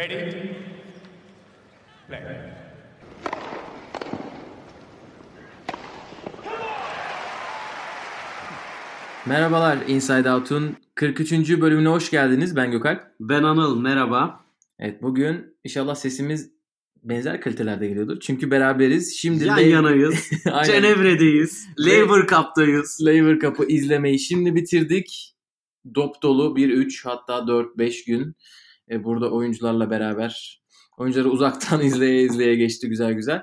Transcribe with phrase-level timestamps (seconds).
[0.00, 0.32] Ready?
[2.08, 2.20] Play.
[9.26, 11.60] Merhabalar Inside Out'un 43.
[11.60, 12.56] bölümüne hoş geldiniz.
[12.56, 13.00] Ben Gökalp.
[13.20, 14.44] Ben Anıl, merhaba.
[14.78, 16.50] Evet bugün inşallah sesimiz
[17.02, 18.20] benzer kalitelerde geliyordur.
[18.20, 19.16] Çünkü beraberiz.
[19.16, 20.30] Şimdi Yan Lay- yanayız.
[20.66, 21.68] Cenevre'deyiz.
[21.78, 22.98] Labour Cup'tayız.
[23.02, 25.36] Laver Cup'ı izlemeyi şimdi bitirdik.
[25.94, 28.36] Dop dolu 1-3 hatta 4-5 gün
[28.90, 30.62] e, burada oyuncularla beraber
[30.98, 33.42] oyuncuları uzaktan izleye izleye geçti güzel güzel.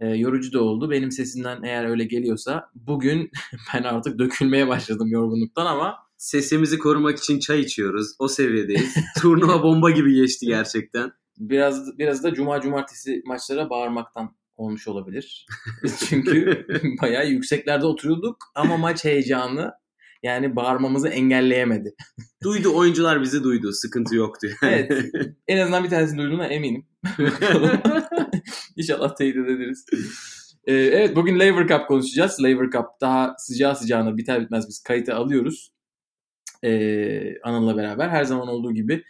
[0.00, 0.90] E, yorucu da oldu.
[0.90, 3.30] Benim sesimden eğer öyle geliyorsa bugün
[3.74, 8.14] ben artık dökülmeye başladım yorgunluktan ama Sesimizi korumak için çay içiyoruz.
[8.18, 8.94] O seviyedeyiz.
[9.20, 11.12] Turnuva bomba gibi geçti gerçekten.
[11.38, 15.46] biraz biraz da cuma cumartesi maçlara bağırmaktan olmuş olabilir.
[16.08, 16.66] Çünkü
[17.02, 19.72] bayağı yükseklerde oturuyorduk ama maç heyecanı
[20.22, 21.94] yani bağırmamızı engelleyemedi.
[22.42, 23.72] Duydu oyuncular bizi duydu.
[23.72, 24.46] Sıkıntı yoktu.
[24.62, 24.86] Yani.
[24.90, 25.04] Evet.
[25.48, 26.86] En azından bir tanesini duyduğuna eminim.
[28.76, 29.86] İnşallah teyit ederiz.
[30.66, 32.42] Ee, evet bugün Laver Cup konuşacağız.
[32.42, 35.72] Laver Cup daha sıcağı sıcağına biter bitmez biz kayıta alıyoruz.
[36.64, 39.04] Ee, Anıl'la beraber her zaman olduğu gibi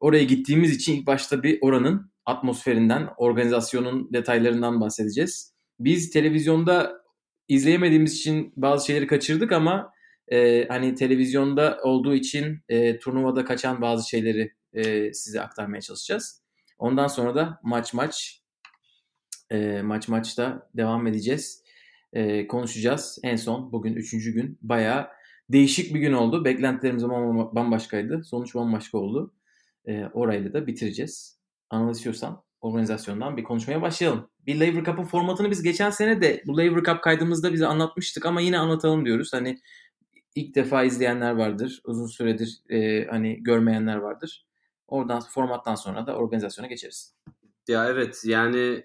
[0.00, 5.54] oraya gittiğimiz için ilk başta bir oranın atmosferinden, organizasyonun detaylarından bahsedeceğiz.
[5.80, 7.02] Biz televizyonda
[7.48, 9.92] izleyemediğimiz için bazı şeyleri kaçırdık ama
[10.32, 16.42] e, hani televizyonda olduğu için e, turnuvada kaçan bazı şeyleri e, size aktarmaya çalışacağız.
[16.78, 18.42] Ondan sonra da maç maç
[19.50, 21.62] e, maç maçta devam edeceğiz.
[22.12, 23.18] E, konuşacağız.
[23.22, 25.08] En son bugün üçüncü gün bayağı
[25.48, 26.44] değişik bir gün oldu.
[26.44, 28.24] Beklentilerimiz bam- bambaşkaydı.
[28.24, 29.34] Sonuç bambaşka oldu.
[29.86, 31.38] E, orayla da bitireceğiz.
[31.70, 34.30] Anıl istiyorsan organizasyondan bir konuşmaya başlayalım.
[34.46, 38.40] Bir Laver Cup'ın formatını biz geçen sene de bu Laver Cup kaydımızda bize anlatmıştık ama
[38.40, 39.32] yine anlatalım diyoruz.
[39.32, 39.58] Hani
[40.40, 41.80] ilk defa izleyenler vardır.
[41.84, 44.46] Uzun süredir e, hani görmeyenler vardır.
[44.86, 47.14] Oradan formattan sonra da organizasyona geçeriz.
[47.68, 48.84] ya evet yani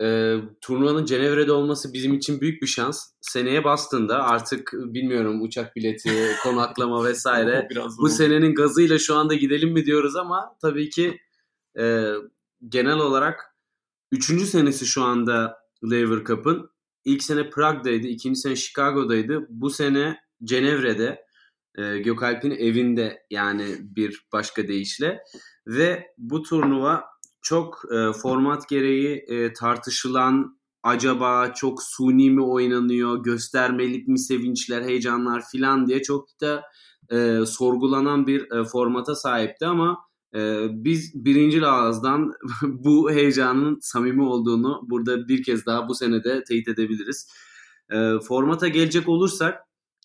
[0.00, 3.10] e, turnuvanın Cenevre'de olması bizim için büyük bir şans.
[3.20, 6.10] Seneye Boston'da artık bilmiyorum uçak bileti,
[6.42, 7.68] konaklama vesaire.
[7.98, 11.20] Bu senenin gazıyla şu anda gidelim mi diyoruz ama tabii ki
[11.78, 12.12] e,
[12.68, 13.54] genel olarak
[14.12, 16.70] üçüncü senesi şu anda Laver Cup'ın.
[17.04, 19.46] İlk sene Prag'daydı, ikinci sene Chicago'daydı.
[19.50, 21.24] Bu sene Cenevre'de,
[21.78, 25.18] e, Gökalp'in evinde yani bir başka deyişle.
[25.66, 27.04] Ve bu turnuva
[27.42, 35.42] çok e, format gereği e, tartışılan, acaba çok suni mi oynanıyor, göstermelik mi sevinçler, heyecanlar
[35.52, 36.62] filan diye çok da
[37.10, 39.98] e, sorgulanan bir e, formata sahipti ama
[40.34, 46.68] e, biz birinci ağızdan bu heyecanın samimi olduğunu burada bir kez daha bu senede teyit
[46.68, 47.28] edebiliriz.
[47.92, 49.60] E, formata gelecek olursak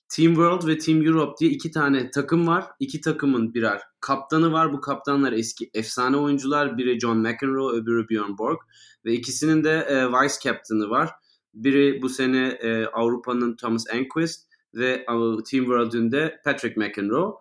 [0.09, 2.65] Team World ve Team Europe diye iki tane takım var.
[2.79, 4.73] İki takımın birer kaptanı var.
[4.73, 6.77] Bu kaptanlar eski efsane oyuncular.
[6.77, 8.57] Biri John McEnroe, öbürü Björn Borg.
[9.05, 11.09] Ve ikisinin de e, vice captain'ı var.
[11.53, 15.05] Biri bu sene e, Avrupa'nın Thomas Enquist ve e,
[15.51, 17.33] Team World'ün de Patrick McEnroe.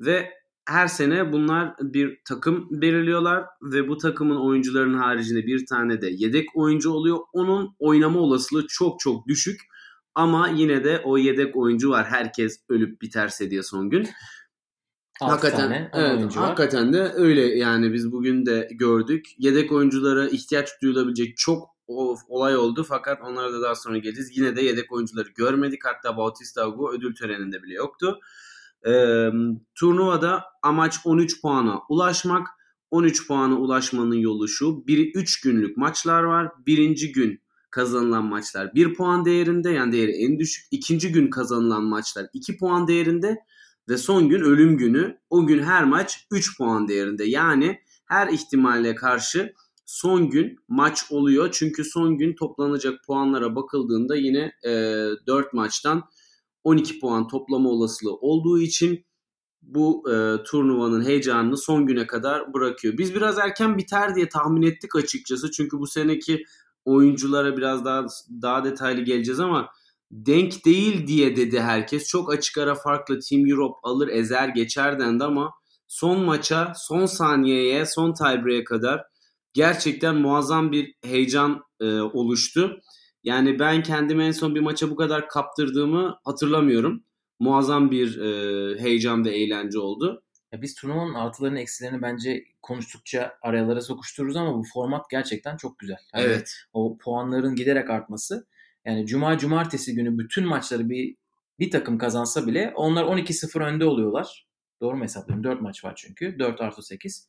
[0.00, 0.30] Ve
[0.64, 6.56] her sene bunlar bir takım belirliyorlar ve bu takımın oyuncularının haricinde bir tane de yedek
[6.56, 7.18] oyuncu oluyor.
[7.32, 9.60] Onun oynama olasılığı çok çok düşük.
[10.14, 12.06] Ama yine de o yedek oyuncu var.
[12.06, 14.08] Herkes ölüp biterse diye son gün.
[15.20, 19.26] Altı hakikaten tane evet, hakikaten de öyle yani biz bugün de gördük.
[19.38, 21.74] Yedek oyunculara ihtiyaç duyulabilecek çok
[22.28, 24.36] olay oldu fakat onlara da daha sonra geleceğiz.
[24.38, 25.84] Yine de yedek oyuncuları görmedik.
[25.84, 28.20] Hatta Bautista Hugo ödül töreninde bile yoktu.
[28.86, 29.30] Ee,
[29.74, 32.48] turnuvada amaç 13 puana ulaşmak.
[32.90, 34.86] 13 puana ulaşmanın yolu şu.
[34.86, 36.52] Biri 3 günlük maçlar var.
[36.66, 37.43] Birinci gün
[37.74, 40.66] kazanılan maçlar 1 puan değerinde yani değeri en düşük.
[40.70, 43.38] İkinci gün kazanılan maçlar 2 puan değerinde
[43.88, 45.18] ve son gün ölüm günü.
[45.30, 47.24] O gün her maç 3 puan değerinde.
[47.24, 49.52] Yani her ihtimalle karşı
[49.86, 51.48] son gün maç oluyor.
[51.52, 54.70] Çünkü son gün toplanacak puanlara bakıldığında yine e,
[55.26, 56.02] 4 maçtan
[56.64, 59.04] 12 puan toplama olasılığı olduğu için
[59.62, 62.98] bu e, turnuvanın heyecanını son güne kadar bırakıyor.
[62.98, 65.50] Biz biraz erken biter diye tahmin ettik açıkçası.
[65.50, 66.44] Çünkü bu seneki
[66.84, 68.06] oyunculara biraz daha
[68.42, 69.68] daha detaylı geleceğiz ama
[70.10, 72.08] denk değil diye dedi herkes.
[72.08, 75.50] Çok açık ara farklı Team Europe alır ezer geçer dendi ama
[75.88, 79.02] son maça, son saniyeye, son tiebreak'e kadar
[79.54, 82.80] gerçekten muazzam bir heyecan e, oluştu.
[83.24, 87.04] Yani ben kendimi en son bir maça bu kadar kaptırdığımı hatırlamıyorum.
[87.40, 90.22] Muazzam bir e, heyecan ve eğlence oldu.
[90.54, 95.96] Ya biz turnuvanın artılarını eksilerini bence konuştukça arayalara sokuştururuz ama bu format gerçekten çok güzel.
[96.14, 96.54] Yani Evet.
[96.72, 98.46] O puanların giderek artması.
[98.84, 101.16] Yani cuma cumartesi günü bütün maçları bir
[101.58, 104.46] bir takım kazansa bile onlar 12-0 önde oluyorlar.
[104.80, 105.44] Doğru mu hesaplıyorum?
[105.44, 106.38] 4 maç var çünkü.
[106.38, 107.28] 4 artı 8.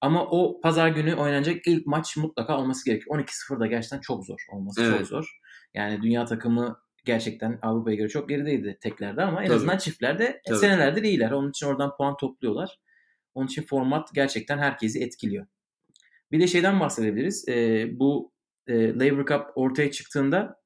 [0.00, 3.18] Ama o pazar günü oynanacak ilk maç mutlaka olması gerekiyor.
[3.18, 4.98] 12-0 da gerçekten çok zor olması Evet.
[4.98, 5.40] çok zor.
[5.74, 9.56] Yani dünya takımı gerçekten Avrupa'ya göre çok gerideydi teklerde ama en Tabii.
[9.56, 10.58] azından çiftlerde Tabii.
[10.58, 11.30] senelerdir iyiler.
[11.30, 12.80] Onun için oradan puan topluyorlar.
[13.34, 15.46] Onun için format gerçekten herkesi etkiliyor.
[16.32, 17.48] Bir de şeyden bahsedebiliriz.
[17.48, 18.32] Ee, bu
[18.66, 20.60] e, Laver Cup ortaya çıktığında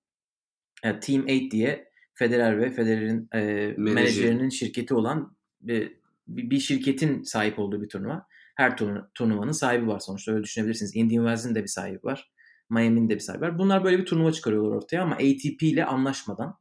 [0.84, 5.96] e, Team 8 diye Federer ve Federer'in e, menajerinin şirketi olan bir,
[6.26, 8.26] bir şirketin sahip olduğu bir turnuva.
[8.56, 10.96] Her turnu- turnuvanın sahibi var sonuçta öyle düşünebilirsiniz.
[10.96, 12.30] Indian Wells'in de bir sahibi var.
[12.70, 13.58] Miami'nin de bir sahibi var.
[13.58, 16.58] Bunlar böyle bir turnuva çıkarıyorlar ortaya ama ATP ile anlaşmadan.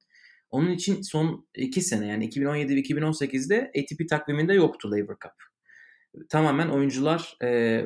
[0.50, 5.32] Onun için son iki sene yani 2017 ve 2018'de ATP takviminde yoktu Laver Cup.
[6.30, 7.82] Tamamen oyuncular e,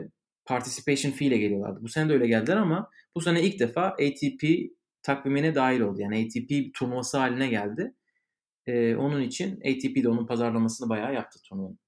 [0.46, 1.80] participation fee ile geliyorlardı.
[1.82, 4.44] Bu sene de öyle geldiler ama bu sene ilk defa ATP
[5.04, 6.02] takvimine dahil oldu.
[6.02, 7.94] Yani ATP turnuvası haline geldi.
[8.68, 11.80] E, onun için ATP de onun pazarlamasını bayağı yaptı turnuvanın.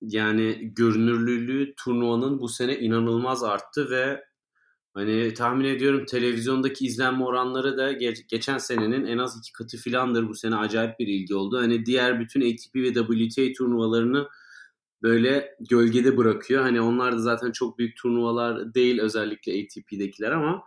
[0.00, 4.24] Yani görünürlülüğü turnuvanın bu sene inanılmaz arttı ve
[4.98, 10.28] hani tahmin ediyorum televizyondaki izlenme oranları da ge- geçen senenin en az iki katı filandır.
[10.28, 11.58] Bu sene acayip bir ilgi oldu.
[11.58, 14.28] Hani diğer bütün ATP ve WTA turnuvalarını
[15.02, 16.62] böyle gölgede bırakıyor.
[16.62, 20.62] Hani onlar da zaten çok büyük turnuvalar değil özellikle ATP'dekiler ama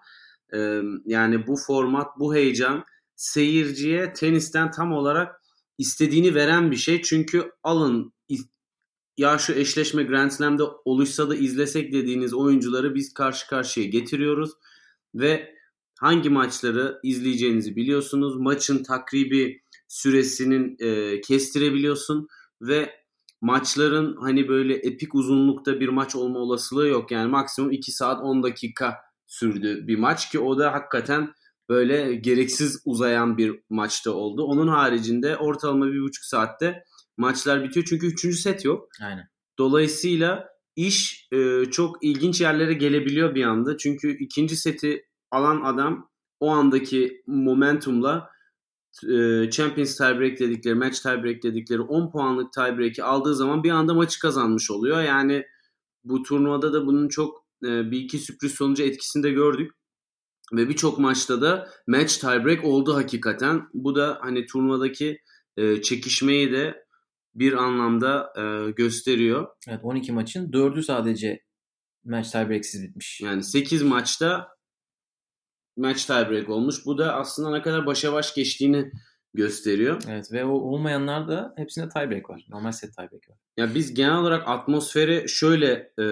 [0.53, 2.83] e, yani bu format, bu heyecan
[3.15, 5.41] seyirciye tenisten tam olarak
[5.77, 7.01] istediğini veren bir şey.
[7.01, 8.13] Çünkü alın
[9.17, 14.51] ya şu eşleşme Grand Slam'de oluşsa da izlesek dediğiniz oyuncuları biz karşı karşıya getiriyoruz
[15.15, 15.55] ve
[15.99, 18.37] hangi maçları izleyeceğinizi biliyorsunuz.
[18.37, 22.27] Maçın takribi süresinin e, kestirebiliyorsun
[22.61, 23.01] ve
[23.41, 27.11] maçların hani böyle epik uzunlukta bir maç olma olasılığı yok.
[27.11, 28.97] Yani maksimum 2 saat 10 dakika
[29.27, 31.33] sürdü bir maç ki o da hakikaten
[31.69, 34.43] böyle gereksiz uzayan bir maçta oldu.
[34.43, 36.83] Onun haricinde ortalama bir buçuk saatte
[37.21, 38.89] maçlar bitiyor çünkü üçüncü set yok.
[39.03, 39.29] Aynen.
[39.57, 43.77] Dolayısıyla iş e, çok ilginç yerlere gelebiliyor bir anda.
[43.77, 46.09] Çünkü ikinci seti alan adam
[46.39, 48.29] o andaki momentumla
[49.03, 54.19] e, Champions tiebreak dedikleri, match tiebreak dedikleri 10 puanlık tiebreak'i aldığı zaman bir anda maçı
[54.19, 55.01] kazanmış oluyor.
[55.01, 55.45] Yani
[56.03, 59.71] bu turnuvada da bunun çok e, bir iki sürpriz sonucu etkisini de gördük.
[60.53, 63.61] Ve birçok maçta da match tiebreak oldu hakikaten.
[63.73, 65.21] Bu da hani turnuvadaki
[65.57, 66.85] e, çekişmeyi de
[67.35, 69.47] bir anlamda e, gösteriyor.
[69.67, 71.39] Evet 12 maçın 4'ü sadece
[72.05, 73.21] match tiebreaksiz bitmiş.
[73.21, 74.47] Yani 8 maçta
[75.77, 76.85] match tiebreak olmuş.
[76.85, 78.91] Bu da aslında ne kadar başa baş geçtiğini
[79.33, 80.01] gösteriyor.
[80.09, 82.45] Evet ve o olmayanlar da hepsinde tiebreak var.
[82.49, 83.37] Normal set tiebreak var.
[83.57, 86.05] Ya biz genel olarak atmosferi şöyle e,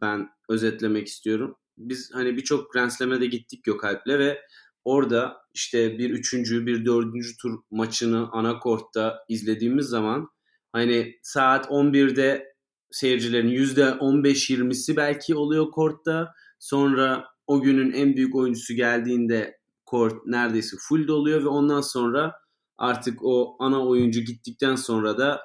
[0.00, 1.56] ben özetlemek istiyorum.
[1.78, 4.40] Biz hani birçok Grand Slam'e de gittik Gökalp'le ve
[4.84, 10.28] orada işte bir üçüncü, bir dördüncü tur maçını ana kortta izlediğimiz zaman
[10.72, 12.54] hani saat 11'de
[12.90, 16.32] seyircilerin %15-20'si belki oluyor kortta.
[16.58, 22.32] Sonra o günün en büyük oyuncusu geldiğinde kort neredeyse full doluyor ve ondan sonra
[22.78, 25.40] artık o ana oyuncu gittikten sonra da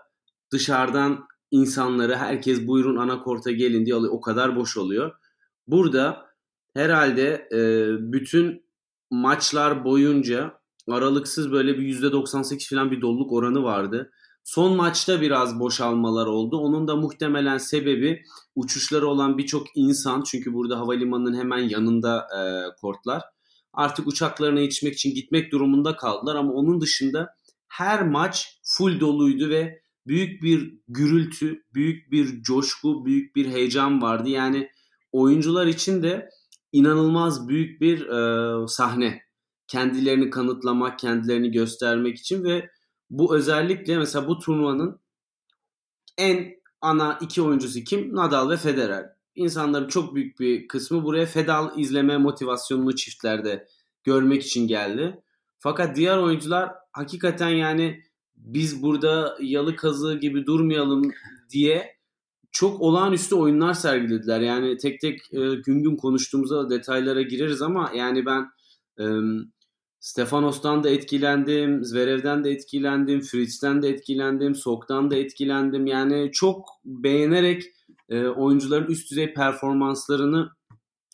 [0.52, 4.14] dışarıdan insanları herkes buyurun ana korta gelin diye alıyor.
[4.14, 5.12] O kadar boş oluyor.
[5.68, 6.26] Burada
[6.74, 7.60] herhalde e,
[8.12, 8.66] bütün
[9.12, 10.54] maçlar boyunca
[10.90, 14.12] aralıksız böyle bir %98 falan bir doluluk oranı vardı.
[14.48, 16.58] Son maçta biraz boşalmalar oldu.
[16.58, 18.24] Onun da muhtemelen sebebi
[18.56, 22.40] uçuşları olan birçok insan çünkü burada havalimanının hemen yanında e,
[22.82, 23.24] kortlar.
[23.74, 27.30] Artık uçaklarına yetişmek için gitmek durumunda kaldılar ama onun dışında
[27.68, 34.30] her maç full doluydu ve büyük bir gürültü, büyük bir coşku, büyük bir heyecan vardı.
[34.30, 34.70] Yani
[35.12, 36.30] oyuncular için de
[36.72, 39.22] inanılmaz büyük bir e, sahne.
[39.68, 42.70] Kendilerini kanıtlamak, kendilerini göstermek için ve
[43.10, 45.00] bu özellikle mesela bu turnuvanın
[46.18, 48.16] en ana iki oyuncusu kim?
[48.16, 49.10] Nadal ve Federer.
[49.36, 53.68] İnsanların çok büyük bir kısmı buraya Fedal izleme motivasyonunu çiftlerde
[54.04, 55.22] görmek için geldi.
[55.60, 58.04] Fakat diğer oyuncular hakikaten yani
[58.36, 61.12] biz burada yalı kazığı gibi durmayalım
[61.50, 61.98] diye
[62.52, 64.40] çok olağanüstü oyunlar sergilediler.
[64.40, 68.50] Yani tek tek e, gün gün konuştuğumuzda detaylara gireriz ama yani ben
[69.00, 69.06] e,
[70.08, 75.88] Stefanos'tan da etkilendim, Zverev'den de etkilendim, Fritz'ten de etkilendim, Sok'tan da etkilendim.
[75.88, 77.64] Yani çok beğenerek
[78.10, 80.50] e, oyuncuların üst düzey performanslarını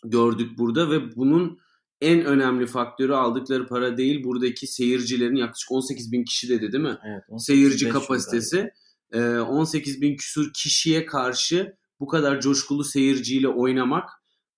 [0.04, 1.60] gördük burada ve bunun
[2.02, 6.98] en önemli faktörü aldıkları para değil buradaki seyircilerin yaklaşık 18 bin kişi dedi değil mi?
[7.06, 8.70] Evet, 18 Seyirci 500 kapasitesi.
[9.14, 14.10] E, 18 bin küsur kişiye karşı bu kadar coşkulu seyirciyle oynamak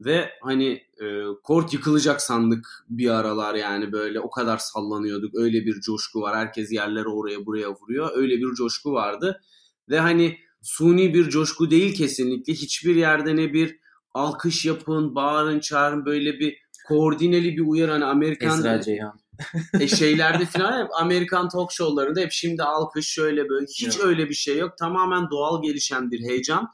[0.02, 1.06] ve hani e,
[1.44, 5.36] kort yıkılacak sandık bir aralar yani böyle o kadar sallanıyorduk.
[5.36, 6.38] Öyle bir coşku var.
[6.38, 8.12] Herkes yerlere oraya buraya vuruyor.
[8.16, 9.42] Öyle bir coşku vardı.
[9.90, 12.54] Ve hani suni bir coşku değil kesinlikle.
[12.54, 13.80] Hiçbir yerde ne bir
[14.14, 19.20] alkış yapın, bağırın, çağırın böyle bir koordineli bir uyarı hani Amerikan Esra Ceyhan.
[19.80, 24.06] e, şeylerde falan hep Amerikan talk show'larında hep şimdi alkış şöyle böyle hiç Evet.
[24.06, 24.78] öyle bir şey yok.
[24.78, 26.68] Tamamen doğal gelişen bir heyecan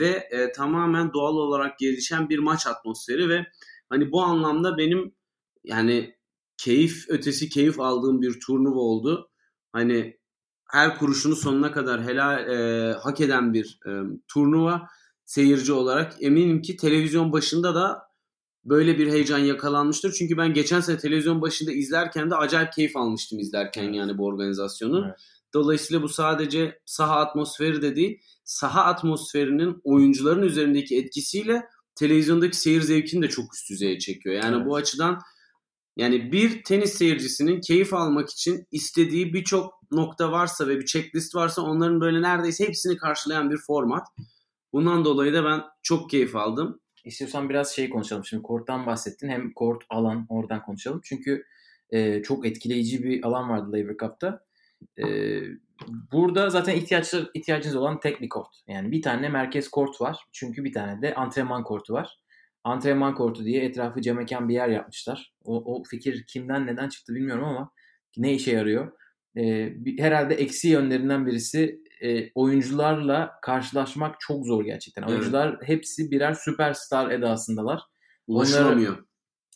[0.00, 3.46] ve e, tamamen doğal olarak gelişen bir maç atmosferi ve
[3.88, 5.14] hani bu anlamda benim
[5.64, 6.14] yani
[6.56, 9.30] keyif ötesi keyif aldığım bir turnuva oldu.
[9.72, 10.18] Hani
[10.70, 13.90] her kuruşunu sonuna kadar helal e, hak eden bir e,
[14.28, 14.88] turnuva
[15.24, 18.02] seyirci olarak eminim ki televizyon başında da
[18.64, 20.12] böyle bir heyecan yakalanmıştır.
[20.12, 25.04] Çünkü ben geçen sene televizyon başında izlerken de acayip keyif almıştım izlerken yani bu organizasyonu.
[25.06, 25.20] Evet.
[25.54, 33.22] Dolayısıyla bu sadece saha atmosferi de değil, saha atmosferinin oyuncuların üzerindeki etkisiyle televizyondaki seyir zevkini
[33.22, 34.34] de çok üst düzeye çekiyor.
[34.34, 34.66] Yani Evet.
[34.66, 35.20] bu açıdan
[35.96, 41.62] yani bir tenis seyircisinin keyif almak için istediği birçok nokta varsa ve bir checklist varsa
[41.62, 44.06] onların böyle neredeyse hepsini karşılayan bir format.
[44.72, 46.80] Bundan dolayı da ben çok keyif aldım.
[47.04, 48.24] İstiyorsan biraz şey konuşalım.
[48.24, 49.28] Şimdi korttan bahsettin.
[49.28, 51.00] Hem kort alan oradan konuşalım.
[51.04, 51.44] Çünkü
[51.90, 54.44] e, çok etkileyici bir alan vardı Laver Cup'ta.
[54.98, 55.06] E,
[56.12, 58.48] burada zaten ihtiyaçlar, ihtiyacınız olan tek bir kort.
[58.68, 60.16] Yani bir tane merkez kort var.
[60.32, 62.18] Çünkü bir tane de antrenman kortu var.
[62.64, 65.32] Antrenman kortu diye etrafı camekan bir yer yapmışlar.
[65.44, 67.70] O, o fikir kimden neden çıktı bilmiyorum ama
[68.16, 68.92] ne işe yarıyor?
[69.36, 75.02] E, herhalde eksi yönlerinden birisi e, oyuncularla karşılaşmak çok zor gerçekten.
[75.02, 75.12] Evet.
[75.12, 77.80] Oyuncular hepsi birer süperstar edasındalar.
[78.26, 79.04] Ulaşılamıyor.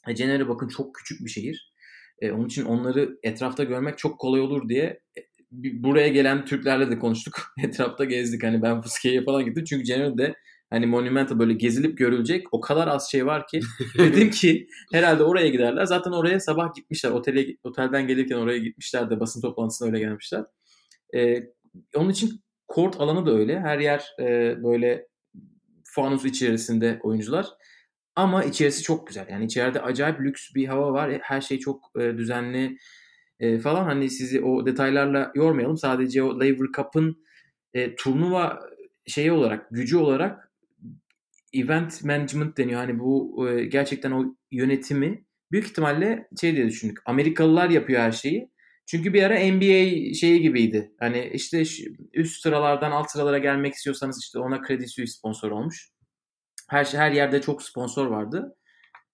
[0.09, 1.73] E, Cenere bakın çok küçük bir şehir.
[2.21, 6.99] E, onun için onları etrafta görmek çok kolay olur diye e, buraya gelen Türklerle de
[6.99, 7.55] konuştuk.
[7.65, 8.43] Etrafta gezdik.
[8.43, 9.65] Hani ben Fıskiye'ye falan gittim.
[9.65, 10.35] Çünkü Cenere'de
[10.71, 13.61] hani Monumental böyle gezilip görülecek o kadar az şey var ki
[13.99, 15.85] dedim ki herhalde oraya giderler.
[15.85, 17.11] Zaten oraya sabah gitmişler.
[17.11, 20.45] Otele otelden gelirken oraya gitmişler de basın toplantısına öyle gelmişler.
[21.15, 21.43] E,
[21.95, 23.61] onun için kort alanı da öyle.
[23.61, 25.07] Her yer e, böyle
[25.85, 27.47] fanus içerisinde oyuncular.
[28.17, 29.27] Ama içerisi çok güzel.
[29.31, 31.19] Yani içeride acayip lüks bir hava var.
[31.23, 32.79] Her şey çok e, düzenli
[33.41, 33.85] e, falan.
[33.85, 35.77] Hani sizi o detaylarla yormayalım.
[35.77, 37.25] Sadece o Laver Cup'ın
[37.75, 38.61] e, turnuva
[39.07, 40.53] şeyi olarak, gücü olarak
[41.53, 42.81] event management deniyor.
[42.81, 46.99] Hani bu e, gerçekten o yönetimi büyük ihtimalle şey diye düşündük.
[47.07, 48.51] Amerikalılar yapıyor her şeyi.
[48.87, 50.93] Çünkü bir ara NBA şeyi gibiydi.
[51.01, 51.63] Hani işte
[52.13, 55.91] üst sıralardan alt sıralara gelmek istiyorsanız işte ona Credit Suisse sponsor olmuş.
[56.67, 58.57] Her şey her yerde çok sponsor vardı.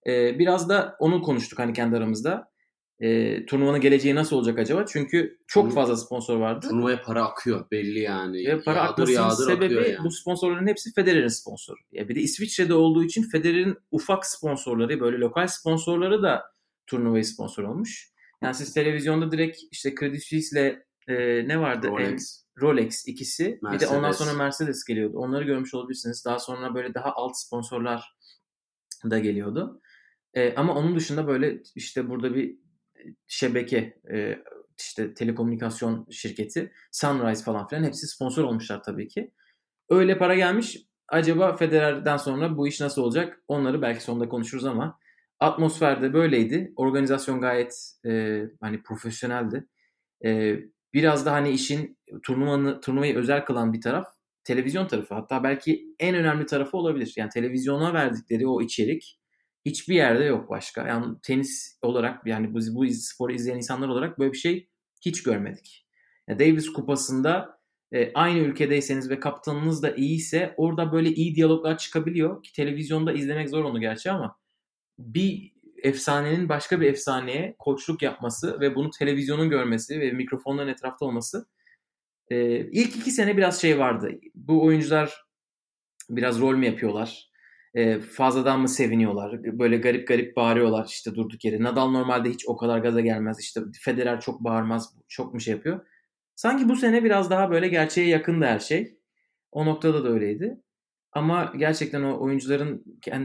[0.07, 2.53] Ee, biraz da onu konuştuk hani kendi aramızda.
[2.99, 4.85] Ee, turnuvanın geleceği nasıl olacak acaba?
[4.85, 6.67] Çünkü çok Turnu- fazla sponsor vardı.
[6.69, 8.47] Turnuvaya para akıyor belli yani.
[8.47, 10.03] Ve para yağdır yağdır sebebi akıyor yani.
[10.03, 11.77] bu sponsorların hepsi Federer'in sponsoru.
[11.91, 16.43] Ya bir de İsviçre'de olduğu için Federer'in ufak sponsorları, böyle lokal sponsorları da
[16.87, 18.09] turnuvayı sponsor olmuş.
[18.43, 21.87] Yani siz televizyonda direkt işte Credit Suisse'le e, ne vardı?
[21.87, 22.42] Rolex.
[22.61, 23.59] Rolex ikisi.
[23.71, 24.27] Bir de ondan Mercedes.
[24.27, 25.17] sonra Mercedes geliyordu.
[25.17, 26.25] Onları görmüş olabilirsiniz.
[26.25, 28.15] Daha sonra böyle daha alt sponsorlar
[29.09, 29.81] da geliyordu.
[30.33, 32.57] E, ama onun dışında böyle işte burada bir
[33.27, 34.43] şebeke e,
[34.79, 39.31] işte telekomünikasyon şirketi Sunrise falan filan hepsi sponsor olmuşlar tabii ki.
[39.89, 40.77] Öyle para gelmiş.
[41.07, 43.43] Acaba Federer'den sonra bu iş nasıl olacak?
[43.47, 44.99] Onları belki sonunda konuşuruz ama
[45.39, 46.73] atmosferde böyleydi.
[46.75, 49.67] Organizasyon gayet e, hani profesyoneldi.
[50.25, 50.59] E,
[50.93, 54.07] biraz da hani işin turnuvanı, turnuvayı özel kılan bir taraf
[54.43, 55.15] televizyon tarafı.
[55.15, 57.13] Hatta belki en önemli tarafı olabilir.
[57.17, 59.19] Yani televizyona verdikleri o içerik
[59.65, 60.87] hiçbir yerde yok başka.
[60.87, 64.69] Yani tenis olarak yani bu, bu sporu izleyen insanlar olarak böyle bir şey
[65.01, 65.87] hiç görmedik.
[66.27, 67.59] Yani Davis kupasında
[67.91, 73.49] e, aynı ülkedeyseniz ve kaptanınız da iyiyse orada böyle iyi diyaloglar çıkabiliyor ki televizyonda izlemek
[73.49, 74.37] zor onu gerçi ama
[74.99, 75.53] bir
[75.83, 81.47] efsanenin başka bir efsaneye koçluk yapması ve bunu televizyonun görmesi ve mikrofonların etrafta olması
[82.29, 84.11] e, ilk iki sene biraz şey vardı.
[84.35, 85.23] Bu oyuncular
[86.09, 87.29] biraz rol mü yapıyorlar?
[87.73, 89.43] E, fazladan mı seviniyorlar?
[89.43, 91.63] Böyle garip garip bağırıyorlar işte durduk yere.
[91.63, 93.39] Nadal normalde hiç o kadar gaza gelmez.
[93.39, 94.93] İşte Federer çok bağırmaz.
[95.07, 95.85] Çok mu şey yapıyor?
[96.35, 98.97] Sanki bu sene biraz daha böyle gerçeğe yakındı her şey.
[99.51, 100.57] O noktada da öyleydi.
[101.11, 102.83] Ama gerçekten o oyuncuların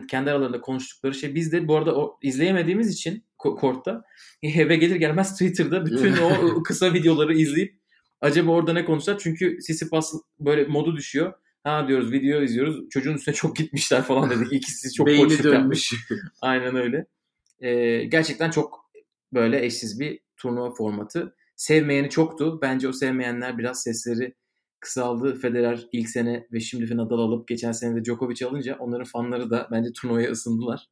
[0.09, 4.02] kendi aralarında konuştukları şey biz de bu arada o izleyemediğimiz için kortta
[4.43, 7.78] eve gelir gelmez Twitter'da bütün o kısa videoları izleyip
[8.21, 9.21] acaba orada ne konuşacak?
[9.21, 11.33] Çünkü Tsitsipas böyle modu düşüyor.
[11.65, 12.89] Ha diyoruz video izliyoruz.
[12.91, 14.53] Çocuğun üstüne çok gitmişler falan dedik.
[14.53, 15.93] İkisi çok Beyni dönmüş.
[16.41, 17.07] Aynen öyle.
[17.61, 18.91] Ee, gerçekten çok
[19.33, 21.35] böyle eşsiz bir turnuva formatı.
[21.57, 22.59] Sevmeyeni çoktu.
[22.63, 24.35] Bence o sevmeyenler biraz sesleri
[24.81, 25.39] kısaldı.
[25.39, 29.69] Federer ilk sene ve şimdi Nadal alıp geçen sene de Djokovic alınca onların fanları da
[29.71, 30.87] bence turnuvaya ısındılar.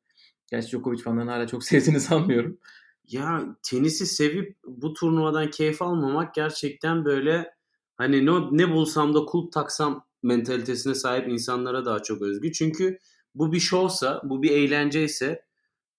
[0.50, 2.58] Gerçi Djokovic fanlarını hala çok sevdiğini sanmıyorum.
[3.08, 7.54] Ya tenisi sevip bu turnuvadan keyif almamak gerçekten böyle
[7.96, 12.52] hani ne, ne bulsam da kulp taksam mentalitesine sahip insanlara daha çok özgü.
[12.52, 12.98] Çünkü
[13.34, 15.44] bu bir şovsa, bu bir eğlenceyse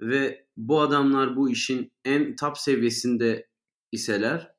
[0.01, 3.47] ve bu adamlar bu işin en top seviyesinde
[3.91, 4.51] iseler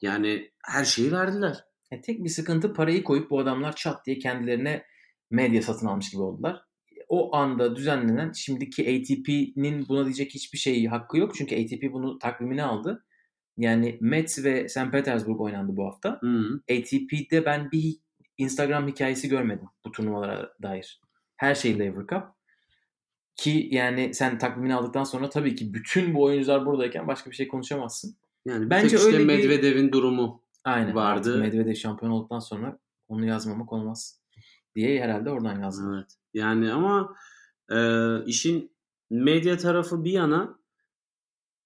[0.00, 1.64] yani her şeyi verdiler.
[1.90, 4.84] E, tek bir sıkıntı parayı koyup bu adamlar çat diye kendilerine
[5.30, 6.67] medya satın almış gibi oldular.
[7.08, 11.34] O anda düzenlenen şimdiki ATP'nin buna diyecek hiçbir şeyi hakkı yok.
[11.34, 13.04] Çünkü ATP bunu takvimine aldı.
[13.56, 14.92] Yani Mets ve St.
[14.92, 16.18] Petersburg oynandı bu hafta.
[16.20, 16.60] Hı.
[16.70, 17.96] ATP'de ben bir
[18.38, 21.00] Instagram hikayesi görmedim bu turnuvalara dair.
[21.36, 22.22] Her şey Lever Cup.
[23.36, 27.48] Ki yani sen takvimini aldıktan sonra tabii ki bütün bu oyuncular buradayken başka bir şey
[27.48, 28.16] konuşamazsın.
[28.46, 30.42] Yani bir Bence işte öyle bir- Medvedev'in durumu.
[30.64, 30.94] Aynen.
[30.94, 31.38] Vardı.
[31.38, 34.20] Medvedev şampiyon olduktan sonra onu yazmamak olmaz
[34.74, 35.94] diye herhalde oradan yazdım.
[35.94, 36.06] Evet.
[36.38, 37.14] Yani ama
[37.70, 37.78] e,
[38.26, 38.76] işin
[39.10, 40.58] medya tarafı bir yana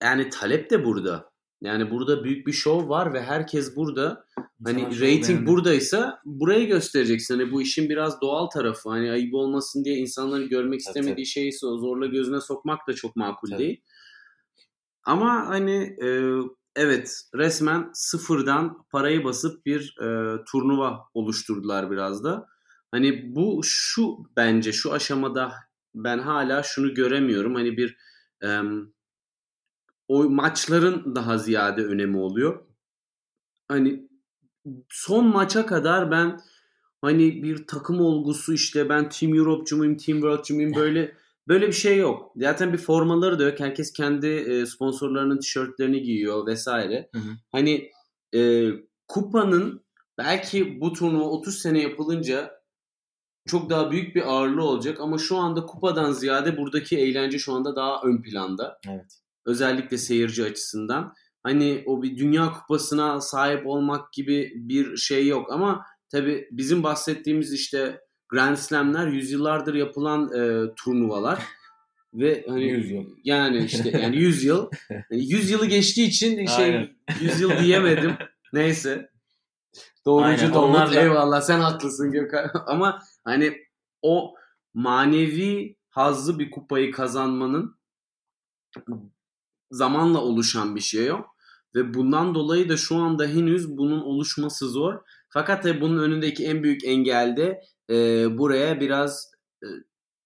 [0.02, 1.32] yani talep de burada.
[1.62, 4.26] Yani burada büyük bir şov var ve herkes burada.
[4.64, 5.46] Hani İnsanlar rating beğendi.
[5.46, 7.38] buradaysa burayı göstereceksin.
[7.38, 8.88] Hani bu işin biraz doğal tarafı.
[8.88, 13.48] Hani ayıp olmasın diye insanların görmek Tabii, istemediği şeyi zorla gözüne sokmak da çok makul
[13.50, 13.58] Tabii.
[13.58, 13.80] değil.
[15.04, 16.08] Ama hani e,
[16.76, 22.48] evet resmen sıfırdan parayı basıp bir e, turnuva oluşturdular biraz da.
[22.92, 25.52] Hani bu şu bence şu aşamada
[25.94, 27.54] ben hala şunu göremiyorum.
[27.54, 27.96] Hani bir
[28.42, 28.92] em,
[30.08, 32.64] o maçların daha ziyade önemi oluyor.
[33.68, 34.08] Hani
[34.88, 36.40] son maça kadar ben
[37.00, 41.16] hani bir takım olgusu işte ben Team Europe'cu muyum, Team World'cu muyum böyle
[41.48, 42.32] böyle bir şey yok.
[42.36, 43.60] Zaten bir formaları da yok.
[43.60, 47.08] Herkes kendi e, sponsorlarının tişörtlerini giyiyor vesaire.
[47.14, 47.32] Hı hı.
[47.52, 47.90] Hani
[48.34, 48.70] e,
[49.08, 49.84] kupanın
[50.18, 52.61] belki bu turnuva 30 sene yapılınca
[53.46, 57.76] çok daha büyük bir ağırlığı olacak ama şu anda kupadan ziyade buradaki eğlence şu anda
[57.76, 58.78] daha ön planda.
[58.88, 59.18] Evet.
[59.46, 61.14] Özellikle seyirci açısından.
[61.42, 67.52] Hani o bir dünya kupasına sahip olmak gibi bir şey yok ama tabi bizim bahsettiğimiz
[67.52, 71.42] işte Grand Slam'ler yüzyıllardır yapılan e, turnuvalar
[72.14, 73.04] ve hani 100 yıl.
[73.24, 74.70] yani işte yani 100 yıl.
[74.90, 76.88] Yani 100 yılı geçtiği için şey Aynen.
[77.20, 78.12] 100 yıl diyemedim.
[78.52, 79.10] Neyse.
[80.06, 82.50] Doğrucu Aynen, Davut onlarla- eyvallah sen haklısın Gökhan.
[82.66, 83.56] Ama hani
[84.02, 84.34] o
[84.74, 87.76] manevi hazzı bir kupayı kazanmanın
[89.70, 91.26] zamanla oluşan bir şey yok.
[91.74, 94.94] Ve bundan dolayı da şu anda henüz bunun oluşması zor.
[95.28, 99.30] Fakat tabii bunun önündeki en büyük engel de e, buraya biraz
[99.62, 99.66] e,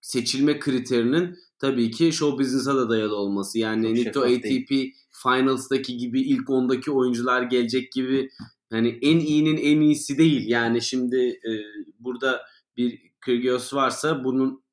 [0.01, 3.59] seçilme kriterinin tabii ki show business'a da dayalı olması.
[3.59, 4.37] Yani Çok Nitto değil.
[4.39, 8.31] ATP Finals'daki gibi ilk 10'daki oyuncular gelecek gibi
[8.71, 10.49] hani en iyinin en iyisi değil.
[10.49, 11.53] Yani şimdi e,
[11.99, 12.41] burada
[12.77, 14.65] bir Kyrgios varsa bunun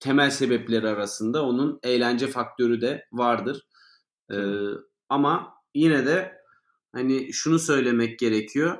[0.00, 3.66] temel sebepleri arasında onun eğlence faktörü de vardır.
[4.32, 4.36] E,
[5.08, 6.32] ama yine de
[6.92, 8.78] hani şunu söylemek gerekiyor.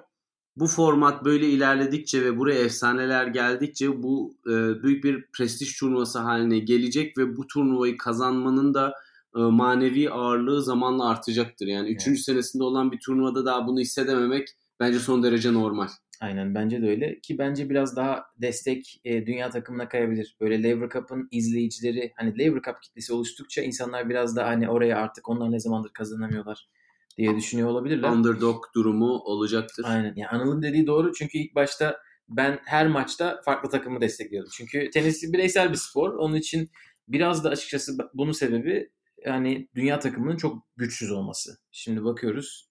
[0.57, 6.59] Bu format böyle ilerledikçe ve buraya efsaneler geldikçe bu e, büyük bir prestij turnuvası haline
[6.59, 8.95] gelecek ve bu turnuvayı kazanmanın da
[9.37, 11.67] e, manevi ağırlığı zamanla artacaktır.
[11.67, 12.09] Yani 3.
[12.09, 12.21] Evet.
[12.21, 14.49] senesinde olan bir turnuvada daha bunu hissedememek
[14.81, 15.89] bence son derece normal.
[16.21, 20.37] Aynen bence de öyle ki bence biraz daha destek e, dünya takımına kayabilir.
[20.41, 25.29] Böyle Lever Cup'ın izleyicileri hani Lever Cup kitlesi oluştukça insanlar biraz daha hani oraya artık
[25.29, 26.69] onlar ne zamandır kazanamıyorlar
[27.17, 28.09] diye düşünüyor olabilirler.
[28.09, 29.85] Underdog durumu olacaktır.
[29.89, 30.15] Aynen.
[30.17, 31.97] Yani Anıl'ın dediği doğru çünkü ilk başta
[32.29, 34.51] ben her maçta farklı takımı destekliyordum.
[34.55, 36.15] Çünkü tenis bireysel bir spor.
[36.15, 36.71] Onun için
[37.09, 38.91] biraz da açıkçası bunun sebebi
[39.27, 41.59] yani dünya takımının çok güçsüz olması.
[41.71, 42.69] Şimdi bakıyoruz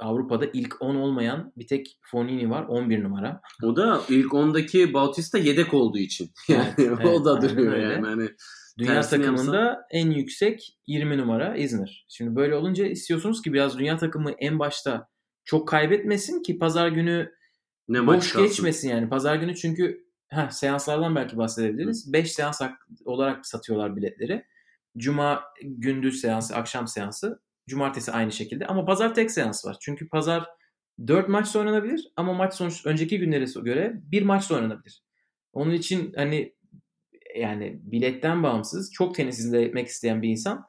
[0.00, 3.40] Avrupa'da ilk 10 olmayan bir tek Fonini var 11 numara.
[3.62, 6.30] O da ilk 10'daki Bautista yedek olduğu için.
[6.48, 7.92] Yani Evet, o evet, da duruyor öyle.
[7.92, 8.06] yani.
[8.06, 8.28] Hani
[8.78, 12.06] Dünya takımında en yüksek 20 numara Isner.
[12.08, 15.08] Şimdi böyle olunca istiyorsunuz ki biraz dünya takımı en başta
[15.44, 17.32] çok kaybetmesin ki pazar günü
[17.88, 18.48] ne boş kalsın.
[18.48, 19.08] geçmesin yani.
[19.08, 22.12] Pazar günü çünkü heh, seanslardan belki bahsedebiliriz.
[22.12, 22.60] 5 seans
[23.04, 24.44] olarak satıyorlar biletleri.
[24.96, 27.40] Cuma gündüz seansı, akşam seansı.
[27.68, 28.66] Cumartesi aynı şekilde.
[28.66, 29.76] Ama pazar tek seans var.
[29.80, 30.46] Çünkü pazar
[31.06, 35.02] 4 maç oynanabilir ama maç sonuç önceki günlere göre bir maç oynanabilir.
[35.52, 36.54] Onun için hani
[37.36, 40.64] yani biletten bağımsız çok tenis izlemek isteyen bir insan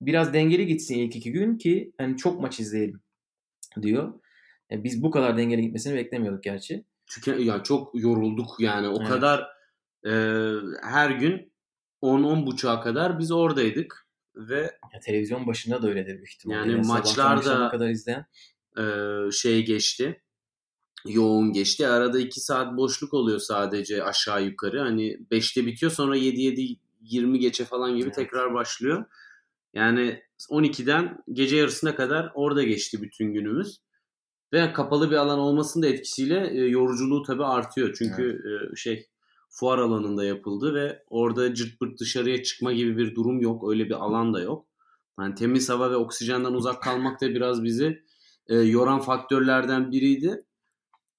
[0.00, 3.00] biraz dengeli gitsin ilk iki gün ki hani çok maç izleyelim
[3.82, 4.20] diyor.
[4.70, 6.84] E, Biz bu kadar dengeli gitmesini beklemiyorduk gerçi.
[7.06, 8.88] Çünkü ya çok yorulduk yani.
[8.88, 9.08] O Evet.
[9.08, 9.48] kadar
[10.06, 10.12] e,
[10.82, 11.52] her gün
[12.00, 14.60] 10 buçuğa kadar biz oradaydık ve
[14.94, 16.72] Ya, televizyon başında da öyledir büyük ihtimalle.
[16.72, 18.26] Yani sabahtan maçlarda- kadar izleyen.
[18.78, 18.82] e,
[19.32, 20.20] şey geçti.
[21.08, 21.88] Yoğun geçti.
[21.88, 24.80] Arada 2 saat boşluk oluyor sadece aşağı yukarı.
[24.80, 28.14] Hani 5'te bitiyor sonra 7 7 20 geçe falan gibi Evet.
[28.14, 29.04] tekrar başlıyor.
[29.74, 33.80] Yani 12'den gece yarısına kadar orada geçti bütün günümüz.
[34.52, 37.94] Ve kapalı bir alan olmasının da etkisiyle e, yoruculuğu tabii artıyor.
[37.98, 38.42] Çünkü
[38.72, 39.06] e, şey
[39.52, 43.70] fuar alanında yapıldı ve orada cırt pırt dışarıya çıkma gibi bir durum yok.
[43.70, 44.66] Öyle bir alan da yok.
[45.20, 48.02] Yani temiz hava ve oksijenden uzak kalmak da biraz bizi
[48.46, 50.44] e, yoran faktörlerden biriydi.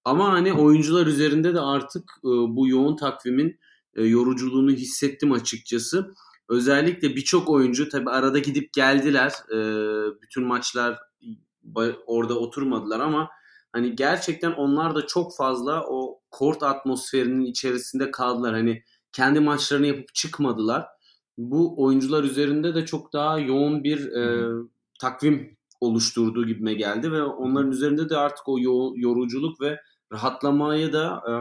[0.05, 3.59] Ama hani oyuncular üzerinde de artık e, bu yoğun takvimin
[3.95, 6.13] e, yoruculuğunu hissettim açıkçası.
[6.49, 9.33] Özellikle birçok oyuncu tabi arada gidip geldiler.
[9.51, 9.57] E,
[10.21, 10.99] bütün maçlar
[12.05, 13.29] orada oturmadılar ama
[13.73, 18.53] hani gerçekten onlar da çok fazla o kort atmosferinin içerisinde kaldılar.
[18.53, 20.87] Hani kendi maçlarını yapıp çıkmadılar.
[21.37, 24.49] Bu oyuncular üzerinde de çok daha yoğun bir e,
[24.99, 29.79] takvim oluşturduğu gibime geldi ve onların üzerinde de artık o yo- yoruculuk ve
[30.11, 31.33] rahatlamayı da e,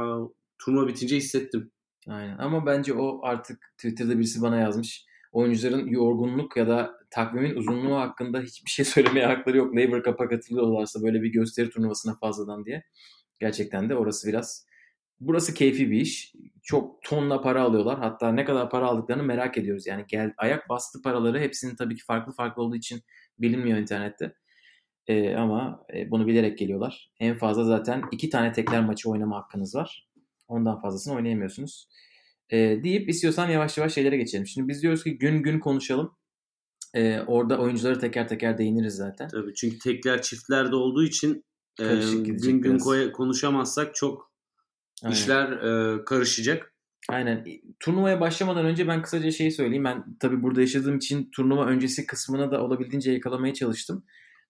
[0.59, 1.71] turnuva bitince hissettim.
[2.09, 5.07] Aynen ama bence o artık Twitter'da birisi bana yazmış.
[5.33, 9.77] Oyuncuların yorgunluk ya da takvimin uzunluğu hakkında hiçbir şey söylemeye hakları yok.
[9.77, 12.85] Labour Cup'a katılıyorlarsa böyle bir gösteri turnuvasına fazladan diye.
[13.41, 14.67] Gerçekten de orası biraz
[15.21, 16.33] burası keyfi bir iş.
[16.63, 17.99] Çok tonla para alıyorlar.
[17.99, 19.87] Hatta ne kadar para aldıklarını merak ediyoruz.
[19.87, 23.03] Yani gel ayak bastı paraları hepsinin tabii ki farklı farklı olduğu için
[23.39, 24.35] bilinmiyor internette.
[25.07, 27.11] Ee, ama e, bunu bilerek geliyorlar.
[27.21, 30.09] En fazla zaten iki tane tekler maçı oynama hakkınız var.
[30.49, 31.89] Ondan fazlasını oynayamıyorsunuz.
[32.53, 34.47] Ee, deyip istiyorsan yavaş yavaş şeylere geçelim.
[34.47, 36.17] Şimdi biz diyoruz ki gün gün konuşalım.
[36.95, 39.29] Ee, orada oyuncuları teker teker değiniriz zaten.
[39.29, 41.45] Tabii çünkü tekler çiftlerde olduğu için
[41.81, 41.85] e,
[42.15, 43.13] gün gün biraz.
[43.13, 44.33] konuşamazsak çok
[45.03, 45.15] Aynen.
[45.15, 46.75] işler e, karışacak.
[47.09, 47.45] Aynen.
[47.81, 49.85] Turnuvaya başlamadan önce ben kısaca şey söyleyeyim.
[49.85, 54.05] Ben tabii burada yaşadığım için turnuva öncesi kısmına da olabildiğince yakalamaya çalıştım.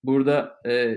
[0.04, 0.96] Burada e,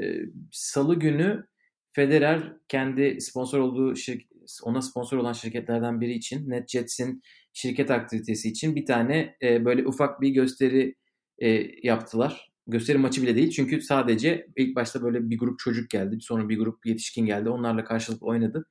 [0.52, 1.46] salı günü
[1.94, 7.22] Federer kendi sponsor olduğu şirket, ona sponsor olan şirketlerden biri için NetJets'in
[7.54, 10.96] şirket aktivitesi için bir tane e, böyle ufak bir gösteri
[11.40, 12.52] e, yaptılar.
[12.68, 16.18] Gösteri maçı bile değil çünkü sadece ilk başta böyle bir grup çocuk geldi.
[16.22, 17.50] Sonra bir grup yetişkin geldi.
[17.50, 18.66] Onlarla karşılıklı oynadı.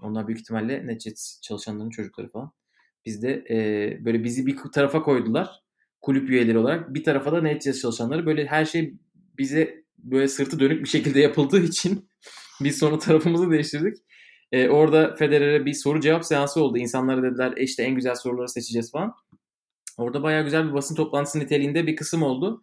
[0.00, 2.52] Onlar büyük ihtimalle NetJets çalışanların çocukları falan.
[3.06, 3.56] Biz de e,
[4.04, 5.50] böyle bizi bir tarafa koydular.
[6.00, 6.94] Kulüp üyeleri olarak.
[6.94, 8.26] Bir tarafa da NetJets çalışanları.
[8.26, 8.94] Böyle her şey
[9.38, 12.08] bize böyle sırtı dönük bir şekilde yapıldığı için
[12.60, 13.96] biz sonra tarafımızı değiştirdik.
[14.54, 16.78] Ee, orada Federer'e bir soru cevap seansı oldu.
[16.78, 19.14] İnsanlara dediler e işte en güzel soruları seçeceğiz falan.
[19.98, 22.62] Orada bayağı güzel bir basın toplantısı niteliğinde bir kısım oldu.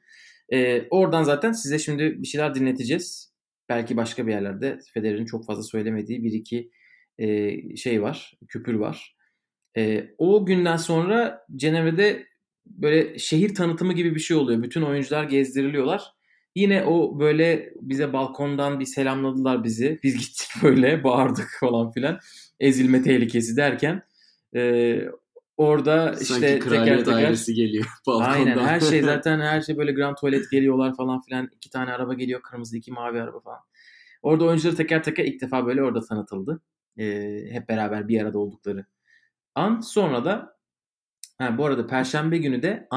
[0.53, 3.33] Ee, oradan zaten size şimdi bir şeyler dinleteceğiz.
[3.69, 6.71] Belki başka bir yerlerde Federer'in çok fazla söylemediği bir iki
[7.17, 9.15] e, şey var, küpür var.
[9.77, 12.25] E, o günden sonra Cenevre'de
[12.65, 14.63] böyle şehir tanıtımı gibi bir şey oluyor.
[14.63, 16.13] Bütün oyuncular gezdiriliyorlar.
[16.55, 19.99] Yine o böyle bize balkondan bir selamladılar bizi.
[20.03, 22.19] Biz gittik böyle bağırdık falan filan.
[22.59, 24.03] Ezilme tehlikesi derken.
[24.55, 25.01] E,
[25.57, 27.53] orada Sanki işte teker teker.
[27.55, 28.31] geliyor balkondan.
[28.31, 31.49] Aynen her şey zaten her şey böyle grand tuvalet geliyorlar falan filan.
[31.55, 33.59] İki tane araba geliyor kırmızı iki mavi araba falan.
[34.21, 36.61] Orada oyuncuları teker teker ilk defa böyle orada tanıtıldı.
[36.97, 38.85] E, hep beraber bir arada oldukları
[39.55, 39.79] an.
[39.79, 40.57] Sonra da
[41.37, 42.87] ha, bu arada Perşembe günü de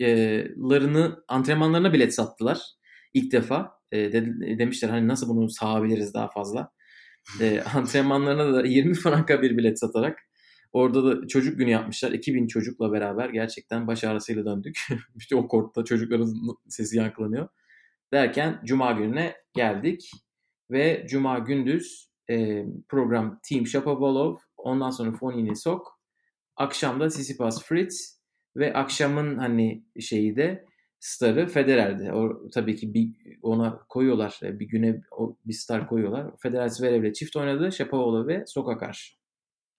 [0.00, 2.60] antrenmanlarını antrenmanlarına bilet sattılar.
[3.14, 3.72] ilk defa.
[3.92, 6.70] E, de, demişler hani nasıl bunu sağabiliriz daha fazla.
[7.40, 10.18] E, antrenmanlarına da 20 franka bir bilet satarak
[10.74, 12.12] Orada da çocuk günü yapmışlar.
[12.12, 14.80] 2000 çocukla beraber gerçekten baş ağrısıyla döndük.
[15.14, 16.34] Bütün o kortta çocukların
[16.68, 17.48] sesi yankılanıyor.
[18.12, 20.10] Derken Cuma gününe geldik.
[20.70, 26.00] Ve Cuma gündüz e, program Team Shapovalov, ondan sonra Fonini Sok,
[26.56, 28.13] akşamda Sissipas Fritz
[28.56, 30.64] ve akşamın hani şeyi de
[31.00, 32.12] starı Federer'di.
[32.12, 33.08] O, tabii ki bir
[33.42, 34.40] ona koyuyorlar.
[34.42, 36.30] E, bir güne o, bir star koyuyorlar.
[36.42, 37.72] Federer Zverev'le çift oynadı.
[37.72, 39.14] Shapovalov ve Sok'a karşı.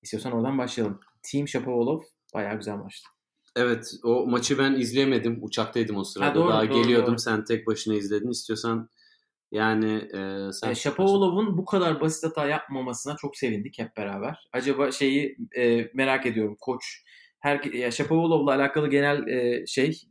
[0.01, 0.99] İstiyorsan oradan başlayalım.
[1.31, 2.01] Team Shapovalov
[2.33, 3.07] bayağı güzel maçtı.
[3.55, 5.39] Evet o maçı ben izleyemedim.
[5.41, 6.29] Uçaktaydım o sırada.
[6.29, 7.07] Ha, doğru, Daha doğru, geliyordum.
[7.07, 7.19] Doğru.
[7.19, 8.29] Sen tek başına izledin.
[8.29, 8.89] İstiyorsan
[9.51, 10.71] yani e, sen...
[10.71, 14.49] E, Shapovalov'un bu kadar basit hata yapmamasına çok sevindik hep beraber.
[14.53, 17.03] Acaba şeyi e, merak ediyorum koç.
[17.45, 20.01] Her, ya Shapovalov'la alakalı genel e, şey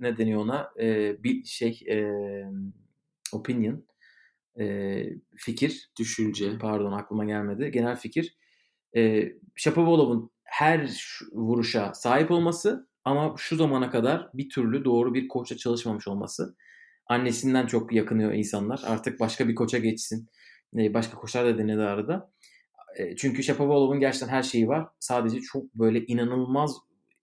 [0.00, 0.70] ne deniyor ona?
[0.80, 1.96] E, bir şey e,
[3.32, 3.86] opinion
[4.60, 4.96] e,
[5.36, 5.90] fikir.
[5.98, 6.58] Düşünce.
[6.58, 7.70] Pardon aklıma gelmedi.
[7.70, 8.36] Genel fikir.
[8.96, 10.90] E, Shapovalov'un her
[11.32, 16.56] vuruşa sahip olması ama şu zamana kadar bir türlü doğru bir koçla çalışmamış olması
[17.06, 18.82] annesinden çok yakınıyor insanlar.
[18.86, 20.28] Artık başka bir koça geçsin.
[20.78, 22.32] E, başka koçlar da denedi arada.
[22.96, 24.88] E, çünkü Shapovalov'un gerçekten her şeyi var.
[25.00, 26.76] Sadece çok böyle inanılmaz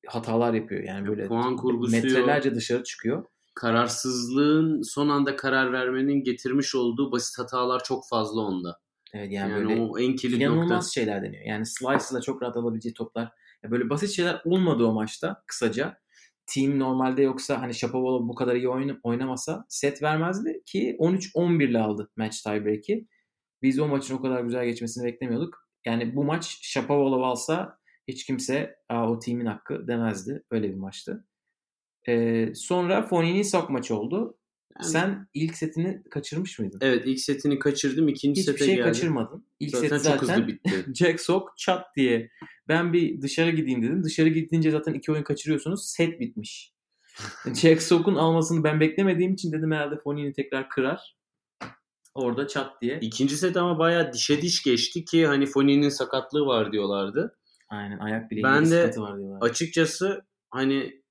[0.08, 0.84] hatalar yapıyor.
[0.84, 3.26] Yani böyle Puan kurgusu metrelerce dışarı çıkıyor.
[3.56, 8.80] Kararsızlığın son anda karar vermenin getirmiş olduğu basit hatalar çok fazla onda.
[9.14, 10.90] Evet yani, yani böyle o en kilit inanılmaz nokta.
[10.90, 11.46] şeyler deniyor.
[11.46, 13.32] Yani slice'la çok rahat alabileceği toplar.
[13.64, 15.98] Yani böyle basit şeyler olmadı o maçta kısaca.
[16.54, 21.80] team normalde yoksa hani Shapovalov bu kadar iyi oyn- oynamasa set vermezdi ki 13-11 ile
[21.80, 23.08] aldı match tiebreak'i.
[23.62, 25.68] Biz o maçın o kadar güzel geçmesini beklemiyorduk.
[25.86, 30.44] Yani bu maç Shapovalov alsa hiç kimse Aa, o team'in hakkı demezdi.
[30.52, 31.26] Öyle bir maçtı.
[32.08, 34.38] Ee, sonra Fonini sok maçı oldu.
[34.80, 36.80] Yani- Sen ilk setini kaçırmış mıydın?
[36.82, 38.08] Evet ilk setini kaçırdım.
[38.08, 38.92] ikinci Hiçbir sete şey geldim.
[38.92, 39.46] kaçırmadın.
[39.60, 40.86] İlk Zaten set çok zaten hızlı bitti.
[40.96, 42.30] Jack Sock çat diye.
[42.68, 44.04] Ben bir dışarı gideyim dedim.
[44.04, 45.86] Dışarı gidince zaten iki oyun kaçırıyorsunuz.
[45.90, 46.74] Set bitmiş.
[47.56, 51.17] Jack Sock'un almasını ben beklemediğim için dedim herhalde Fonini tekrar kırar.
[52.18, 53.00] Orada çat diye.
[53.02, 57.38] İkinci set ama bayağı dişe diş geçti ki hani Fonini'nin sakatlığı var diyorlardı.
[57.70, 59.50] Aynen ayak bileğinde Ben de var diyorlar.
[59.50, 61.02] Açıkçası hani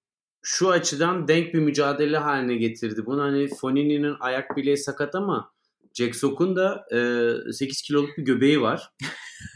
[0.42, 3.06] şu açıdan denk bir mücadele haline getirdi.
[3.06, 5.52] Bunu hani Fonini'nin ayak bileği sakat ama
[5.94, 6.84] Jack Sock'un da
[7.48, 8.90] e, 8 kiloluk bir göbeği var.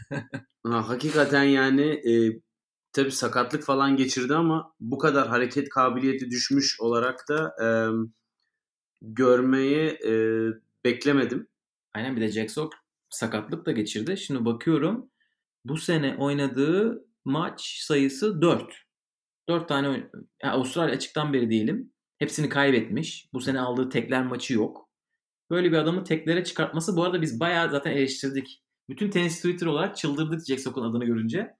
[0.63, 2.41] ha, hakikaten yani e,
[2.93, 7.67] tabii sakatlık falan geçirdi ama bu kadar hareket kabiliyeti düşmüş olarak da e,
[9.01, 10.13] görmeyi e,
[10.85, 11.47] beklemedim.
[11.93, 12.75] Aynen bir de Jack Sock
[13.09, 14.17] sakatlık da geçirdi.
[14.17, 15.11] Şimdi bakıyorum
[15.65, 18.73] bu sene oynadığı maç sayısı 4.
[19.49, 19.87] 4 tane
[20.43, 21.93] yani Avustralya açıktan beri diyelim.
[22.19, 23.29] Hepsini kaybetmiş.
[23.33, 24.89] Bu sene aldığı tekler maçı yok.
[25.49, 28.63] Böyle bir adamı teklere çıkartması bu arada biz bayağı zaten eleştirdik.
[28.89, 31.51] Bütün tenis Twitter olarak çıldırdık Jack Sock'un adını görünce.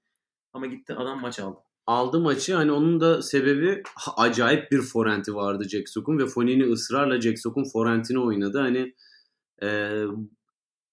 [0.53, 1.60] Ama gitti adam maç aldı.
[1.88, 2.53] aldı maçı.
[2.55, 3.84] Hani onun da sebebi
[4.17, 8.60] acayip bir forenti vardı Jack Sock'un ve Fonini ısrarla Jack Sock'un forentini oynadı.
[8.60, 8.93] Hani
[9.63, 10.02] e,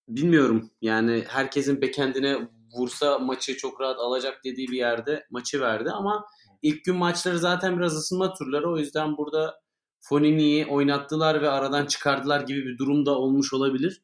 [0.09, 6.25] bilmiyorum yani herkesin bekendine vursa maçı çok rahat alacak dediği bir yerde maçı verdi ama
[6.63, 9.61] ilk gün maçları zaten biraz ısınma turları o yüzden burada
[10.01, 14.03] Fonini'yi oynattılar ve aradan çıkardılar gibi bir durum da olmuş olabilir.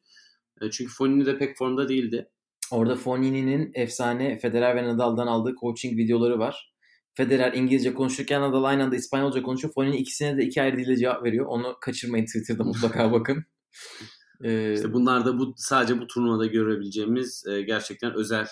[0.71, 2.29] Çünkü Fonini de pek formda değildi.
[2.71, 6.73] Orada Fonini'nin efsane Federer ve Nadal'dan aldığı coaching videoları var.
[7.13, 9.73] Federer İngilizce konuşurken Nadal aynı anda İspanyolca konuşuyor.
[9.73, 11.45] Fonini ikisine de iki ayrı dilde cevap veriyor.
[11.45, 13.45] Onu kaçırmayın Twitter'da mutlaka bakın.
[14.43, 18.47] Ee, İşte bunlar da bu sadece bu turnuvada görebileceğimiz e, gerçekten özel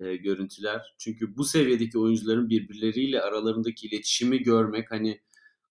[0.00, 0.94] e, görüntüler.
[0.98, 5.20] Çünkü bu seviyedeki oyuncuların birbirleriyle aralarındaki iletişimi görmek hani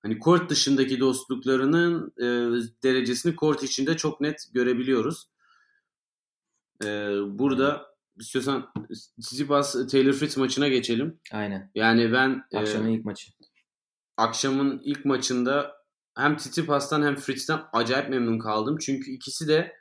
[0.02, 2.26] hani kort dışındaki dostluklarının e,
[2.84, 5.28] derecesini kort içinde çok net görebiliyoruz.
[6.84, 6.88] E,
[7.26, 7.86] burada
[8.20, 8.74] istiyorsan
[9.22, 11.20] Tsitsipas Taylor Fritz maçına geçelim.
[11.34, 11.72] aynen.
[11.76, 13.32] Yani ben e, Akşamın ilk maçı.
[14.18, 15.81] akşamın ilk maçında
[16.18, 18.78] hem Tsitsipas'tan hem Fritz'ten acayip memnun kaldım.
[18.78, 19.74] Çünkü ikisi de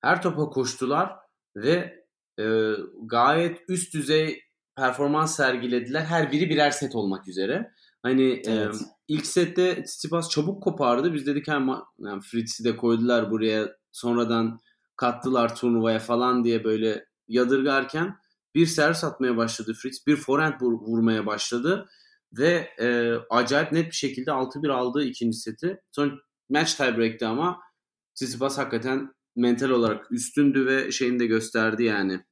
[0.00, 1.12] her topa koştular
[1.56, 2.04] ve
[2.40, 2.72] e,
[3.06, 4.42] gayet üst düzey
[4.76, 6.00] performans sergilediler.
[6.00, 7.70] Her biri birer set olmak üzere.
[8.02, 8.76] Hani e, Evet.
[9.08, 11.14] ilk sette Tsitsipas çabuk kopardı.
[11.14, 14.60] Biz dedik hem yani Fritz'i de koydular buraya sonradan
[14.96, 18.16] kattılar turnuvaya falan diye böyle yadırgarken
[18.54, 20.06] bir servis atmaya başladı Fritz.
[20.06, 21.88] Bir forehand vur- vurmaya başladı
[22.32, 25.80] ve e, acayip net bir şekilde 6-1 aldı ikinci seti.
[25.92, 26.14] Sonra
[26.50, 27.60] match tiebreak'ti ama
[28.14, 32.24] Tsitsipas hakikaten mental olarak üstündü ve şeyini de gösterdi yani.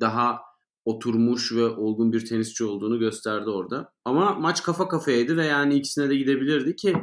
[0.00, 0.40] Daha
[0.84, 3.92] oturmuş ve olgun bir tenisçi olduğunu gösterdi orada.
[4.04, 6.96] Ama maç kafa kafayaydı ve yani ikisine de gidebilirdi ki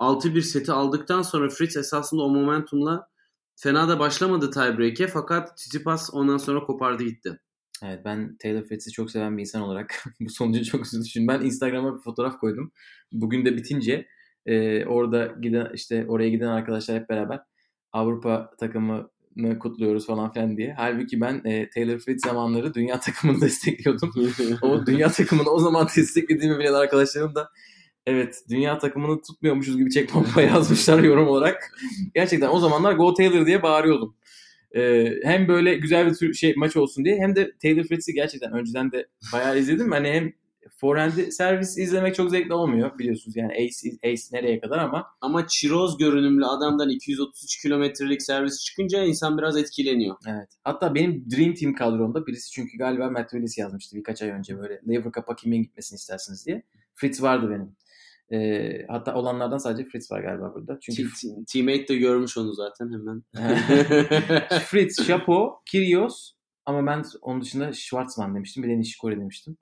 [0.00, 3.08] 6-1 seti aldıktan sonra Fritz esasında o momentumla
[3.56, 7.40] fena da başlamadı tiebreak'e fakat Tsitsipas ondan sonra kopardı gitti.
[7.84, 11.28] Evet ben Taylor Fritz'i çok seven bir insan olarak bu sonucu çok üzüldüm.
[11.28, 12.72] Ben Instagram'a bir fotoğraf koydum.
[13.12, 14.06] Bugün de bitince
[14.46, 17.40] e, orada giden işte oraya giden arkadaşlar hep beraber
[17.92, 19.08] Avrupa takımını
[19.58, 20.74] kutluyoruz falan filan diye.
[20.76, 24.12] Halbuki ben e, Taylor Fritz zamanları dünya takımını destekliyordum.
[24.62, 27.50] o dünya takımını o zaman desteklediğimi bilen arkadaşlarım da
[28.06, 31.72] evet dünya takımını tutmuyormuşuz gibi çek bomba yazmışlar yorum olarak.
[32.14, 34.16] Gerçekten o zamanlar Go Taylor diye bağırıyordum.
[34.76, 38.52] Ee, hem böyle güzel bir tür şey maç olsun diye hem de Taylor Fritz'i gerçekten
[38.52, 39.90] önceden de bayağı izledim.
[39.90, 40.32] Hani hem
[40.76, 45.98] forehand'i servis izlemek çok zevkli olmuyor biliyorsunuz yani ace, ace nereye kadar ama Ama çiroz
[45.98, 50.16] görünümlü adamdan 233 kilometrelik servis çıkınca insan biraz etkileniyor.
[50.28, 50.48] evet.
[50.64, 54.80] Hatta benim Dream Team kadromda birisi çünkü galiba Matt Willis yazmıştı birkaç ay önce böyle
[54.88, 56.62] Lever Cup'a kimin gitmesini istersiniz diye.
[56.94, 57.76] Fritz vardı benim.
[58.32, 60.78] Ee, hatta olanlardan sadece Fritz var galiba burada.
[60.80, 63.22] Çünkü T- t- Teammate de görmüş onu zaten hemen.
[64.66, 66.32] Fritz, Chapo, Kyrgios
[66.66, 68.62] ama ben onun dışında Schwartzman demiştim.
[68.62, 69.56] Bir de Nishikori demiştim.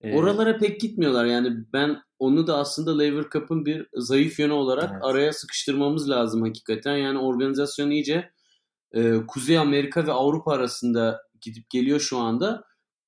[0.00, 4.90] Ee, Oralara pek gitmiyorlar yani ben onu da aslında Lever Cup'ın bir zayıf yönü olarak
[4.92, 5.02] Evet.
[5.04, 6.96] araya sıkıştırmamız lazım hakikaten.
[6.96, 8.30] Yani organizasyon iyice
[8.92, 12.64] e, Kuzey Amerika ve Avrupa arasında gidip geliyor şu anda.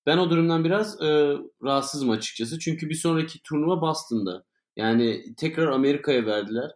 [0.06, 2.58] Ben o durumdan biraz e, rahatsızım açıkçası.
[2.58, 4.44] Çünkü bir sonraki turnuva Boston'da.
[4.76, 6.70] Yani tekrar Amerika'ya verdiler.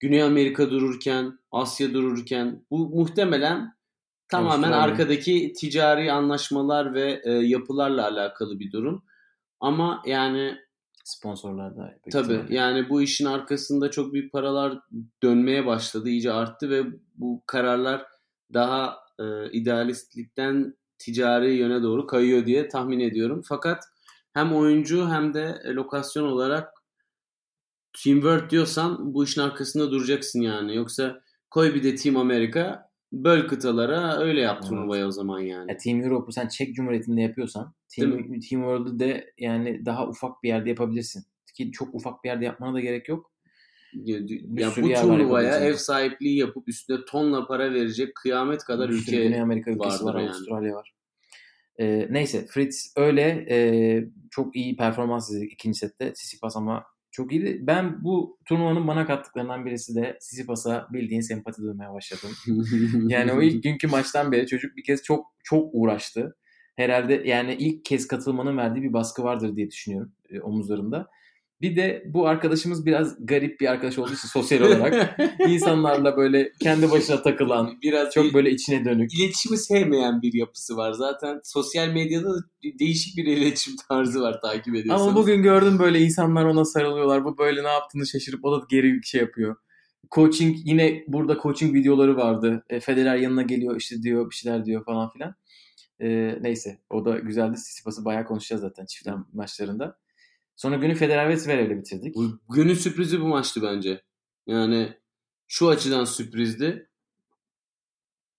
[0.00, 3.76] Güney Amerika dururken, Asya dururken bu muhtemelen
[4.28, 4.78] tamamen Avustralya.
[4.82, 9.04] arkadaki ticari anlaşmalar ve e, yapılarla alakalı bir durum.
[9.60, 10.54] Ama yani
[11.04, 11.94] Sponsorlar da.
[12.12, 12.54] Tabii ihtimalle.
[12.54, 14.78] yani bu işin arkasında çok büyük paralar
[15.22, 16.82] dönmeye başladı, iyice arttı ve
[17.14, 18.06] bu kararlar
[18.54, 23.42] daha e, idealistlikten ticari yöne doğru kayıyor diye tahmin ediyorum.
[23.48, 23.84] Fakat
[24.32, 26.72] hem oyuncu hem de e, lokasyon olarak
[28.04, 30.76] teamwork diyorsan bu işin arkasında duracaksın yani.
[30.76, 34.68] Yoksa koy bir de Team Amerika böl kıtalara öyle yap Evet.
[34.68, 35.70] turnuvayı o zaman yani.
[35.70, 40.48] Ya Team Europe'u sen Çek Cumhuriyeti'nde yapıyorsan Team, Team World'u de yani daha ufak bir
[40.48, 41.24] yerde yapabilirsin.
[41.56, 43.32] Ki çok ufak bir yerde yapmana da gerek yok.
[44.04, 44.18] Ya,
[44.76, 49.70] bu turnuvaya ev sahipliği yapıp üstüne tonla para verecek kıyamet kadar Bir ülke Güney Amerika
[49.70, 50.30] ülkesi var, yani.
[50.30, 50.94] Avustralya var.
[51.80, 53.58] Ee, neyse Fritz öyle e,
[54.30, 56.12] çok iyi performans izledik ikinci sette.
[56.12, 56.84] Tsitsipas ama
[57.16, 57.58] çok iyiydi.
[57.60, 62.30] Ben bu turnuvanın bana kattıklarından birisi de Tsitsipas'a bildiğin sempati duymaya başladım.
[63.08, 66.36] Yani o ilk günkü maçtan beri çocuk bir kez çok çok uğraştı.
[66.76, 71.08] Herhalde yani ilk kez katılmanın verdiği bir baskı vardır diye düşünüyorum e, omuzlarında.
[71.60, 76.90] Bir de bu arkadaşımız biraz garip bir arkadaş olduğu için sosyal olarak insanlarla böyle kendi
[76.90, 79.14] başına takılan, biraz çok bir- böyle içine dönük.
[79.14, 80.92] iletişimi sevmeyen bir yapısı var.
[80.92, 82.38] Zaten sosyal medyada da
[82.78, 85.02] değişik bir iletişim tarzı var takip ediyorsanız.
[85.08, 87.24] Ama bugün gördüm böyle insanlar ona sarılıyorlar.
[87.24, 89.56] Bu böyle ne yaptığını şaşırıp o da geri bir şey yapıyor.
[90.14, 92.64] Coaching yine burada coaching videoları vardı.
[92.70, 95.34] E, Federer yanına geliyor işte diyor bir şeyler diyor falan filan.
[96.00, 97.56] E, neyse o da güzeldi.
[97.56, 99.98] Sisipas'ı bayağı konuşacağız zaten çiftler maçlarında.
[100.56, 102.14] Sonra günü Federer ve Zverev'le bitirdik.
[102.14, 104.02] Bu günün sürprizi bu maçtı bence.
[104.46, 104.92] Yani
[105.48, 106.88] şu açıdan sürprizdi.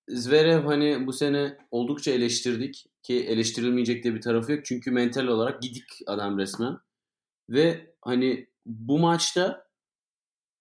[0.09, 4.65] Zverev hani bu sene oldukça eleştirdik ki eleştirilmeyecek de bir tarafı yok.
[4.65, 6.77] Çünkü mental olarak gidik adam resmen.
[7.49, 9.67] Ve hani bu maçta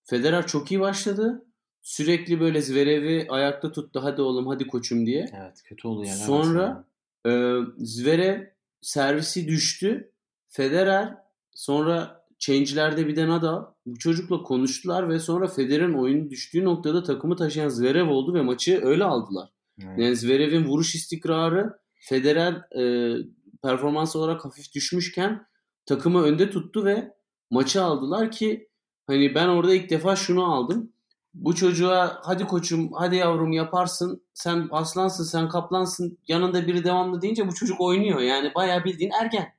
[0.05, 1.45] Federer çok iyi başladı.
[1.83, 4.01] Sürekli böyle Zverev'i ayakta tuttu.
[4.03, 5.27] Hadi oğlum hadi koçum diye.
[5.37, 6.16] Evet kötü oldu yani.
[6.19, 6.85] Sonra-
[7.27, 8.45] Ee, Zverev
[8.83, 10.12] servisi düştü.
[10.49, 11.14] Federer
[11.57, 17.37] sonra change'lerde bir de Nadal bu çocukla konuştular ve sonra Federer'in oyunu düştüğü noktada takımı
[17.37, 19.49] taşıyan Zverev oldu ve maçı öyle aldılar.
[19.83, 19.99] Evet.
[19.99, 23.14] Yani Zverev'in vuruş istikrarı Federer e,
[23.62, 25.47] performans olarak hafif düşmüşken
[25.87, 27.12] takımı önde tuttu ve
[27.51, 28.69] maçı aldılar ki
[29.07, 30.92] hani ben orada ilk defa şunu aldım.
[31.35, 37.49] Bu çocuğa hadi koçum hadi yavrum yaparsın sen aslansın sen kaplansın yanında biri devamlı deyince
[37.49, 38.21] bu çocuk oynuyor.
[38.21, 39.56] Yani bayağı bildiğin ergen.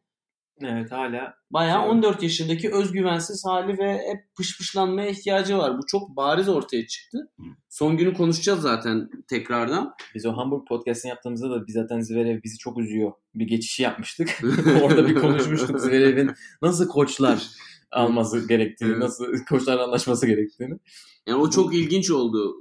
[0.61, 1.33] Evet hala.
[1.51, 1.91] Bayağı Evet.
[1.91, 5.77] 14 yaşındaki özgüvensiz hali ve hep pışpışlanmaya ihtiyacı var.
[5.77, 7.31] Bu çok bariz ortaya çıktı.
[7.69, 9.93] Son günü konuşacağız zaten tekrardan.
[10.15, 13.11] Biz o Hamburg podcast'ini yaptığımızda da biz zaten Zverev bizi çok üzüyor.
[13.35, 14.41] Bir geçişi yapmıştık.
[14.83, 17.47] Orada bir konuşmuştuk Zverev'in nasıl koçlar
[17.91, 19.01] alması gerektiğini, Evet.
[19.01, 20.79] nasıl koçlarla anlaşması gerektiğini.
[21.27, 22.55] Yani o çok ilginç oldu.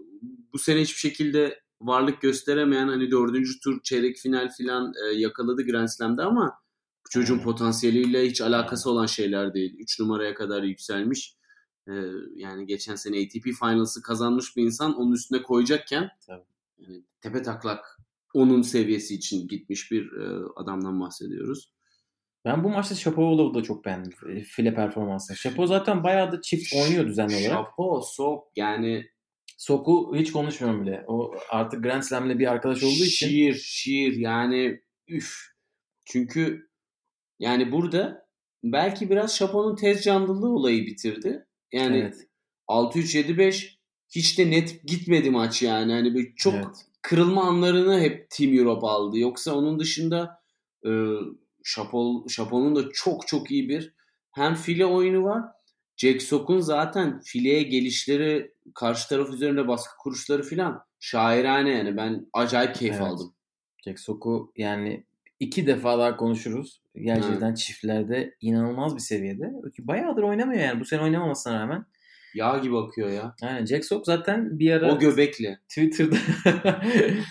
[0.53, 5.89] Bu sene hiçbir şekilde varlık gösteremeyen hani dördüncü tur çeyrek final filan e, yakaladı Grand
[5.89, 6.59] Slam'de ama
[7.11, 9.77] çocuğun potansiyeliyle hiç alakası olan şeyler değil.
[9.79, 11.37] 3 numaraya kadar yükselmiş.
[11.89, 11.93] E,
[12.35, 16.45] yani geçen sene ATP Finals'ı kazanmış bir insan onun üstüne koyacakken Tabii.
[16.79, 17.99] yani tepe taklak
[18.35, 21.73] onun seviyesi için gitmiş bir e, adamdan bahsediyoruz.
[22.45, 24.13] Ben bu maçta Shapovalov'u da çok beğendim.
[24.31, 25.37] e, File performansını.
[25.37, 27.51] Shapo zaten bayağı da çift oynuyor düzenli olarak.
[27.51, 29.07] Şapo, sok yani
[29.57, 31.05] Soku hiç konuşmuyorum bile.
[31.07, 33.29] O artık Grand Slam'le bir arkadaş olduğu için.
[33.29, 35.37] Şiir, şiir yani üf.
[36.05, 36.69] Çünkü
[37.39, 38.27] yani burada
[38.65, 41.47] belki biraz Şapo'nun tez canlılığı olayı bitirdi.
[41.73, 42.27] Yani Evet.
[42.69, 43.77] 6-3-7-5
[44.11, 45.93] hiç de net gitmedi maç yani.
[45.93, 46.87] Hani böyle çok Evet.
[47.03, 49.19] kırılma anlarını hep Team Europe aldı.
[49.19, 50.41] Yoksa onun dışında
[50.87, 50.91] e,
[51.65, 53.95] Şapo, Şapo'nun da çok çok iyi bir
[54.33, 55.43] hem file oyunu var.
[55.97, 61.97] Jack Sock'un zaten fileye gelişleri, karşı taraf üzerinde baskı kuruşları filan şairane yani.
[61.97, 63.07] Ben acayip keyif Evet.
[63.07, 63.35] aldım.
[63.85, 65.05] Jack Soku yani
[65.41, 66.83] iki defa daha konuşuruz.
[66.95, 69.53] Gerçekten çiftlerde inanılmaz bir seviyede.
[69.79, 70.81] Bayağıdır oynamıyor yani.
[70.81, 71.87] Bu sene oynamamasına rağmen.
[72.35, 73.35] Yağ gibi akıyor ya.
[73.43, 75.59] Aynen Jack Sock zaten bir ara O göbekle.
[75.69, 76.17] Twitter'da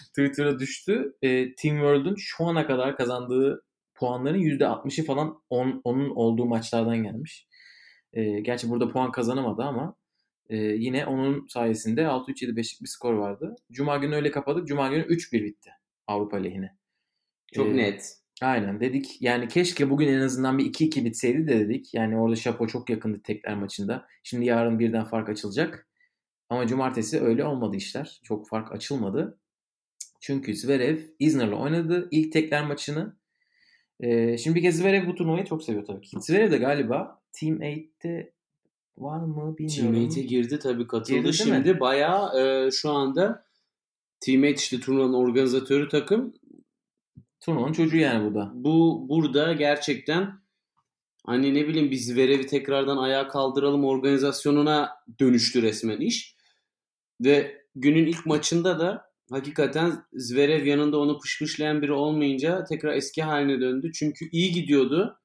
[0.09, 1.15] Twitter'a düştü.
[1.21, 3.63] E, Team World'un şu ana kadar kazandığı
[3.95, 7.47] puanların %60'ı falan on, onun olduğu maçlardan gelmiş.
[8.13, 9.95] E, gerçi burada puan kazanamadı ama
[10.49, 13.55] e, yine onun sayesinde 6-3-7-5'lik bir skor vardı.
[13.71, 14.67] Cuma günü öyle kapadık.
[14.67, 15.69] Cuma günü 3-1 bitti
[16.07, 16.75] Avrupa lehine.
[17.55, 18.17] Çok E, net.
[18.41, 21.93] Aynen dedik yani keşke bugün en azından bir 2-2 bitseydi de dedik.
[21.93, 24.07] Yani orada Şapo çok yakındı tekler maçında.
[24.23, 25.87] Şimdi yarın birden fark açılacak.
[26.49, 28.19] Ama cumartesi öyle olmadı işler.
[28.23, 29.39] Çok fark açılmadı.
[30.19, 33.15] Çünkü Zverev Isner'la oynadı ilk tekler maçını.
[33.99, 36.17] Ee, şimdi bir kez Zverev bu turnuvayı çok seviyor tabii ki.
[36.19, 38.31] Zverev de galiba Team 8'te
[38.97, 39.93] var mı bilmiyorum.
[39.93, 41.19] Teammate'e girdi tabii katıldı.
[41.19, 41.33] Girdi?
[41.33, 43.45] Şimdi bayağı e, şu anda
[44.19, 46.33] Teammate işte turnuvanın organizatörü takım
[47.45, 48.51] Turnuvanın çocuğu yani bu da.
[48.53, 50.33] bu burada gerçekten
[51.25, 54.89] hani ne bileyim biz Zverev'i tekrardan ayağa kaldıralım organizasyonuna
[55.19, 56.35] dönüştü resmen iş.
[57.21, 63.61] Ve günün ilk maçında da hakikaten Zverev yanında onu pışpışlayan biri olmayınca tekrar eski haline
[63.61, 63.91] döndü.
[63.93, 65.19] Çünkü iyi gidiyordu.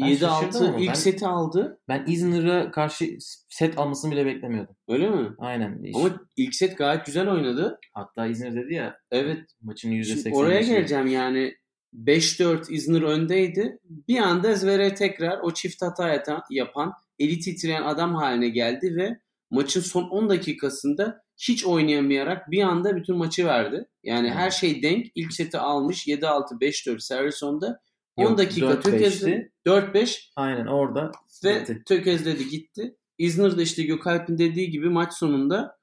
[0.00, 0.28] Ben şaşırdım
[0.62, 1.80] 7-6 ama ilk ben- seti aldı.
[1.88, 3.04] Ben Isner'a karşı
[3.48, 4.76] set almasını bile beklemiyordum.
[4.88, 5.28] Öyle mi?
[5.38, 5.82] Aynen.
[5.94, 7.78] Ama ilk set gayet güzel oynadı.
[7.94, 9.38] Hatta Isner dedi ya Evet.
[9.62, 10.34] maçın Şimdi %80'i.
[10.34, 11.54] oraya geleceğim yani
[11.92, 13.78] 5-4 Isner öndeydi.
[14.08, 19.18] Bir anda Zverev tekrar o çift hata yata- yapan, eli titreyen adam haline geldi ve
[19.50, 23.84] maçın son 10 dakikasında hiç oynayamayarak bir anda bütün maçı verdi.
[24.04, 24.36] Yani Evet.
[24.36, 25.06] her şey denk.
[25.14, 27.80] İlk seti almış 7-6 5-4 servis onda.
[28.18, 28.82] 10 Yok, dakika 4-5'ti.
[28.82, 29.52] tökezledi.
[29.66, 31.12] 4-5 Aynen orada
[31.44, 31.82] ve gitti.
[31.86, 32.96] tökezledi gitti.
[33.18, 35.78] Isner de işte Gökalp'in dediği gibi maç sonunda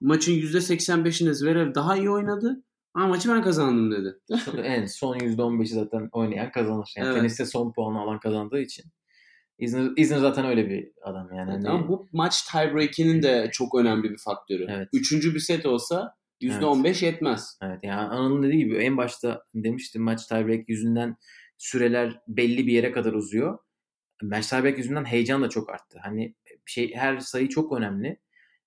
[0.00, 2.62] maçın %85'inde Zverev daha iyi oynadı.
[2.94, 4.18] Ama maçı ben kazandım dedi.
[4.64, 6.92] en son %15'i zaten oynayan kazanır.
[6.96, 7.16] Yani Evet.
[7.18, 8.84] teniste son puanı alan kazandığı için.
[9.58, 11.50] Isner, Isner zaten öyle bir adam yani.
[11.50, 14.66] Hani- Ama bu maç tiebreak'inin de çok önemli bir faktörü.
[14.70, 14.88] Evet.
[14.92, 16.14] Üçüncü bir set olsa
[16.44, 17.58] %15 yetmez.
[17.62, 21.16] Evet yani Anıl'ın dediği gibi en başta demiştim maç tiebreak yüzünden
[21.58, 23.58] süreler belli bir yere kadar uzuyor.
[24.22, 25.98] Maç tiebreak yüzünden heyecan da çok arttı.
[26.02, 26.34] Hani
[26.66, 28.20] şey her sayı çok önemli.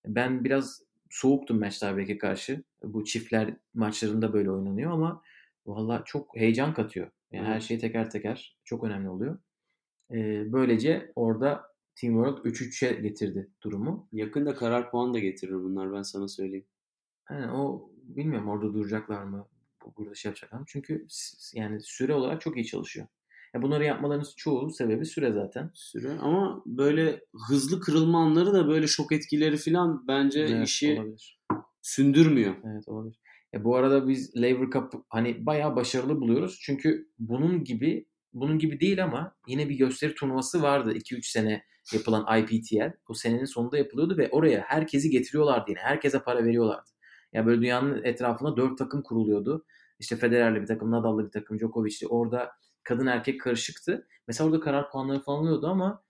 [0.05, 2.63] Ben biraz soğuktum maç tiebreak'e karşı.
[2.84, 5.21] Bu çiftler maçlarında böyle oynanıyor ama
[5.65, 7.11] valla çok heyecan katıyor.
[7.32, 7.55] Yani Evet.
[7.55, 9.39] her şey teker teker çok önemli oluyor.
[10.11, 11.63] Ee, böylece orada
[11.95, 14.07] Team World 3-3'e getirdi durumu.
[14.11, 16.65] Yakında karar puan da getirir bunlar ben sana söyleyeyim.
[17.32, 19.47] Yani o bilmiyorum orada duracaklar mı?
[19.86, 20.65] bu- Burada şey yapacaklar mı?
[20.67, 21.05] Çünkü
[21.53, 23.07] yani süre olarak çok iyi çalışıyor.
[23.53, 25.71] Ya bunları yapmalarının çoğu sebebi süre zaten.
[25.73, 31.39] Süre ama böyle hızlı kırılma anları da böyle şok etkileri falan bence Evet, işi olabilir.
[31.82, 32.55] sündürmüyor.
[32.65, 33.19] Evet olabilir.
[33.53, 36.59] Ya bu arada biz Lever Cup hani bayağı başarılı buluyoruz.
[36.61, 41.63] Çünkü bunun gibi bunun gibi değil ama yine bir gösteri turnuvası vardı 2-3 sene
[41.93, 42.93] yapılan IPTL.
[43.09, 45.80] O senenin sonunda yapılıyordu ve oraya herkesi getiriyorlardı yine.
[45.80, 46.89] Herkese para veriyorlardı.
[47.34, 49.65] Ya böyle dünyanın etrafında 4 takım kuruluyordu.
[49.99, 52.07] İşte Federer'le bir takım, Nadal'lı bir takım, Djokovic'li.
[52.07, 52.51] Orada
[52.84, 54.07] kadın erkek karışıktı.
[54.28, 56.03] Mesela orada karar puanları falan alıyordu ama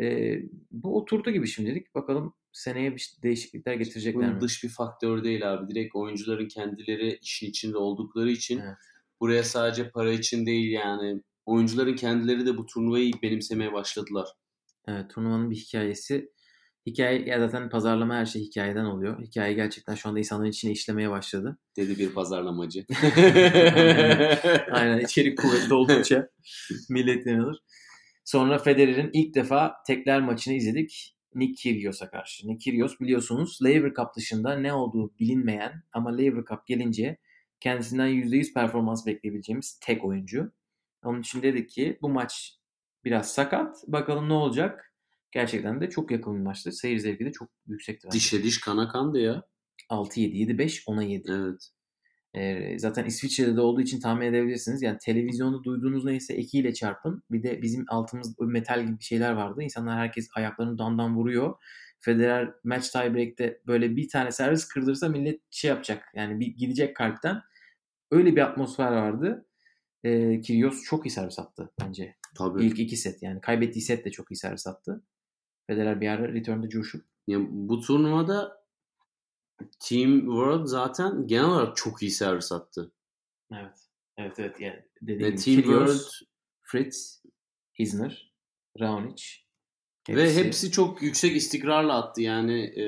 [0.00, 0.36] e,
[0.70, 1.94] bu oturdu gibi şimdilik.
[1.94, 4.40] Bakalım seneye bir değişiklikler getirecekler Bunun mi?
[4.40, 5.74] dış bir faktör değil abi.
[5.74, 8.76] Direkt oyuncuların kendileri işin içinde oldukları için Evet.
[9.20, 14.28] buraya sadece para için değil yani oyuncuların kendileri de bu turnuvayı benimsemeye başladılar.
[14.88, 16.32] Evet turnuvanın bir hikayesi.
[16.86, 19.22] Hikaye ya zaten pazarlama her şey hikayeden oluyor.
[19.22, 21.58] Hikaye gerçekten şu anda insanların içine işlemeye başladı.
[21.76, 22.84] Dedi bir pazarlamacı.
[24.70, 26.28] Aynen içerik kuvvetli oldukça
[26.90, 27.58] millet inanır.
[28.24, 31.16] Sonra Federer'in ilk defa tekler maçını izledik.
[31.34, 32.48] Nick Kyrgios'a karşı.
[32.48, 37.18] Nick Kyrgios biliyorsunuz Laver Cup dışında ne olduğu bilinmeyen ama Laver Cup gelince
[37.60, 40.52] kendisinden %100 performans bekleyebileceğimiz tek oyuncu.
[41.04, 42.54] Onun için dedik ki bu maç
[43.04, 43.84] biraz sakat.
[43.86, 44.85] Bakalım ne olacak?
[45.36, 46.72] Gerçekten de çok yakın bir maçtı.
[46.72, 48.08] Seyir zevki de çok yüksekti.
[48.12, 49.42] Dişe diş kana kandı ya.
[49.90, 51.32] 6-7, 7-5, 10'a 7.
[51.32, 51.70] Evet.
[52.34, 54.82] Ee, zaten İsviçre'de de olduğu için tahmin edebilirsiniz.
[54.82, 57.22] Yani televizyonda duyduğunuz neyse ekiyle çarpın.
[57.30, 59.62] Bir de bizim altımızda metal gibi bir şeyler vardı.
[59.62, 61.54] İnsanlar herkes ayaklarını dandan vuruyor.
[62.00, 66.04] Federer match tiebreak'te böyle bir tane servis kırdırsa millet şey yapacak.
[66.14, 67.40] Yani bir gidecek kalpten.
[68.10, 69.46] Öyle bir atmosfer vardı.
[70.04, 72.16] Ee, Kyrgios çok iyi servis attı bence.
[72.38, 72.64] Tabii.
[72.64, 73.40] İlk iki set yani.
[73.40, 75.02] Kaybettiği set de çok iyi servis attı.
[75.66, 78.64] Federer bir ara return'da coşup Yani bu turnuvada
[79.80, 82.92] Team World zaten genel olarak çok iyi servis attı.
[83.52, 83.76] Evet.
[84.18, 84.60] Evet evet.
[84.60, 86.26] Yani dediğim gibi Team Kyrgios, World
[86.62, 87.22] Fritz,
[87.78, 88.32] Isner,
[88.80, 89.24] Raonic.
[90.08, 92.22] ve hepsi çok yüksek istikrarla attı.
[92.22, 92.84] Yani e,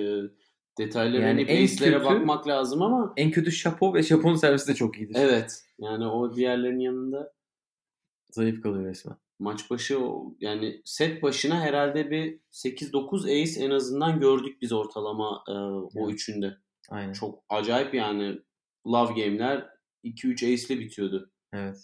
[0.78, 4.98] detaylara Yani pace'lere kötü- bakmak lazım ama en kötü Şapo ve Şapo'nun servisi de çok
[4.98, 5.14] iyidir.
[5.18, 5.64] evet.
[5.78, 7.32] Yani o diğerlerinin yanında
[8.30, 9.16] Zayıf kalıyor resmen.
[9.38, 9.98] Maç başı
[10.40, 16.14] yani set başına herhalde bir 8-9 ace en azından gördük biz ortalama e, o Evet.
[16.14, 16.56] üçünde.
[16.90, 17.12] Aynen.
[17.12, 18.38] Çok acayip yani
[18.86, 19.66] love game'ler
[20.04, 21.30] 2-3 ace ile bitiyordu.
[21.52, 21.76] Evet.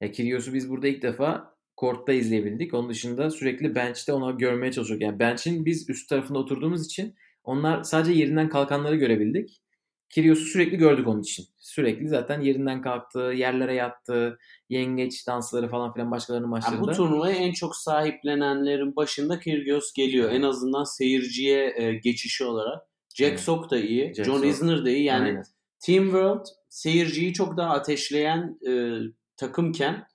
[0.00, 2.74] Ya Kyrgios'u biz burada ilk defa kortta izleyebildik.
[2.74, 5.02] Onun dışında sürekli bench'te onu görmeye çalışıyorduk.
[5.02, 7.14] Yani bench'in biz üst tarafında oturduğumuz için
[7.44, 9.62] onlar sadece yerinden kalkanları görebildik.
[10.10, 11.46] Kyrgios'u sürekli gördük onun için.
[11.58, 14.38] Sürekli zaten yerinden kalktı, yerlere yattı,
[14.68, 16.92] yengeç dansları falan filan başkalarının Yani maçlarında.
[16.92, 20.30] bu turnuvaya en çok sahiplenenlerin başında Kyrgios geliyor.
[20.32, 22.82] En azından seyirciye e, geçişi olarak.
[23.14, 23.40] Jack Evet.
[23.40, 24.14] Sock da iyi.
[24.14, 24.46] Jack John Sock.
[24.46, 25.04] Isner da iyi.
[25.04, 25.44] Yani Aynen.
[25.80, 28.72] Team World seyirciyi çok daha ateşleyen e,
[29.36, 30.06] takımken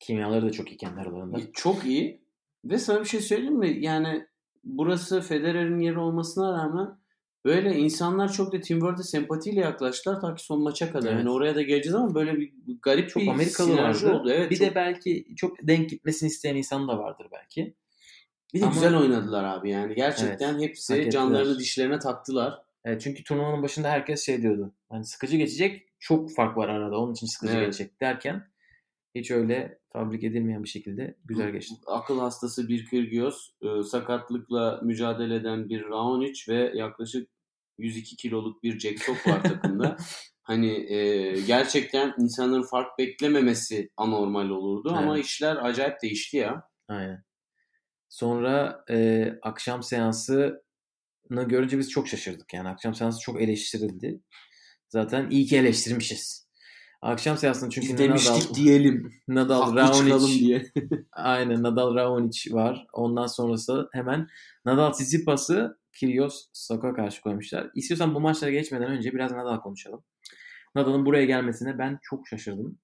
[0.00, 1.38] Kimyaları da çok iyi kendi aralarında.
[1.52, 2.20] çok iyi.
[2.64, 3.76] Ve sana bir şey söyleyeyim mi?
[3.80, 4.26] Yani
[4.64, 6.98] burası Federer'in yeri olmasına rağmen
[7.46, 11.08] Böyle insanlar çok da Tim Ward'e sempatiyle yaklaştılar ta ki son maça kadar.
[11.08, 11.18] Evet.
[11.18, 14.12] Yani oraya da geleceğiz ama böyle bir garip Çok bir Amerikalı vardı.
[14.12, 14.30] oldu.
[14.32, 17.74] Evet, bir çok- de belki çok denk gitmesini isteyen insan da vardır belki.
[18.54, 19.94] bir de ama- güzel oynadılar abi yani.
[19.94, 22.54] Gerçekten hak hepsi canlarını dişlerine taktılar.
[22.84, 24.72] Evet, çünkü turnuvanın başında herkes şey diyordu.
[24.88, 25.82] Hani sıkıcı geçecek.
[25.98, 26.98] Çok fark var arada.
[26.98, 27.66] Onun için sıkıcı Evet.
[27.66, 28.42] geçecek derken
[29.14, 31.74] hiç öyle fabrik edilmeyen bir şekilde güzel geçti.
[31.86, 37.28] Akıl hastası bir Kyrgios, e, sakatlıkla mücadele eden bir Raonic ve yaklaşık
[37.78, 39.96] 102 kiloluk bir Jack Sock var takımda.
[40.46, 45.26] Hani e, gerçekten insanların fark beklememesi anormal olurdu ama Evet.
[45.26, 46.62] işler acayip değişti ya.
[46.88, 47.24] Aynen.
[48.08, 50.62] Sonra e, akşam seansını
[51.30, 52.54] görünce biz çok şaşırdık.
[52.54, 54.20] Yani akşam seansı çok eleştirildi.
[54.88, 56.45] Zaten iyi ki eleştirmişiz.
[57.06, 59.12] Akşam seansında çünkü Biz demiştik Nadal, diyelim.
[59.28, 60.66] Nadal Raonic diye.
[61.12, 62.86] Aynen Nadal Raonic var.
[62.92, 64.28] Ondan sonrası hemen
[64.64, 67.70] Nadal Tsitsipas'ı Kyrgios Sok'a karşı koymuşlar.
[67.74, 70.04] İstiyorsan bu maçlara geçmeden önce biraz Nadal konuşalım.
[70.74, 72.78] Nadal'ın buraya gelmesine ben çok şaşırdım.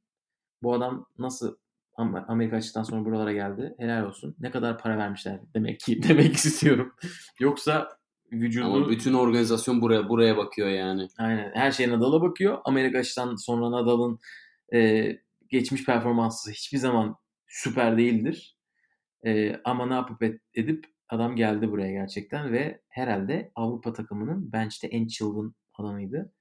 [0.63, 1.57] Bu adam nasıl
[1.97, 3.75] Am- Amerika açtıktan sonra buralara geldi.
[3.79, 4.37] Helal olsun.
[4.41, 6.95] Ne kadar para vermişler demek ki demek istiyorum.
[7.41, 7.89] Yoksa
[8.33, 11.09] vücudu Ama bütün organizasyon buraya buraya bakıyor yani.
[11.19, 11.51] Aynen.
[11.55, 12.59] Her şey Nadal'a bakıyor.
[12.65, 14.19] Amerika açıdan sonra Nadal'ın
[14.75, 15.11] e,
[15.49, 17.17] geçmiş performansı hiçbir zaman
[17.49, 18.57] süper değildir.
[19.27, 24.87] E, ama ne yapıp et- edip adam geldi buraya gerçekten ve herhalde Avrupa takımının bench'te
[24.89, 26.33] en çılgın adamıydı.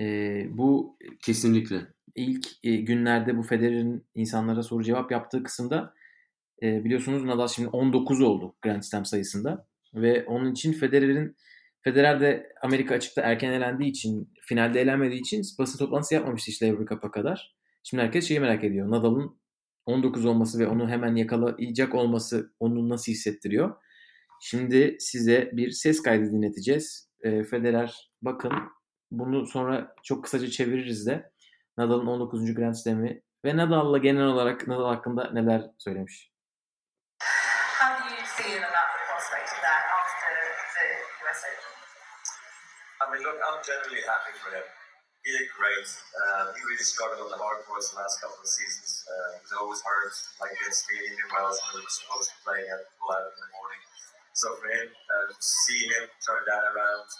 [0.00, 0.04] E,
[0.50, 1.80] bu Kesinlikle.
[2.14, 5.94] ilk e, günlerde bu Federer'in insanlara soru cevap yaptığı kısımda
[6.62, 11.36] e, biliyorsunuz Nadal şimdi 19 oldu Grand Slam sayısında ve onun için Federer'in
[11.80, 16.86] Federer de Amerika açıkta erken elendiği için finalde elenmediği için basın toplantısı yapmamıştı işte Lever
[16.86, 17.56] Cup'a kadar.
[17.82, 18.90] Şimdi herkes şeyi merak ediyor.
[18.90, 19.38] Nadal'ın
[19.86, 23.74] 19 olması ve onu hemen yakalayacak olması onu nasıl hissettiriyor?
[24.40, 27.10] Şimdi size bir ses kaydı dinleteceğiz.
[27.22, 28.52] E, Federer bakın
[29.10, 31.30] bunu sonra çok kısaca çeviririz de.
[31.76, 32.54] Nadal'ın 19.
[32.54, 36.32] Grand Slam'i ve Nadal'la genel olarak Nadal hakkında neler söylemiş.
[43.58, 44.62] I'm generally happy for him.
[45.26, 45.90] He did great.
[46.30, 49.02] Um, he really struggled on the hard course the last couple of seasons.
[49.02, 52.30] Uh, he was always hurt, like against me, he knew Wells when he was supposed
[52.30, 53.82] to play, to pull out in the morning.
[54.38, 57.10] So for him, uh, to see him turn that around,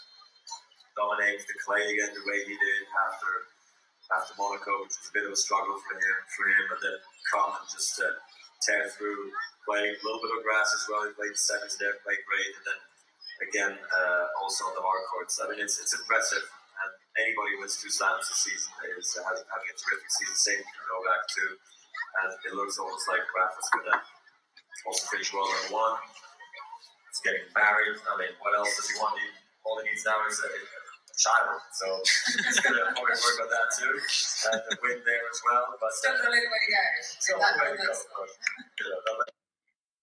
[0.95, 3.31] dominate the clay again the way he did after
[4.15, 6.99] after Monaco, which was a bit of a struggle for him, for him, and then
[7.35, 8.15] come and just uh,
[8.63, 9.27] tear through,
[9.67, 11.03] play a little bit of grass as well.
[11.03, 12.79] He played the semis there, played great, and then
[13.47, 15.39] again uh, also on the hard courts.
[15.41, 16.91] I mean, it's it's impressive, and
[17.23, 20.35] anybody who wins two slams this season is uh, has, having a terrific season.
[20.35, 21.51] Same for Novak too,
[22.23, 23.97] and it looks almost like Rafa's gonna
[24.87, 25.95] also finish well number one.
[27.09, 27.97] It's getting married.
[28.05, 29.17] I mean, what else does he want?
[29.19, 29.27] He,
[29.65, 31.85] all he needs now is a, a child, so
[32.47, 33.93] he's gonna probably work on that too,
[34.51, 35.63] and the win there as well.
[35.81, 36.83] But Still got a little way to go.
[37.01, 37.91] still in that a way to go.
[37.91, 38.07] moment.
[38.15, 38.29] But,
[38.79, 39.29] you know, they'll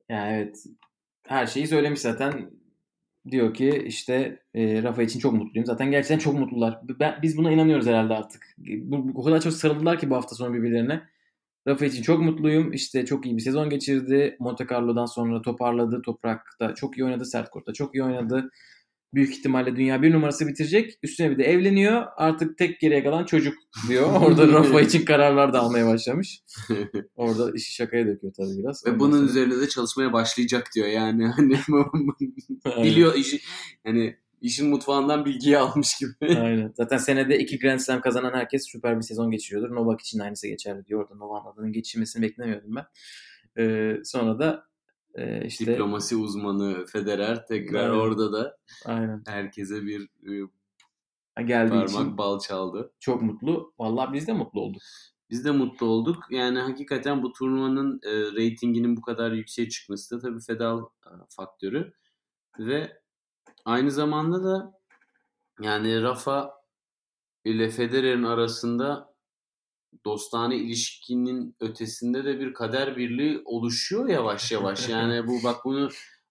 [0.09, 0.57] Yani evet
[1.29, 2.51] her şeyi söylemiş zaten.
[3.31, 5.67] Diyor ki işte e, Rafa için çok mutluyum.
[5.67, 6.81] Zaten gerçekten çok mutlular.
[7.01, 8.55] Ben, biz buna inanıyoruz herhalde artık.
[8.59, 11.03] Bu, bu- kadar çok sarıldılar ki bu hafta sonu birbirlerine.
[11.69, 12.73] Rafa için çok mutluyum.
[12.73, 14.37] İşte çok iyi bir sezon geçirdi.
[14.41, 16.03] Monte Carlo'dan sonra toparladı.
[16.03, 17.25] Toprakta çok iyi oynadı.
[17.25, 18.51] Sert kortta çok iyi oynadı.
[19.15, 20.99] Büyük ihtimalle dünya bir numarası bitirecek.
[21.03, 22.07] Üstüne bir de evleniyor.
[22.17, 23.55] Artık tek geriye kalan çocuk
[23.89, 24.13] diyor.
[24.23, 26.41] Orada Rafa için kararlar da almaya başlamış.
[27.17, 28.87] Orada işi şakaya döküyor tabii biraz.
[28.87, 31.27] Ve Ondan bunun sonra- üzerine de çalışmaya başlayacak diyor yani.
[31.27, 31.55] Hani
[32.85, 33.41] biliyor işi
[33.85, 36.39] yani işin mutfağından bilgiyi almış gibi.
[36.41, 36.73] Aynen.
[36.77, 39.75] Zaten senede iki Grand Slam kazanan herkes süper bir sezon geçiriyordur.
[39.75, 41.01] Novak için de aynısı geçerli diyor.
[41.01, 42.85] Orada Novak'ın adının geçirmesini beklemiyordum ben.
[43.63, 44.65] Ee, sonra da
[45.17, 48.01] e, işte Diplomasi uzmanı Federer tekrar Aynen.
[48.01, 52.93] orada da aynen herkese bir e, geldiği parmak için bal çaldı.
[53.01, 53.73] çok mutlu.
[53.79, 54.83] Vallahi biz de mutlu olduk.
[55.31, 56.25] Biz de mutlu olduk.
[56.31, 61.93] Yani hakikaten bu turnuvanın e, reytinginin bu kadar yükseğe çıkması da tabii Fedal e, faktörü.
[62.59, 63.01] Ve
[63.65, 64.73] aynı zamanda da
[65.61, 66.55] yani Rafa
[67.45, 69.16] ile Federer'in arasında
[70.05, 74.89] dostane ilişkinin ötesinde de bir kader birliği oluşuyor yavaş yavaş.
[74.97, 75.89] Yani bu bak bunu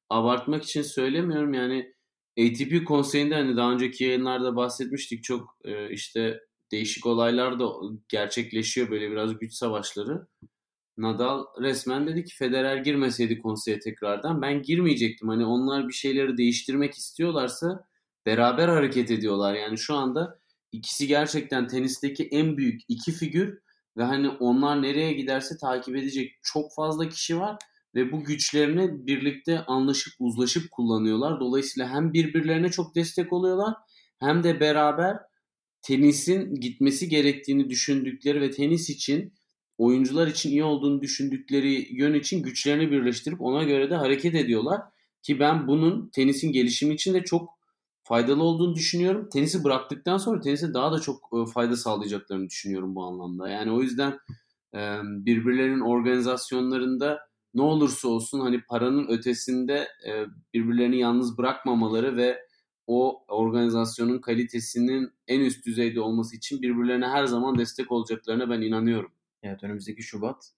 [0.09, 1.53] abartmak için söylemiyorum.
[1.53, 1.93] Yani
[2.39, 6.39] ATP konseyinde hani daha önceki yayınlarda bahsetmiştik çok e, işte
[6.72, 7.70] değişik olaylar da
[8.09, 10.28] gerçekleşiyor böyle biraz güç savaşları.
[10.97, 15.30] Nadal resmen dedi ki Federer girmeseydi konseye tekrardan ben girmeyecektim.
[15.30, 17.88] Hani onlar bir şeyleri değiştirmek istiyorlarsa
[18.26, 19.53] beraber hareket ediyorlar.
[19.53, 20.39] Yani şu anda
[20.78, 23.60] ikisi gerçekten tenisteki en büyük iki figür
[23.98, 27.58] ve hani onlar nereye giderse takip edecek çok fazla kişi var
[27.96, 31.40] ve bu güçlerini birlikte anlaşıp uzlaşıp kullanıyorlar.
[31.40, 33.74] Dolayısıyla hem birbirlerine çok destek oluyorlar
[34.20, 35.18] hem de beraber
[35.82, 39.34] tenisin gitmesi gerektiğini düşündükleri ve tenis için
[39.78, 44.82] oyuncular için iyi olduğunu düşündükleri yön için güçlerini birleştirip ona göre de hareket ediyorlar.
[45.22, 47.50] Ki ben bunun tenisin gelişimi için de çok
[48.06, 49.30] faydalı olduğunu düşünüyorum.
[49.30, 53.49] Tenisi bıraktıktan sonra tenise daha da çok e, fayda sağlayacaklarını düşünüyorum bu anlamda.
[53.49, 54.20] Yani o yüzden
[54.76, 57.20] e, birbirlerinin organizasyonlarında
[57.53, 62.45] ne olursa olsun hani paranın ötesinde e, birbirlerini yalnız bırakmamaları ve
[62.88, 69.12] o organizasyonun kalitesinin en üst düzeyde olması için birbirlerine her zaman destek olacaklarına ben inanıyorum.
[69.43, 70.51] Evet önümüzdeki Şubat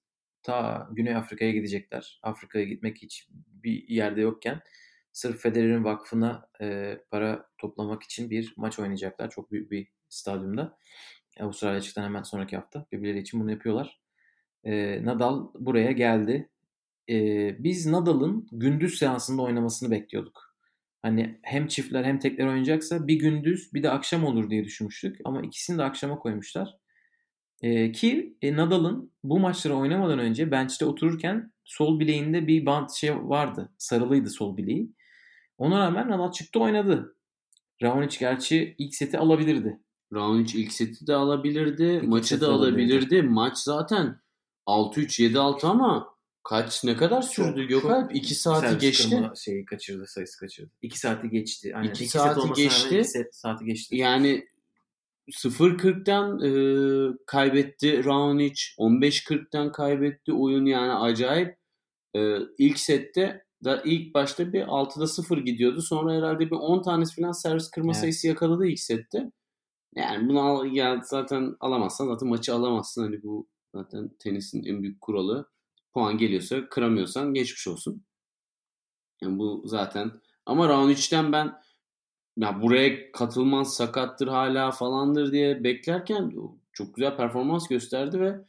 [0.44, 2.20] ta Güney Afrika'ya gidecekler.
[2.24, 3.28] Afrika'ya gitmek hiç
[3.64, 4.62] bir yerde yokken
[5.18, 9.30] sırf Federer'in vakfına e, para toplamak için bir maç oynayacaklar.
[9.30, 10.78] Çok büyük bir stadyumda.
[11.40, 14.02] Avustralya çıktan hemen sonraki hafta birbirleri için bunu yapıyorlar.
[14.64, 16.50] E, Nadal buraya geldi.
[17.10, 17.16] E,
[17.64, 20.56] biz Nadal'ın gündüz seansında oynamasını bekliyorduk.
[21.02, 25.20] Hani hem çiftler hem tekler oynayacaksa bir gündüz bir de akşam olur diye düşünmüştük.
[25.26, 26.78] Ama ikisini de akşama koymuşlar.
[27.62, 33.16] E, ki e, Nadal'ın bu maçları oynamadan önce bench'te otururken sol bileğinde bir bant şey
[33.16, 33.72] vardı.
[33.78, 34.97] Sarılıydı sol bileği.
[35.58, 37.16] Ona rağmen Nadal çıktı oynadı.
[37.82, 39.80] Raonic gerçi ilk seti alabilirdi.
[40.14, 41.96] Raonic ilk seti de alabilirdi.
[41.98, 42.94] İki maçı da alabilirdi.
[42.94, 43.22] alabilirdi.
[43.22, 44.20] Maç zaten
[44.68, 48.10] 6-3 7-6 ama kaç ne kadar sürdü Çok- Gökalp?
[48.10, 49.30] çok 2 saati geçti.
[49.46, 50.72] Şeyi kaçırdı, sayısı kaçırdı.
[50.82, 51.76] 2 saati geçti.
[51.76, 51.90] Aynen.
[51.90, 53.04] İki İki saati set geçti.
[53.06, 53.96] set, saati geçti.
[53.96, 54.46] Yani
[55.32, 58.62] 0-40'tan e, kaybetti Raonic.
[58.80, 61.58] 15-40'tan kaybetti oyun yani acayip.
[62.16, 65.82] E, ilk sette da ilk başta bir 6'da 0 gidiyordu.
[65.82, 68.02] Sonra herhalde bir 10 tanesi falan servis kırma Evet.
[68.02, 69.32] sayısı yakaladı ilk sette.
[69.96, 73.04] Yani bunu al, ya zaten alamazsan zaten maçı alamazsın.
[73.04, 75.50] Hani bu zaten tenisin en büyük kuralı.
[75.94, 78.06] Puan geliyorsa kıramıyorsan geçmiş olsun.
[79.22, 80.12] Yani bu zaten
[80.46, 81.54] ama Raonic'ten ben
[82.38, 86.34] ya buraya katılmaz sakattır hala falandır diye beklerken
[86.74, 88.46] çok güzel performans gösterdi ve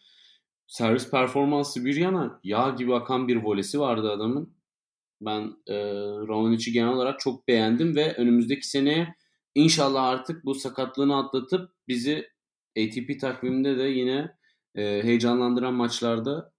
[0.66, 4.57] servis performansı bir yana yağ gibi akan bir volesi vardı adamın.
[5.21, 5.75] Ben e,
[6.29, 9.14] Raonic'i genel olarak çok beğendim ve önümüzdeki seneye
[9.55, 12.29] inşallah artık bu sakatlığını atlatıp bizi
[12.79, 14.31] ATP takviminde de yine
[14.75, 16.53] e, heyecanlandıran maçlarda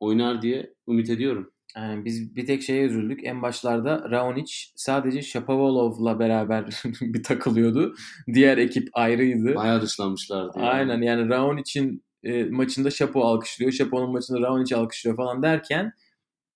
[0.00, 1.52] oynar diye ümit ediyorum.
[1.76, 3.20] Yani biz bir tek şeye üzüldük.
[3.24, 6.64] En başlarda Raonic sadece Shapovalov'la beraber
[7.00, 7.94] bir takılıyordu.
[8.34, 9.54] Diğer ekip ayrıydı.
[9.54, 10.58] Bayağı dışlanmışlardı.
[10.58, 10.68] yani.
[10.68, 13.72] Aynen yani Raonic'in e, maçında Şapo alkışlıyor.
[13.72, 15.92] Şapo'nun maçında Raonic alkışlıyor falan derken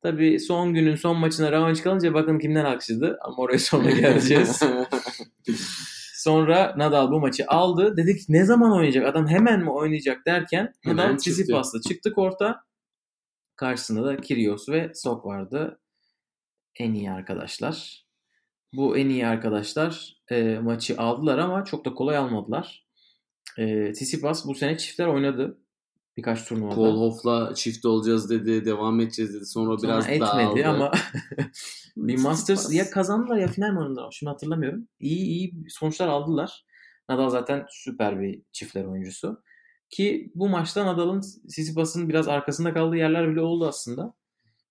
[0.04, 3.18] tabii son günün son maçına Raonic kalınca bakın kimden alkışladı.
[3.22, 4.60] Ama oraya sonra geleceğiz.
[6.14, 7.96] Sonra Nadal bu maçı aldı.
[7.96, 9.06] Dedik ne zaman oynayacak?
[9.06, 11.16] Adam hemen mi oynayacak derken Nadal çıktı.
[11.16, 12.64] Tsitsipas'la çıktı korta.
[13.56, 15.80] Karşısında da Kyrgios ve Sok vardı.
[16.76, 18.04] En iyi arkadaşlar.
[18.72, 22.86] Bu en iyi arkadaşlar e, maçı aldılar ama çok da kolay almadılar.
[23.58, 25.58] E, Tsitsipas bu sene çiftler oynadı.
[26.16, 26.74] Birkaç turnuvada.
[26.74, 29.46] Kohlhoff'la çift olacağız dedi, devam edeceğiz dedi.
[29.46, 30.66] Sonra, Sonra biraz etmedi dağıldı.
[30.66, 30.92] ama
[31.96, 34.12] bir Masters ya kazandılar ya final mi oynadılar?
[34.12, 34.88] Şunu hatırlamıyorum.
[35.00, 36.64] İyi iyi sonuçlar aldılar.
[37.08, 39.42] Nadal zaten süper bir çiftler oyuncusu.
[39.90, 44.14] Ki bu maçta Nadal'ın Tsitsipas'ın biraz arkasında kaldığı yerler bile oldu aslında.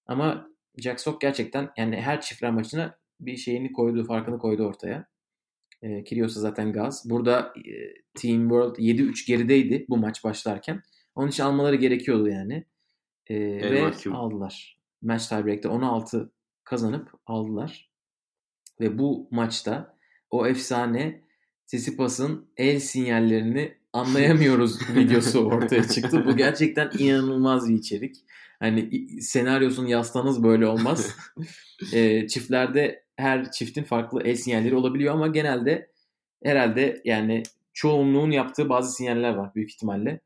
[0.08, 5.08] Ama Jack Sock gerçekten yani her çiftler maçına bir şeyini koydu, farkını koydu ortaya.
[5.82, 7.10] E, Kyrgios'a zaten gaz.
[7.10, 7.72] Burada e,
[8.16, 10.84] Team World 7-3 gerideydi bu maç başlarken.
[11.16, 12.66] Onun için almaları gerekiyordu yani.
[13.28, 13.36] E,
[13.72, 14.16] ve mahkum.
[14.16, 14.80] aldılar.
[15.02, 16.32] Match tiebreak'te 16
[16.64, 17.90] kazanıp aldılar.
[18.80, 19.98] Ve bu maçta
[20.30, 21.22] o efsane
[21.66, 26.26] Tsitsipas'ın el sinyallerini anlayamıyoruz videosu ortaya çıktı.
[26.26, 28.16] Bu gerçekten inanılmaz bir içerik.
[28.60, 31.16] Hani senaryosun yazsanız böyle olmaz.
[31.94, 35.92] E, çiftlerde her çiftin farklı el sinyalleri olabiliyor ama genelde
[36.44, 37.44] herhalde yani
[37.74, 40.20] çoğunluğun yaptığı bazı sinyaller var büyük ihtimalle.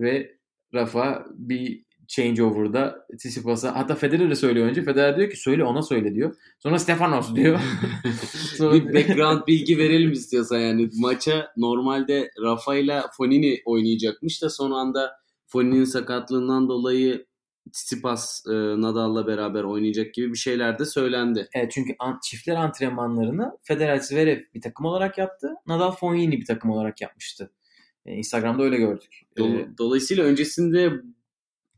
[0.00, 0.36] Ve
[0.74, 4.82] Rafa bir changeover'da Tsitsipas'a hatta Federer de söylüyor önce.
[4.82, 6.36] Federer diyor ki söyle ona söyle diyor.
[6.58, 7.60] Sonra Stefanos diyor.
[8.56, 10.90] Sonra- bir background bilgi verelim istiyorsan yani.
[11.00, 15.12] Maça normalde Rafa ile Fonini oynayacakmış da son anda
[15.46, 17.26] Fonini'nin sakatlığından dolayı
[17.72, 21.48] Tsitsipas e, Nadal'la beraber oynayacak gibi bir şeyler de söylendi.
[21.54, 25.48] Evet, çünkü an- çiftler antrenmanlarını Federer Zverev bir takım olarak yaptı.
[25.66, 27.50] Nadal Fognini bir takım olarak yapmıştı.
[28.06, 29.22] E, Instagram'da öyle gördük.
[29.36, 30.92] E, Dol- Dolayısıyla öncesinde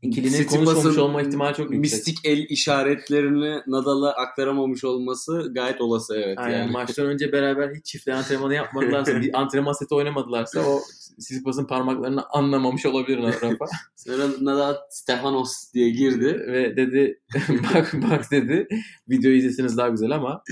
[0.01, 1.79] ikilinin konuşmamış olma ihtimali çok yüksek.
[1.79, 6.37] Mistik el işaretlerini Nadal'a aktaramamış olması gayet olası evet.
[6.37, 6.71] Aynen, yani.
[6.71, 10.81] maçtan önce beraber hiç çiftli antrenmanı yapmadılarsa, bir antrenman seti oynamadılarsa o
[11.19, 13.65] Sisipas'ın parmaklarını anlamamış olabilir Rafa.
[13.95, 16.45] Sonra Nadal Stefanos diye girdi.
[16.47, 18.67] Ve dedi bak bak dedi
[19.09, 20.43] videoyu izleseniz daha güzel ama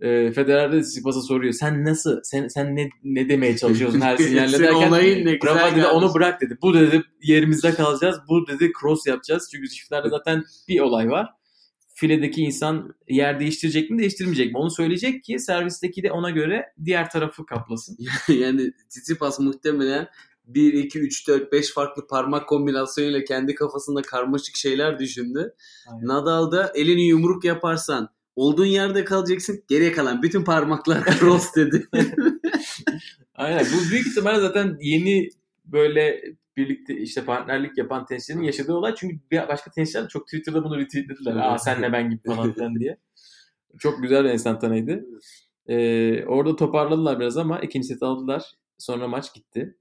[0.00, 1.52] e, Federer de Sisipas'a soruyor.
[1.52, 2.20] Sen nasıl?
[2.22, 6.14] Sen sen ne ne demeye çalışıyorsun her sinyalle derken olayın ne güzel Rafa dedi onu
[6.14, 6.58] bırak dedi.
[6.62, 8.16] Bu dedi yerimizde kalacağız.
[8.28, 9.48] Bu dedi cross yapacağız.
[9.52, 11.28] Çünkü çiftlerde zaten bir olay var.
[11.94, 14.58] Filedeki insan yer değiştirecek mi değiştirmeyecek mi?
[14.58, 17.98] Onu söyleyecek ki servisteki de ona göre diğer tarafı kaplasın.
[18.28, 20.08] yani Tsitsipas muhtemelen
[20.44, 25.54] 1, 2, 3, 4, 5 farklı parmak kombinasyonuyla kendi kafasında karmaşık şeyler düşündü.
[25.92, 26.06] Aynen.
[26.06, 29.64] Nadal'da elini yumruk yaparsan olduğun yerde kalacaksın.
[29.68, 31.86] Geriye kalan bütün parmaklar cross dedi.
[33.34, 33.66] Aynen.
[33.66, 35.28] Bu büyük ihtimalle zaten yeni
[35.64, 36.22] böyle
[36.56, 38.94] birlikte işte partnerlik yapan tenisçilerin yaşadığı olay.
[38.94, 39.18] Çünkü
[39.48, 41.36] başka tenisçiler çok Twitter'da bunu retweetlediler.
[41.36, 42.96] Aa senle ben gibi falan filan diye.
[43.78, 45.04] Çok güzel bir enstantaneydi.
[45.66, 48.44] Ee, orada toparladılar biraz ama ikinci seti aldılar.
[48.78, 49.76] Sonra maç gitti.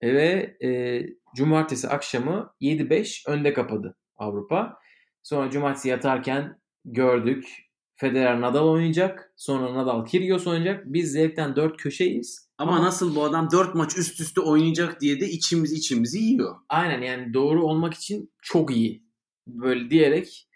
[0.00, 1.02] E, Ve e,
[1.36, 4.78] cumartesi akşamı 7-5 önde kapadı Avrupa.
[5.22, 7.48] Sonra cumartesi yatarken gördük.
[8.02, 9.32] Federer Nadal oynayacak.
[9.36, 10.84] Sonra Nadal Kyrgios oynayacak.
[10.86, 12.48] Biz zevkten dört köşeyiz.
[12.58, 16.56] Ama nasıl bu adam 4 maç üst üste oynayacak diye de içimiz içimizi yiyor.
[16.68, 19.04] Aynen yani doğru olmak için çok iyi.
[19.46, 20.48] Böyle diyerek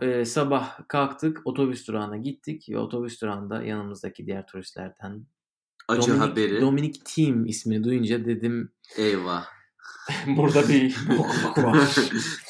[0.00, 5.26] e, sabah kalktık otobüs durağına gittik ve otobüs durağında yanımızdaki diğer turistlerden
[5.88, 6.60] Acı Dominic, haberi.
[6.60, 9.46] Dominic Thiem ismini duyunca dedim Eyvah.
[10.26, 11.96] burada bir bokluk var.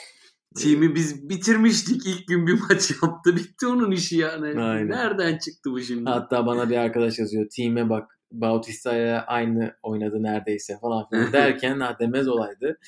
[0.63, 2.07] Team'i biz bitirmiştik.
[2.07, 3.37] İlk gün bir maç yaptı.
[3.37, 4.63] Bitti onun işi yani.
[4.63, 4.89] Aynen.
[4.89, 6.11] Nereden çıktı bu şimdi?
[6.11, 7.47] Hatta bana bir arkadaş yazıyor.
[7.51, 12.79] Thiem'e bak Bautista'ya aynı oynadı neredeyse falan filan derken ha demez olaydı.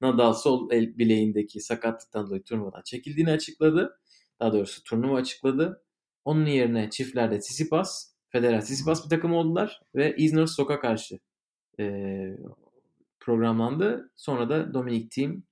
[0.00, 4.00] Nadal sol el bileğindeki sakatlıktan dolayı turnuvadan çekildiğini açıkladı.
[4.40, 5.82] Daha doğrusu turnuva açıkladı.
[6.24, 11.18] Onun yerine çiftlerde Tsitsipas, Federer Tsitsipas bir takım oldular ve Isner Sok'a karşı
[11.80, 11.84] e,
[13.20, 14.10] programlandı.
[14.16, 15.44] Sonra da Dominic Thiem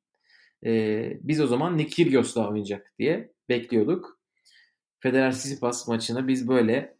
[0.66, 4.18] e, biz o zaman Nick Kyrgios'la oynayacak diye bekliyorduk.
[5.00, 6.96] Federer Tsitsipas maçına biz böyle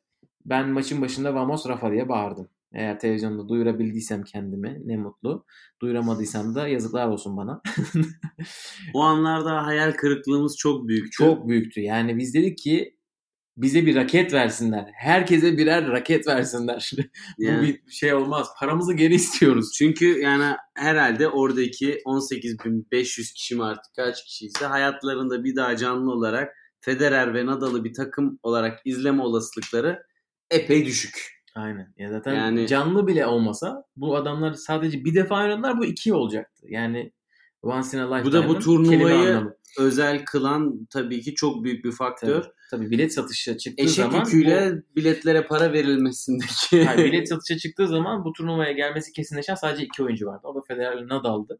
[0.46, 2.48] ben maçın başında Vamos Rafa diye bağırdım.
[2.74, 5.44] Eğer televizyonda duyurabildiysem kendimi ne mutlu.
[5.82, 7.62] Duyuramadıysam da yazıklar olsun bana.
[8.94, 11.10] O anlarda hayal kırıklığımız çok büyüktü.
[11.10, 11.80] Çok büyüktü.
[11.80, 12.96] Yani biz dedik ki
[13.56, 14.90] bize bir raket versinler.
[14.94, 16.90] Herkese birer raket versinler.
[17.38, 18.48] Yani- Bu bir şey olmaz.
[18.58, 19.72] Paramızı geri istiyoruz.
[19.78, 26.52] Çünkü yani herhalde oradaki 18.500 kişi mi artık kaç kişiyse hayatlarında bir daha canlı olarak
[26.80, 30.02] Federer ve Nadal'ı bir takım olarak izleme olasılıkları
[30.50, 31.32] epey düşük.
[31.54, 31.94] Aynen.
[31.98, 36.66] Ya zaten Yani- canlı bile olmasa bu adamlar sadece bir defa oynadılar bu iki olacaktı.
[36.68, 37.12] Yani
[37.62, 39.46] once in a Bu da bu turnuvayı
[39.78, 42.42] özel kılan tabii ki çok büyük bir faktör.
[42.42, 46.82] Tabii, tabii bilet satışa çıktığı Eşek zaman yüküyle biletlere para verilmesindeki.
[46.82, 50.40] bu, Hayır, bilet satışa çıktığı zaman bu turnuvaya gelmesi kesinleşen sadece iki oyuncu vardı.
[50.44, 51.58] O da Federer Nadal'dı.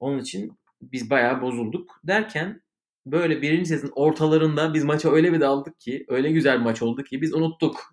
[0.00, 2.00] Onun için biz bayağı bozulduk.
[2.04, 2.62] Derken
[3.06, 7.02] böyle birinci setin ortalarında biz maça öyle bir daldık ki öyle güzel bir maç oldu
[7.02, 7.92] ki biz unuttuk.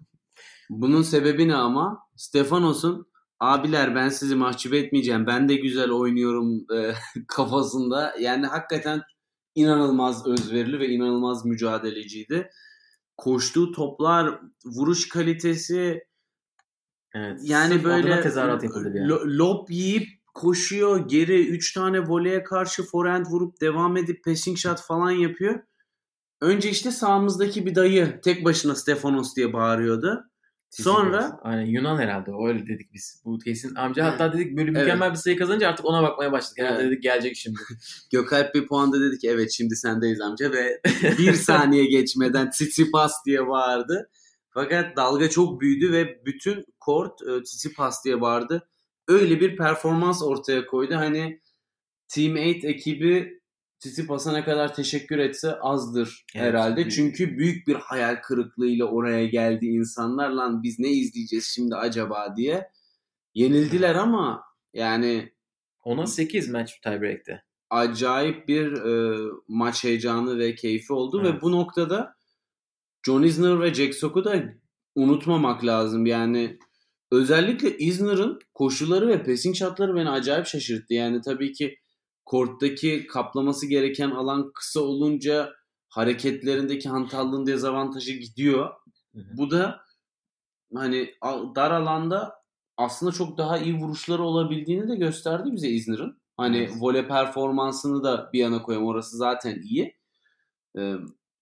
[0.70, 2.00] Bunun sebebi ne ama?
[2.16, 3.08] Stefanos'un
[3.40, 5.28] abiler ben sizi mahcup etmeyeceğim.
[5.28, 6.94] Ben de güzel oynuyorum e,
[7.28, 8.16] kafasında.
[8.20, 9.02] Yani hakikaten
[9.56, 12.50] inanılmaz özverili ve inanılmaz mücadeleciydi.
[13.18, 16.04] Koştuğu toplar, vuruş kalitesi
[17.16, 17.40] Evet.
[17.44, 19.08] yani böyle tezahürat yapıldı yani.
[19.08, 24.82] lo- lob yiyip koşuyor geri 3 tane voleye karşı forehand vurup devam edip passing shot
[24.82, 25.60] falan yapıyor.
[26.42, 30.29] Önce işte sağımızdaki bir dayı tek başına Stefanos diye bağırıyordu.
[30.70, 33.22] Sonra Aynen Yunan herhalde öyle dedik biz.
[33.26, 34.82] Bu kesin amca hatta dedik böyle Evet.
[34.82, 36.58] mükemmel bir sayı kazanınca artık ona bakmaya başladık.
[36.58, 36.92] Herhalde Evet.
[36.92, 37.60] dedik gelecek şimdi.
[38.12, 40.82] Gökalp bir puanda dedi ki evet şimdi sendeyiz amca ve
[41.18, 44.10] bir saniye geçmeden Tsitsipas diye bağırdı.
[44.50, 48.68] Fakat dalga çok büyüdü ve bütün kort e, Tsitsipas diye bağırdı.
[49.08, 50.96] Öyle bir performans ortaya koydu.
[50.96, 51.42] Hani
[52.08, 53.39] Team 8 ekibi
[53.80, 56.76] Tsitsipas'a ne kadar teşekkür etse azdır Evet, herhalde.
[56.76, 56.92] büyük.
[56.92, 60.30] Çünkü büyük bir hayal kırıklığıyla oraya geldi insanlar.
[60.30, 62.70] Lan biz ne izleyeceğiz şimdi acaba diye.
[63.34, 65.34] Yenildiler ama yani
[65.84, 67.44] Ona 8 maç tiebreak'te.
[67.70, 69.18] acayip bir e,
[69.48, 71.34] maç heyecanı ve keyfi oldu Evet.
[71.34, 72.16] ve bu noktada
[73.06, 74.44] John Isner ve Jack Sock'u da
[74.96, 76.06] unutmamak lazım.
[76.06, 76.60] Yani
[77.12, 80.94] özellikle Isner'ın koşuları ve passing shotları beni acayip şaşırttı.
[80.94, 81.78] Yani tabii ki
[82.30, 85.54] korttaki kaplaması gereken alan kısa olunca
[85.90, 88.70] hareketlerindeki hantallığın dezavantajı gidiyor.
[89.16, 89.38] Hı hı.
[89.38, 89.82] Bu da
[90.76, 91.14] hani
[91.56, 92.36] dar alanda
[92.78, 96.22] aslında çok daha iyi vuruşları olabildiğini de gösterdi bize Isner'ın.
[96.38, 96.74] Hani Evet.
[96.80, 98.88] voley performansını da bir yana koyayım.
[98.88, 99.98] Orası zaten iyi.
[100.78, 100.96] Ee,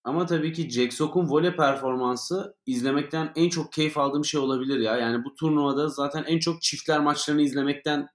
[0.03, 4.97] ama tabii ki Jack Sock'un voley performansı izlemekten en çok keyif aldığım şey olabilir ya.
[4.97, 8.07] Yani bu turnuvada zaten en çok çiftler maçlarını izlemekten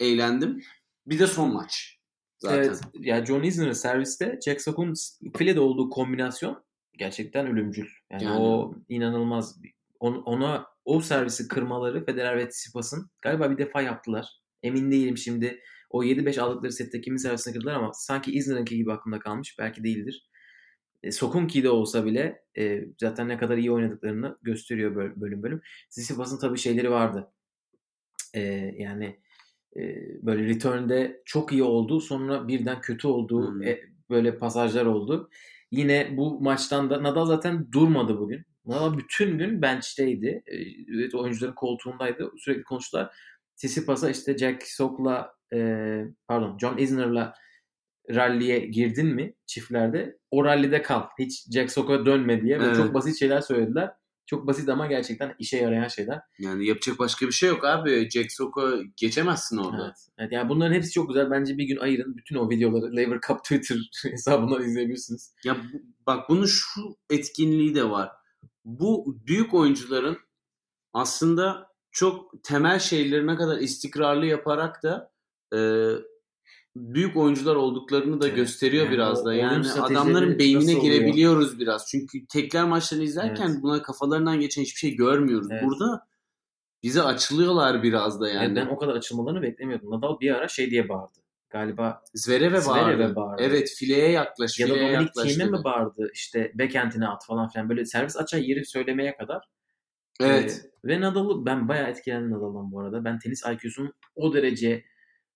[0.00, 0.62] eğlendim.
[1.06, 2.01] Bir de son maç.
[2.42, 2.56] Zaten.
[2.62, 2.80] Evet.
[3.00, 4.94] Ya John Isner'ın serviste Jack Sock'un
[5.36, 6.64] filede olduğu kombinasyon
[6.98, 7.88] gerçekten ölümcül.
[8.10, 8.38] Yani, Yani.
[8.40, 9.60] o inanılmaz.
[10.00, 14.26] On- Ona o servisi kırmaları Federer ve Tsitsipas'ın galiba bir defa yaptılar.
[14.62, 15.60] Emin değilim şimdi.
[15.90, 19.56] O 7-5 aldıkları sette kimin servisine kırdılar ama sanki Isner'ınki gibi aklımda kalmış.
[19.58, 20.28] Belki değildir.
[21.02, 25.62] E, Sokunki de olsa bile e, zaten ne kadar iyi oynadıklarını gösteriyor böl- bölüm bölüm.
[25.90, 27.32] Tsitsipas'ın tabii şeyleri vardı.
[28.34, 28.40] E,
[28.78, 29.20] yani
[30.22, 32.00] böyle return'de çok iyi oldu.
[32.00, 33.52] Sonra birden kötü oldu.
[33.52, 33.62] Hmm.
[33.62, 35.30] E, böyle pasajlar oldu.
[35.70, 38.42] Yine bu maçtan da Nadal zaten durmadı bugün.
[38.66, 40.42] Nadal bütün gün bench'teydi.
[40.46, 40.56] E,
[40.96, 42.30] evet, oyuncuların koltuğundaydı.
[42.38, 43.16] Sürekli konuştular.
[43.56, 45.58] Tsitsipas'a işte Jack Sock'la e,
[46.28, 47.34] pardon John Isner'la
[48.10, 51.02] ralliye girdin mi çiftlerde o rallide kal.
[51.18, 52.60] Hiç Jack Sock'a dönme diye.
[52.60, 52.76] Ve Evet.
[52.76, 53.90] çok basit şeyler söylediler.
[54.26, 56.20] Çok basit ama gerçekten işe yarayan şeyler.
[56.38, 58.10] Yani yapacak başka bir şey yok abi.
[58.10, 59.84] Jack Sock'u geçemezsin orada.
[59.84, 60.08] Evet.
[60.18, 60.32] evet.
[60.32, 61.30] Yani bunların hepsi çok güzel.
[61.30, 62.16] Bence bir gün ayırın.
[62.16, 65.34] Bütün o videoları Lever Cup Twitter hesabından izleyebilirsiniz.
[65.44, 65.56] Ya
[66.06, 68.10] bak bunun şu etkinliği de var.
[68.64, 70.18] Bu büyük oyuncuların
[70.92, 75.12] aslında çok temel şeyleri ne kadar istikrarlı yaparak da
[75.54, 75.58] e,
[76.76, 78.36] büyük oyuncular olduklarını da Evet.
[78.36, 79.34] gösteriyor Yani biraz da.
[79.34, 80.94] Yani adamların beynine nasıl oluyor?
[80.94, 81.86] girebiliyoruz biraz.
[81.90, 83.62] Çünkü tekler maçlarını izlerken Evet.
[83.62, 85.48] buna kafalarından geçen hiçbir şey görmüyoruz.
[85.50, 85.62] Evet.
[85.64, 86.06] Burada
[86.82, 88.44] bize açılıyorlar biraz da Yani.
[88.44, 88.56] yani.
[88.56, 89.90] ben o kadar açılmalarını beklemiyordum.
[89.90, 91.18] Nadal bir ara şey diye bağırdı.
[91.50, 93.16] Galiba Zverev'e Zverev'e bağırdı.
[93.16, 93.42] bağırdı.
[93.42, 96.10] Evet fileye yaklaş, ya da Dominik Thiem'e mi bağırdı?
[96.14, 97.68] İşte backhand'ine at falan filan.
[97.68, 99.44] Böyle servis açar yeri söylemeye kadar.
[100.20, 100.62] Evet.
[100.64, 103.04] Ee, ve Nadal'ı ben bayağı etkilendim Nadal'dan bu arada.
[103.04, 104.84] Ben tenis IQ'sunun o derece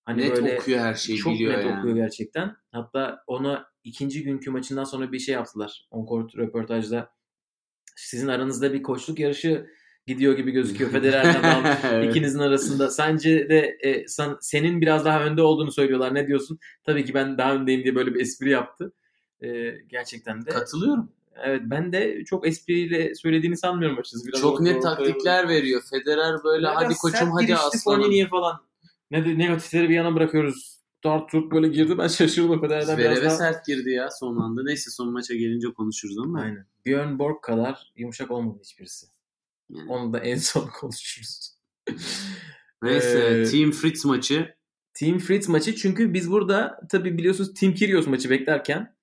[0.07, 1.79] hani Net böyle okuyor her şeyi çok biliyor net yani.
[1.79, 2.55] okuyor gerçekten.
[2.71, 5.87] Hatta ona ikinci günkü maçından sonra bir şey yaptılar.
[5.91, 7.09] On-court röportajda.
[7.95, 9.67] Sizin aranızda bir koçluk yarışı
[10.05, 10.91] gidiyor gibi gözüküyor.
[10.91, 12.09] Federer Nadal Evet.
[12.09, 12.89] ikinizin arasında.
[12.89, 16.13] Sence de e, sen, senin biraz daha önde olduğunu söylüyorlar.
[16.13, 16.59] Ne diyorsun?
[16.83, 18.93] Tabii ki ben daha öndeyim diye böyle bir espri yaptı.
[19.41, 20.49] E, gerçekten de.
[20.49, 21.11] Katılıyorum.
[21.43, 24.27] Evet ben de çok espriyle söylediğini sanmıyorum açıkçası.
[24.27, 25.81] Biraz Çok net taktikler veriyor.
[25.89, 28.27] Federer böyle Biraz hadi koçum hadi aslanım.
[28.29, 28.66] Falan.
[29.11, 30.77] Ne de negatifleri bir yana bırakıyoruz.
[31.03, 33.29] Dart turt böyle girdi ben şaşırdım Federer'den biraz daha.
[33.29, 34.63] sert girdi ya son anda.
[34.63, 36.41] Neyse son maça gelince konuşuruz ama.
[36.41, 36.65] Aynen.
[36.85, 39.07] Björn Borg kadar yumuşak olmadı hiçbirisi.
[39.69, 39.91] Yani.
[39.91, 41.57] Onu da en son konuşuruz.
[42.83, 44.55] Neyse Ee, Team Fritz maçı.
[44.93, 48.95] Team Fritz maçı çünkü biz burada tabii biliyorsunuz Team Kyrgios maçı beklerken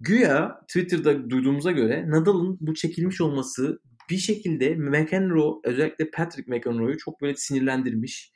[0.00, 7.20] güya Twitter'da duyduğumuza göre Nadal'ın bu çekilmiş olması bir şekilde McEnroe özellikle Patrick McEnroe'yu çok
[7.20, 8.32] böyle sinirlendirmiş.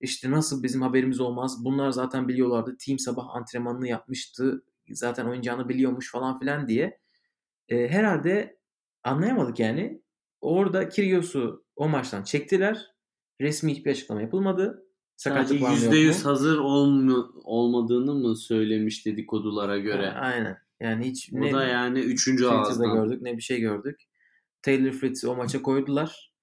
[0.00, 1.64] İşte nasıl bizim haberimiz olmaz.
[1.64, 2.76] Bunlar zaten biliyorlardı.
[2.86, 4.64] Team sabah antrenmanını yapmıştı.
[4.90, 6.98] Zaten oynayacağını biliyormuş falan filan diye.
[7.68, 8.58] Ee, herhalde
[9.04, 10.02] anlayamadık yani.
[10.40, 12.86] Orada Kyrgios'u o maçtan çektiler.
[13.40, 14.86] Resmi hiçbir açıklama yapılmadı.
[15.16, 15.96] Sadece Sakatlık mu?
[15.96, 20.10] %100 hazır olmu- olmadığını mı söylemiş dedikodulara göre?
[20.10, 20.58] Ha, Aynen.
[20.80, 22.94] Yani hiç Bu da yani üçüncü ağızdan.
[22.94, 24.00] gördük ne bir şey gördük.
[24.62, 26.34] Taylor Fritz'i o maça koydular.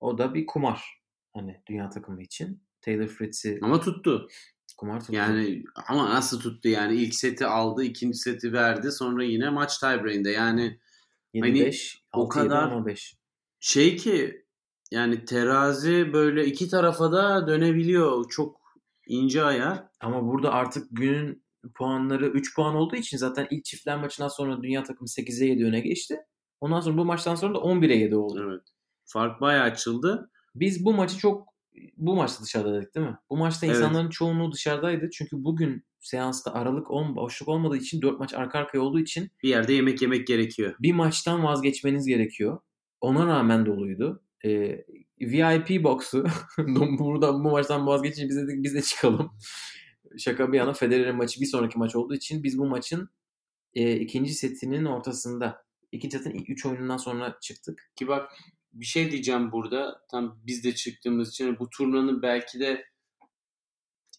[0.00, 1.02] O da bir kumar.
[1.34, 2.62] Hani dünya takımı için.
[2.86, 4.28] Taylor Fritz'i Ama tuttu.
[4.76, 5.14] kumar tuttu.
[5.14, 8.92] Yani ama nasıl tuttu yani ilk seti aldı, ikinci seti verdi.
[8.92, 10.30] Sonra yine maç tiebreak'inde.
[10.30, 10.78] Yani
[11.34, 13.16] 7-5, hani o 6-7 kadar- ama 5.
[13.60, 14.44] şey ki
[14.90, 18.28] yani terazi böyle iki tarafa da dönebiliyor.
[18.28, 18.60] Çok
[19.06, 19.84] ince ayar.
[20.00, 24.82] Ama burada artık günün puanları 3 puan olduğu için zaten ilk çiftler maçından sonra dünya
[24.82, 26.16] takımı 8'e 7 öne geçti.
[26.60, 28.48] Ondan sonra bu maçtan sonra da 11'e 7 oldu.
[28.50, 28.62] Evet.
[29.04, 30.30] Fark bayağı açıldı.
[30.54, 31.55] Biz bu maçı çok
[31.96, 33.16] bu maçta dışarıdaydık değil mi?
[33.30, 33.76] Bu maçta Evet.
[33.76, 35.10] insanların çoğunluğu dışarıdaydı.
[35.10, 39.48] Çünkü bugün seansta aralık on, boşluk olmadığı için 4 maç arka arkaya olduğu için Bir
[39.48, 40.76] yerde yemek yemek gerekiyor.
[40.80, 42.60] bir maçtan vazgeçmeniz gerekiyor.
[43.00, 44.22] Ona rağmen doluydu.
[44.44, 44.84] Ee,
[45.20, 46.24] VIP box'u
[46.98, 49.30] burada bu maçtan vazgeçince biz de, biz de çıkalım.
[50.18, 53.10] Şaka bir yana Federer'in maçı bir sonraki maç olduğu için biz bu maçın
[53.74, 57.90] e, ikinci setinin ortasında ikinci setin ilk 3 oyunundan sonra çıktık.
[57.96, 58.30] Ki bak
[58.80, 60.00] bir şey diyeceğim burada.
[60.10, 62.84] Tam biz de çıktığımız için bu turnuvanın belki de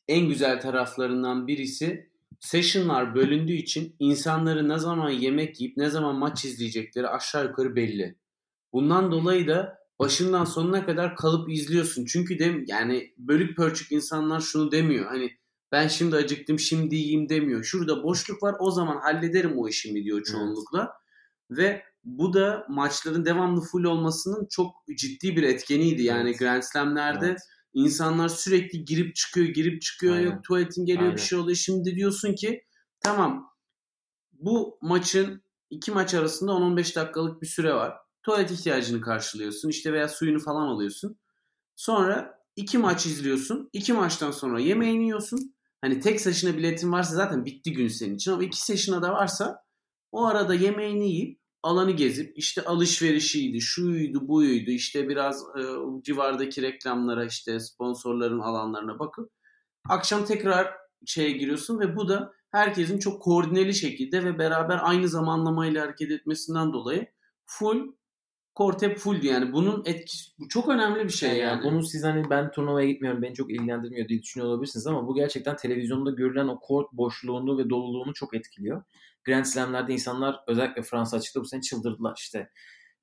[0.08, 6.46] en güzel taraflarından birisi session'lar bölündüğü için insanların ne zaman yemek yiyip ne zaman maç
[6.46, 8.16] izleyecekleri aşağı yukarı belli.
[8.74, 12.06] Bundan dolayı da başından sonuna kadar kalıp izliyorsun.
[12.06, 15.06] Çünkü de yani bölük pörçük insanlar şunu demiyor.
[15.06, 15.38] Hani
[15.72, 17.64] ben şimdi acıktım şimdi yiyeyim demiyor.
[17.64, 20.94] Şurada boşluk var o zaman hallederim o işimi diyor çoğunlukla.
[21.52, 26.04] Ve bu da maçların devamlı full olmasının çok ciddi bir etkeniydi.
[26.04, 26.40] Yani Evet.
[26.40, 27.40] Grand Slam'lerde Evet.
[27.74, 30.16] İnsanlar sürekli girip çıkıyor, girip çıkıyor.
[30.16, 30.26] Aynen.
[30.26, 31.16] Yok tuvaletin geliyor Aynen.
[31.16, 31.58] bir şey oluyor.
[31.58, 32.64] Şimdi diyorsun ki
[33.00, 33.54] tamam
[34.32, 37.98] bu maçın iki maç arasında 10-15 dakikalık bir süre var.
[38.24, 39.70] Tuvalet ihtiyacını karşılıyorsun.
[39.70, 41.20] işte veya suyunu falan alıyorsun.
[41.76, 43.70] Sonra iki maç izliyorsun.
[43.74, 45.56] İki maçtan sonra yemeğini yiyorsun.
[45.82, 48.32] Hani tek sesine biletin varsa zaten bitti gün senin için.
[48.32, 49.64] Ama iki sesine de varsa
[50.12, 55.62] o arada yemeğini yiyip alanı gezip işte alışverişiydi, şuydu, buydu, işte biraz e,
[56.04, 59.32] civardaki reklamlara işte sponsorların alanlarına bakıp
[59.90, 60.74] akşam tekrar
[61.06, 66.74] şeye giriyorsun ve bu da herkesin çok koordineli şekilde ve beraber aynı zamanlamayla hareket etmesinden
[66.74, 67.08] dolayı
[67.46, 67.98] full
[68.58, 71.64] kort hep full yani bunun etkisi bu çok önemli bir şey Yani, yani.
[71.64, 75.56] bunu siz hani ben turnuvaya gitmiyorum beni çok ilgilendirmiyor diye düşünüyor olabilirsiniz ama bu gerçekten
[75.56, 78.84] televizyonda görülen o kort boşluğunu ve doluluğunu çok etkiliyor.
[79.28, 82.50] Grand Slam'lerde insanlar özellikle Fransa açıkta bu sene çıldırdılar işte.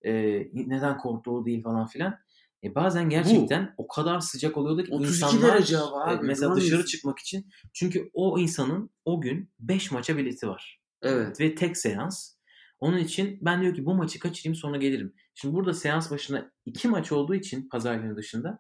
[0.06, 2.18] Ee, neden kort dolu değil falan filan.
[2.64, 6.84] E bazen gerçekten o kadar sıcak oluyordu ki 32 insanlar derece e, abi, mesela dışarı
[6.84, 11.40] çıkmak için çünkü o insanın o gün 5 maça bileti var Evet.
[11.40, 12.34] ve tek seans.
[12.80, 15.14] Onun için ben diyor ki bu maçı kaçırayım sonra gelirim.
[15.34, 18.58] Şimdi burada seans başına iki maç olduğu için pazar günü dışında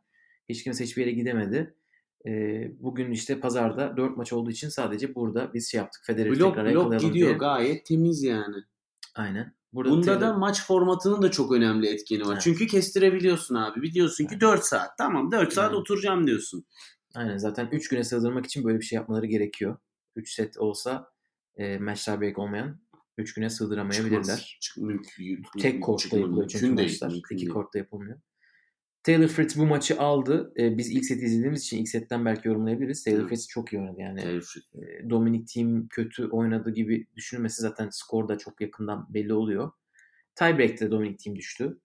[0.48, 1.74] hiç kimse hiçbir yere gidemedi.
[2.26, 6.02] Ee, bugün işte pazarda dört maç olduğu için sadece burada biz şey yaptık.
[6.06, 7.38] Federer'i Blok tekrar blok gidiyor diye.
[7.38, 8.56] gayet temiz yani.
[9.14, 9.54] Aynen.
[9.72, 12.32] Burada Bunda Taylor- da maç formatının da çok önemli etkeni var.
[12.32, 12.42] Evet.
[12.42, 13.82] Çünkü kestirebiliyorsun abi.
[13.82, 14.40] Biliyorsun ki Aynen.
[14.40, 14.98] 4 saat.
[14.98, 15.80] Tamam 4 saat Aynen.
[15.80, 16.64] oturacağım diyorsun.
[17.14, 19.76] Aynen zaten 3 güne sığdırmak için böyle bir şey yapmaları gerekiyor.
[20.16, 21.10] 3 set olsa
[21.56, 22.80] e, match break olmayan
[23.18, 24.22] 3 güne sığdıramayabilirler.
[24.22, 24.46] Çıkmaz.
[24.60, 27.10] Çık, mümkün, Tek kortta yapılıyor çünkü Mümkün maçlar.
[27.10, 28.18] mümkün İki kortta yapılmıyor.
[29.04, 30.52] Taylor Fritz bu maçı aldı.
[30.58, 33.04] Ee, biz ilk seti izlediğimiz için ilk setten belki yorumlayabiliriz.
[33.04, 33.28] Taylor Evet.
[33.28, 34.20] Fritz çok iyi oynadı yani.
[34.22, 34.54] Taylor.
[34.74, 39.72] E, Dominic Thiem kötü oynadı gibi düşünülmesi zaten skor da çok yakından belli oluyor.
[40.34, 41.80] Tiebreak'te Dominic Thiem düştü.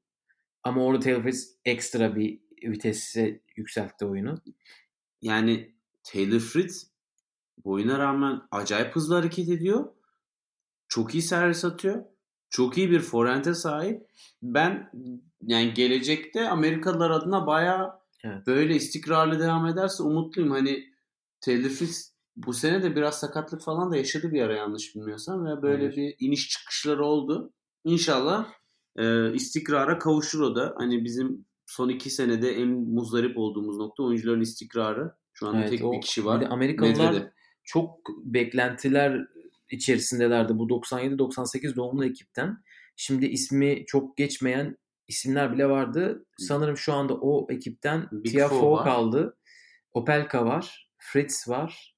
[0.63, 4.41] Ama orada Taylor Fritz ekstra bir vitese yükseltti oyunu.
[5.21, 6.91] Yani Taylor Fritz
[7.65, 9.85] boyuna rağmen acayip hızlı hareket ediyor.
[10.87, 12.05] Çok iyi servis atıyor.
[12.49, 14.07] Çok iyi bir forente sahip.
[14.43, 14.91] Ben
[15.41, 17.91] yani gelecekte Amerikalılar adına bayağı
[18.23, 18.47] Evet.
[18.47, 20.51] böyle istikrarlı devam ederse umutluyum.
[20.51, 20.83] Hani
[21.45, 25.83] Fritz bu sene de biraz sakatlık falan da yaşadı bir ara yanlış bilmiyorsam ve böyle
[25.85, 25.97] Evet.
[25.97, 27.53] bir iniş çıkışları oldu.
[27.83, 28.47] İnşallah
[28.97, 30.75] e, istikrara kavuşur o da.
[30.77, 35.11] Hani bizim son iki senede en muzdarip olduğumuz nokta oyuncuların istikrarı.
[35.33, 36.47] Şu anda Evet, tek o- bir kişi var.
[36.49, 37.31] Amerikalılar
[37.63, 39.27] çok beklentiler
[39.71, 42.57] içerisindelerdi bu 97-98 doğumlu ekipten.
[42.95, 46.25] Şimdi ismi çok geçmeyen isimler bile vardı.
[46.37, 49.37] Sanırım şu anda o ekipten Big Tiafoe kaldı.
[49.93, 50.89] Opelka var.
[50.97, 51.95] Fritz var.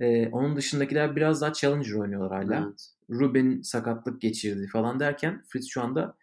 [0.00, 2.66] Ee, onun dışındakiler biraz daha Challenger oynuyorlar hala.
[2.66, 2.90] Evet.
[3.10, 6.16] Ruben sakatlık geçirdi falan derken Fritz şu anda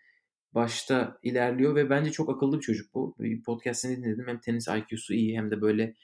[0.53, 3.15] başta ilerliyor ve bence çok akıllı bir çocuk bu.
[3.45, 4.27] Podcastini dinledim.
[4.27, 5.95] Hem tenis IQ'su iyi hem de böyle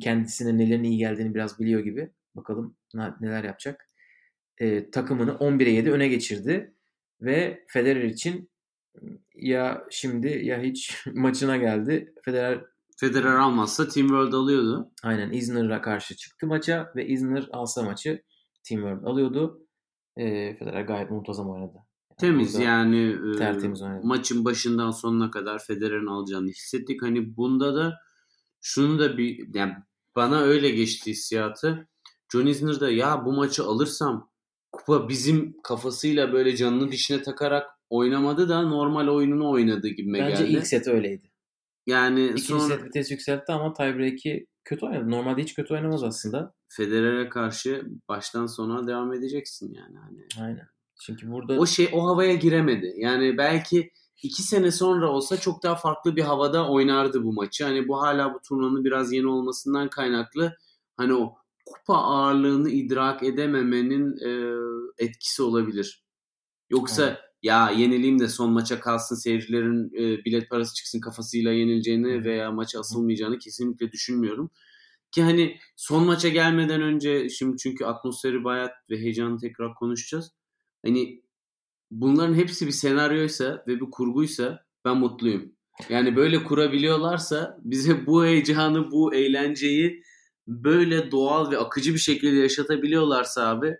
[0.00, 2.10] kendisine nelerin iyi geldiğini biraz biliyor gibi.
[2.34, 3.89] Bakalım ne- neler yapacak.
[4.60, 6.74] Ee, takımını 11'e 7 öne geçirdi
[7.20, 8.50] ve Federer için
[9.34, 12.14] ya şimdi ya hiç maçına geldi.
[12.24, 12.64] Federer
[12.96, 14.90] Federer almazsa Team World alıyordu.
[15.02, 18.22] aynen Isner'a karşı çıktı maça ve Isner alsa maçı
[18.62, 19.66] Team World alıyordu.
[20.16, 21.78] Ee, Federer gayet muntazam oynadı.
[22.18, 24.06] Temiz burada yani e, tertemiz oynadı.
[24.06, 27.02] maçın başından sonuna kadar Federer'in alacağını hissettik.
[27.02, 27.98] Hani bunda da
[28.60, 29.74] şunu da bir yani
[30.16, 31.88] bana öyle geçti hissiyatı.
[32.32, 34.29] John Isner da ya bu maçı alırsam
[34.72, 40.56] kupa bizim kafasıyla böyle canını dişine takarak oynamadı da normal oyununu oynadı gibi Bence geldi.
[40.56, 41.30] ilk set öyleydi.
[41.86, 45.10] yani İkinci sonra set vites yükseltti ama tiebreak'i kötü oynadı.
[45.10, 46.54] Normalde hiç kötü oynamaz aslında.
[46.68, 49.98] Federer'e karşı baştan sona devam edeceksin yani.
[49.98, 50.68] Hani Aynen.
[51.02, 52.94] Çünkü burada o şey o havaya giremedi.
[52.96, 53.90] Yani belki
[54.22, 57.64] iki sene sonra olsa çok daha farklı bir havada oynardı bu maçı.
[57.64, 60.56] Hani bu hala bu turnuvanın biraz yeni olmasından kaynaklı
[60.96, 61.34] hani o
[61.70, 64.30] kupa ağırlığını idrak edememenin e,
[65.04, 66.04] etkisi olabilir.
[66.70, 67.18] Yoksa Evet.
[67.42, 72.24] ya yenileyim de son maça kalsın seyircilerin e, bilet parası çıksın kafasıyla yenileceğini Hı.
[72.24, 74.50] veya maça asılmayacağını kesinlikle düşünmüyorum.
[75.12, 80.32] Ki hani son maça gelmeden önce şimdi çünkü atmosferi bayat ve heyecanı tekrar konuşacağız.
[80.84, 81.22] Hani
[81.90, 85.52] bunların hepsi bir senaryoysa ve bir kurguysa ben mutluyum.
[85.88, 90.02] Yani böyle kurabiliyorlarsa bize bu heyecanı, bu eğlenceyi
[90.48, 93.76] böyle doğal ve akıcı bir şekilde yaşatabiliyorlarsa abi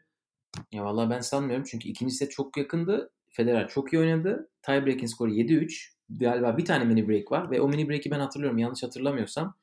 [0.72, 3.12] ya vallahi ben sanmıyorum çünkü ikinci set çok yakındı.
[3.30, 4.50] Federer çok iyi oynadı.
[4.62, 5.88] Tiebreak'in skoru 7-3.
[6.08, 9.54] Galiba bir tane mini break var ve o mini break'i ben hatırlıyorum yanlış hatırlamıyorsam.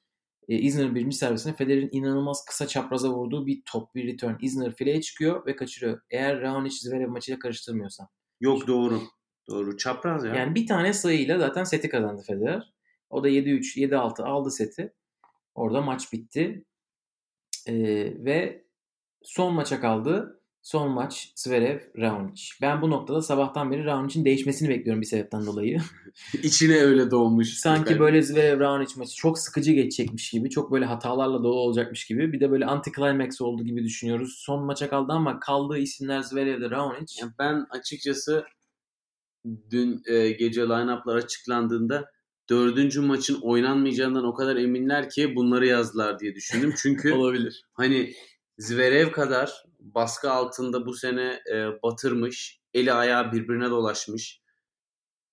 [0.48, 4.36] E, Isner'ın birinci servisine Federer'in inanılmaz kısa çapraza vurduğu bir top bir return.
[4.42, 6.02] Isner fileye çıkıyor ve kaçırıyor.
[6.10, 8.08] Eğer Raonic Zverev maçıyla karıştırmıyorsam.
[8.40, 9.02] yok doğru.
[9.50, 9.78] Doğru.
[9.78, 10.36] Çapraz ya.
[10.36, 12.74] Yani bir tane sayıyla zaten seti kazandı Federer.
[13.10, 14.94] O da 7-3, 7-6 aldı seti.
[15.56, 16.66] Orada maç bitti.
[18.26, 18.66] Ve
[19.24, 20.34] son maça kaldı.
[20.62, 22.44] Son maç Zverev Raonic.
[22.62, 25.82] Ben bu noktada sabahtan beri Raonic'in değişmesini bekliyorum bir sebepten dolayı.
[26.44, 27.54] İçine öyle doğmuş.
[27.54, 32.34] Sanki böyle Zverev Raonic maçı çok sıkıcı geçecekmiş gibi, çok böyle hatalarla dolu olacakmış gibi.
[32.34, 34.36] Bir de böyle anti climax oldu gibi düşünüyoruz.
[34.38, 37.22] Son maça kaldı ama kaldığı isimler Zverev ve Raonic.
[37.22, 38.46] Ya ben açıkçası
[39.72, 42.12] dün e, gece line-up'lar açıklandığında
[42.50, 46.74] dördüncü maçın oynanmayacağından o kadar eminler ki bunları yazdılar diye düşündüm.
[46.82, 47.66] Çünkü Olabilir.
[47.74, 48.14] hani
[48.58, 54.42] Zverev kadar baskı altında bu sene e, batırmış, eli ayağı birbirine dolaşmış.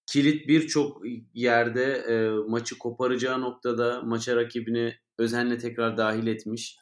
[0.06, 1.02] Kilit birçok
[1.34, 6.76] yerde e, maçı koparacağı noktada maça rakibini özenle tekrar dahil etmiş.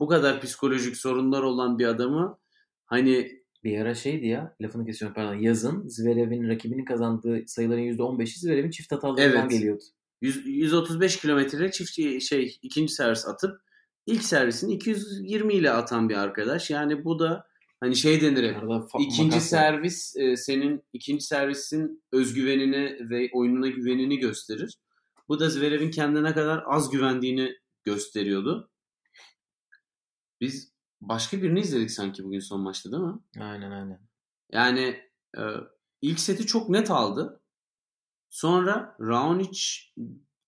[0.00, 2.38] Bu kadar psikolojik sorunlar olan bir adamı
[2.84, 5.34] hani Bir ara şeydi ya, lafını kesiyorum pardon.
[5.34, 9.50] Yazın Zverev'in rakibinin kazandığı sayıların %15'i Zverev'in çift hatalarından Evet.
[9.50, 9.84] geliyordu.
[10.20, 11.90] 100, 135 kilometre çift
[12.22, 13.60] şey ikinci servis atıp
[14.06, 16.70] ilk servisini 220 ile atan bir arkadaş.
[16.70, 17.46] Yani bu da
[17.80, 18.62] hani şey denir hep.
[19.00, 24.78] İkinci servis e, senin ikinci servisin özgüvenini ve oyununa güvenini gösterir.
[25.28, 27.54] Bu da Zverev'in kendine kadar az güvendiğini
[27.84, 28.70] gösteriyordu.
[30.40, 30.73] Biz
[31.08, 33.18] başka birini izledik sanki bugün son maçta değil mi?
[33.40, 34.00] Aynen aynen.
[34.52, 34.80] Yani
[35.38, 35.42] e,
[36.02, 37.40] ilk seti çok net aldı.
[38.30, 39.60] Sonra Raonic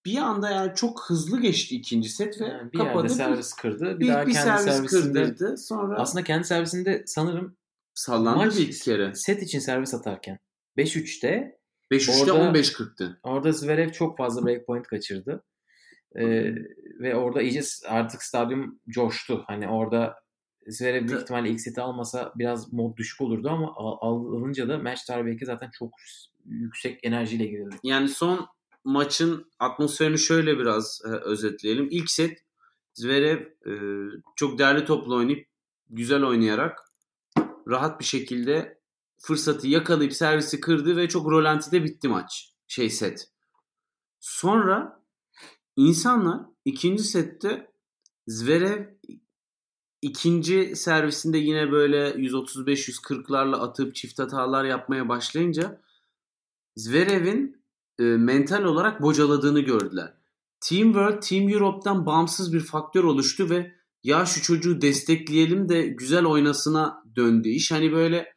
[0.05, 2.97] bir anda yani çok hızlı geçti ikinci set ve Yani bir kapadı.
[3.03, 3.95] yerde servis kırdı.
[3.95, 5.57] Bir, bir, daha bir kendi servis kırdırdı.
[5.57, 7.57] Sonra aslında kendi servisinde sanırım
[7.95, 9.15] sallandı maç bir iki kere.
[9.15, 10.39] set için servis atarken
[10.79, 11.59] 5-3'te
[11.93, 13.21] 5-3'te Orada- 15-40'tı.
[13.23, 15.45] orada Zverev çok fazla break point kaçırdı.
[16.19, 16.55] Ee,
[17.01, 19.45] ve orada iyice artık stadyum coştu.
[19.47, 20.15] Hani orada
[20.67, 25.07] Zverev büyük ihtimalle ilk seti almasa biraz mod düşük olurdu ama al- alınca da match
[25.07, 25.95] tiebreak'e zaten çok
[26.45, 27.77] yüksek enerjiyle girildi.
[27.83, 28.47] Yani son
[28.85, 31.89] maçın atmosferini şöyle biraz e, özetleyelim.
[31.91, 32.39] İlk set
[32.95, 33.73] Zverev e,
[34.37, 35.47] çok değerli topla oynayıp
[35.91, 36.79] güzel oynayarak
[37.69, 38.81] rahat bir şekilde
[39.19, 42.53] fırsatı yakalayıp servisi kırdı ve çok rolantide bitti maç.
[42.67, 43.29] Şey set.
[44.21, 45.03] Sonra
[45.77, 47.71] insanlar ikinci sette
[48.27, 48.87] Zverev
[50.03, 55.81] ikinci servisinde yine böyle 135-140'larla atıp çift hatalar yapmaya başlayınca
[56.77, 57.63] Zverev'in
[57.99, 60.15] e, mental olarak bocaladığını gördüler.
[60.61, 63.73] Team World, Team Europe'dan bağımsız bir faktör oluştu ve
[64.05, 67.73] ya şu çocuğu destekleyelim de güzel oynasına döndü iş.
[67.73, 68.33] Hani böyle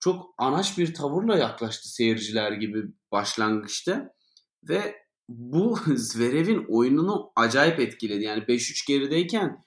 [0.00, 4.14] çok anaç bir tavırla yaklaştı seyirciler gibi başlangıçta
[4.68, 4.94] ve
[5.28, 8.24] bu Zverev'in oyununu acayip etkiledi.
[8.24, 9.64] Yani 5-3 gerideyken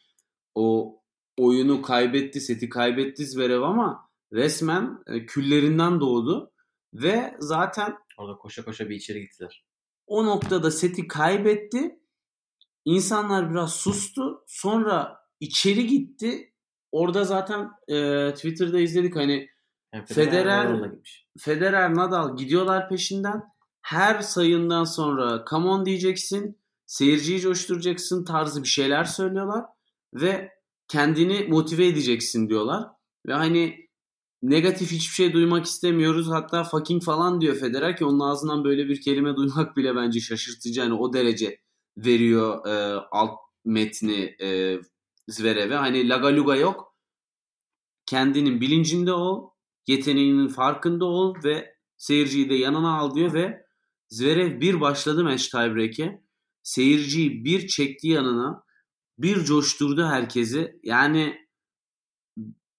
[0.55, 0.96] o
[1.37, 6.51] oyunu kaybetti, seti kaybetti Zverev ama resmen e, küllerinden doğdu
[6.93, 9.65] ve zaten Orada koşa koşa bir içeri gittiler.
[10.07, 11.99] o noktada seti kaybetti.
[12.85, 14.43] İnsanlar biraz sustu.
[14.47, 16.53] Sonra içeri gitti.
[16.91, 19.49] Orada zaten e, Twitter'da izledik hani
[19.93, 20.91] Yani Federer-.
[21.39, 23.43] Federer, Nadal gidiyorlar peşinden.
[23.81, 26.59] Her sayından sonra come on diyeceksin.
[26.85, 29.65] Seyirciyi coşturacaksın tarzı bir şeyler söylüyorlar.
[30.13, 30.56] Ve
[30.87, 32.83] kendini motive edeceksin diyorlar.
[33.27, 33.87] Ve hani
[34.41, 36.27] negatif hiçbir şey duymak istemiyoruz.
[36.29, 40.81] Hatta fucking falan diyor Federer ki onun ağzından böyle bir kelime duymak bile bence şaşırtıcı.
[40.81, 41.59] Hani o derece
[41.97, 44.79] veriyor e, alt metni e,
[45.27, 45.75] Zverev'e.
[45.75, 46.95] Hani lagaluga yok.
[48.05, 49.49] Kendinin bilincinde ol.
[49.87, 53.67] Yeteneğinin farkında ol ve seyirciyi de yanına al diyor ve
[54.09, 56.21] Zverev bir başladı match tiebreak'e.
[56.63, 58.63] Seyirciyi bir çekti yanına.
[59.19, 60.79] Bir coşturdu herkesi.
[60.83, 61.47] Yani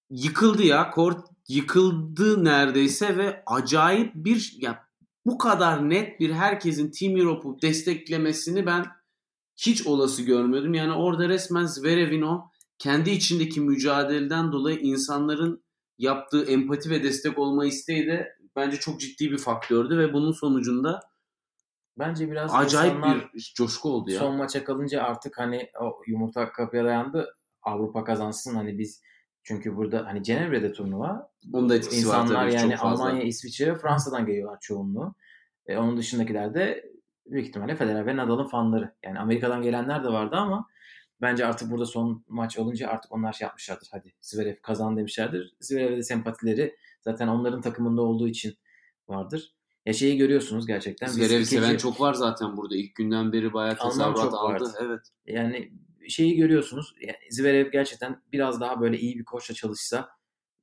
[0.09, 0.91] yıkıldı ya.
[0.91, 4.89] Kort yıkıldı neredeyse ve acayip bir ya
[5.25, 8.85] bu kadar net bir herkesin Team Europe'u desteklemesini ben
[9.57, 10.73] hiç olası görmüyordum.
[10.73, 15.63] Yani orada resmen Zverev'in o kendi içindeki mücadeleden dolayı insanların
[15.97, 20.99] yaptığı empati ve destek olma isteği de bence çok ciddi bir faktördü ve bunun sonucunda
[21.99, 24.19] Bence biraz acayip bir coşku oldu ya.
[24.19, 27.35] son maça kalınca artık hani o yumurta kapıya dayandı.
[27.61, 29.01] Avrupa kazansın hani biz
[29.43, 33.05] çünkü burada hani Cenevre'de turnuva Onun da etkisi var İnsanlar tabii yani çok fazla.
[33.05, 35.15] Almanya, İsviçre Fransa'dan geliyorlar çoğunluğu.
[35.65, 36.91] E, onun dışındakiler de
[37.25, 38.95] büyük ihtimalle Federer ve Nadal'ın fanları.
[39.03, 40.67] Yani Amerika'dan gelenler de vardı ama
[41.21, 43.87] bence artık burada son maç olunca artık onlar şey yapmışlardır.
[43.91, 45.55] Hadi Zverev kazan demişlerdir.
[45.59, 48.57] Zverev'e de sempatileri zaten onların takımında olduğu için
[49.07, 49.55] vardır.
[49.89, 51.07] Ya şeyi görüyorsunuz gerçekten.
[51.07, 52.75] Zverev'i seven çok var zaten burada.
[52.75, 54.35] İlk günden beri bayağı tezahürat aldı.
[54.35, 54.73] vardı.
[54.81, 54.99] Evet.
[55.25, 55.71] Yani
[56.09, 56.95] şeyi görüyorsunuz.
[57.01, 60.09] Yani Zverev gerçekten biraz daha böyle iyi bir koçla çalışsa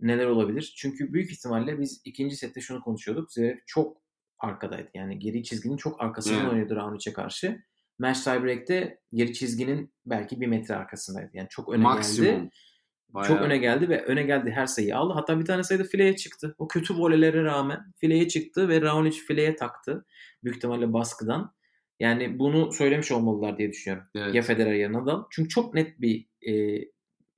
[0.01, 0.75] neler olabilir?
[0.77, 3.33] Çünkü büyük ihtimalle biz ikinci sette şunu konuşuyorduk.
[3.33, 3.97] Zverev çok
[4.39, 4.91] arkadaydı.
[4.95, 6.51] Yani geri çizginin çok arkasından Evet.
[6.51, 7.63] oynuyordu Raonic'e karşı.
[7.99, 11.31] match tiebreak'te geri çizginin belki bir metre arkasındaydı.
[11.33, 12.51] Yani çok öne geldi.
[13.09, 13.29] Bayağı.
[13.29, 15.13] Çok öne geldi ve öne geldi her sayıyı aldı.
[15.13, 16.55] Hatta bir tane sayıda fileye çıktı.
[16.59, 20.05] O kötü volelere rağmen fileye çıktı ve Raonic fileye taktı.
[20.45, 21.55] Büyük ihtimalle baskıdan.
[22.01, 24.09] Yani bunu söylemiş olmalılar diye düşünüyorum.
[24.15, 24.35] Evet.
[24.35, 25.25] Ya Federer ya Nadal.
[25.31, 26.85] Çünkü çok net bir e,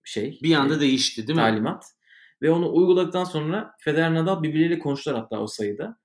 [0.05, 0.39] şey.
[0.43, 1.43] Bir anda e, değişti değil mi?
[1.43, 1.85] talimat.
[2.43, 5.99] Ve onu uyguladıktan sonra Federer Nadal birbirleriyle konuştular hatta o sayıda.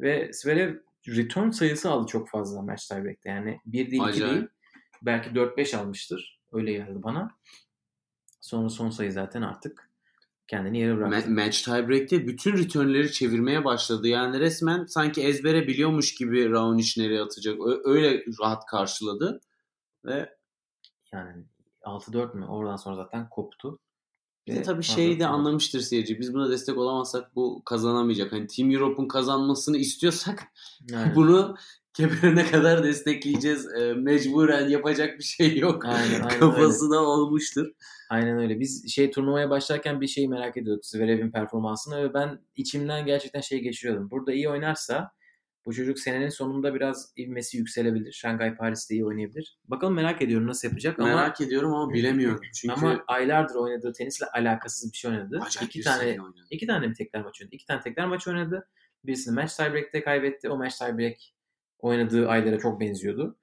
[0.00, 0.74] Ve Zverev
[1.08, 3.30] return sayısı aldı çok fazla match tiebreak'te.
[3.30, 4.34] Yani 1 değil 2 Acayip.
[4.34, 4.46] değil.
[5.02, 6.40] Belki 4-5 almıştır.
[6.52, 7.36] Öyle geldi bana.
[8.46, 9.90] Sonra son sayı zaten artık
[10.48, 11.28] kendini yere bıraktı.
[11.28, 14.08] Ma- match tiebreak'te bütün returnleri çevirmeye başladı.
[14.08, 17.60] Yani resmen sanki ezbere biliyormuş gibi Raonic nereye atacak.
[17.66, 19.40] Ö- öyle rahat karşıladı.
[20.04, 20.36] Ve
[21.12, 21.44] Yani
[21.82, 22.46] 6-4 mü?
[22.46, 23.78] Oradan sonra zaten koptu.
[24.46, 25.38] bir de tabii şeyi de tutamadı.
[25.38, 26.20] anlamıştır seyirci.
[26.20, 28.32] Biz buna destek olamazsak bu kazanamayacak.
[28.32, 30.44] Hani Team Europe'un kazanmasını istiyorsak
[30.94, 31.14] Aynen.
[31.14, 31.56] bunu
[31.96, 33.68] kemerine kadar destekleyeceğiz.
[33.74, 35.84] Ee, mecburen yapacak bir şey yok.
[35.84, 37.66] Aynen, aynen Kafası da olmuştur.
[38.10, 38.60] Aynen öyle.
[38.60, 40.86] Biz şey turnuvaya başlarken bir şeyi merak ediyorduk.
[40.86, 44.10] Zverev'in performansını ve ben içimden gerçekten şey geçiriyordum.
[44.10, 45.10] Burada iyi oynarsa
[45.66, 48.12] bu çocuk senenin sonunda biraz ivmesi yükselebilir.
[48.12, 49.58] Şangay Paris'te iyi oynayabilir.
[49.64, 52.40] Bakalım merak ediyorum nasıl yapacak ama Merak ediyorum ama bilemiyorum.
[52.54, 55.40] Çünkü ama aylardır oynadığı tenisle alakasız bir şey oynadı.
[55.42, 56.46] acayip iki tane oynadı.
[56.50, 57.54] iki tane mi tekrar maç oynadı?
[57.54, 58.68] İki tane tekrar maç oynadı.
[59.04, 60.50] Birisini match tiebreak'te kaybetti.
[60.50, 61.16] O match tiebreak
[61.78, 63.38] oynadığı aylara çok benziyordu.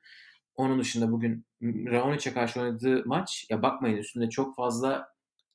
[0.55, 5.07] Onun dışında bugün Raonic'e karşı oynadığı maç ya bakmayın üstünde çok fazla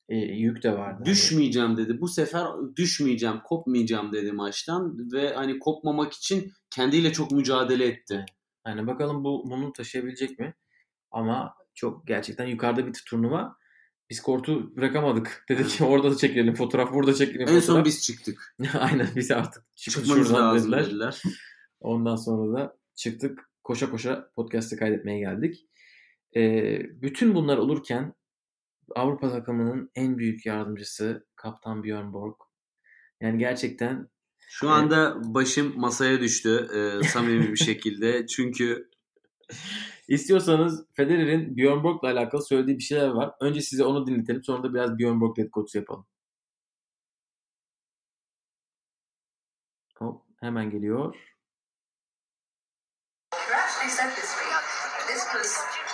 [0.09, 0.95] e, yük de vardı.
[0.99, 2.01] Hani Düşmeyeceğim dedi.
[2.01, 2.47] Bu sefer
[2.77, 8.27] düşmeyeceğim, kopmayacağım dedi maçtan ve hani kopmamak için kendiyle çok mücadele etti.
[8.65, 10.55] Hani, hani bakalım bu bunu taşıyabilecek mi?
[11.11, 13.57] Ama çok gerçekten yukarıda bir turnuva.
[14.11, 15.45] Biz kortu bırakamadık.
[15.49, 17.65] Dedik orada da çekelim fotoğraf, burada çekelim En fotoğraf.
[17.65, 18.55] son biz çıktık.
[18.79, 20.87] Aynen biz artık şuradan lazım dediler.
[20.87, 21.23] dediler.
[21.81, 25.67] Ondan sonra da çıktık koşa koşa podcast'ı kaydetmeye geldik.
[26.37, 28.15] Ee, bütün bunlar olurken
[28.97, 32.37] Avrupa takımının en büyük yardımcısı Kaptan Björn Borg.
[33.21, 38.27] Yani gerçekten Şu anda başım masaya düştü e, samimi bir şekilde.
[38.37, 38.91] Çünkü
[40.09, 43.35] istiyorsanız Federer'in Björn Borg'la alakalı söylediği bir şeyler var.
[43.41, 46.07] Önce size onu dinletelim sonra da biraz Björn Borg dedikodusu yapalım.
[49.99, 51.28] Hop, hemen geliyor.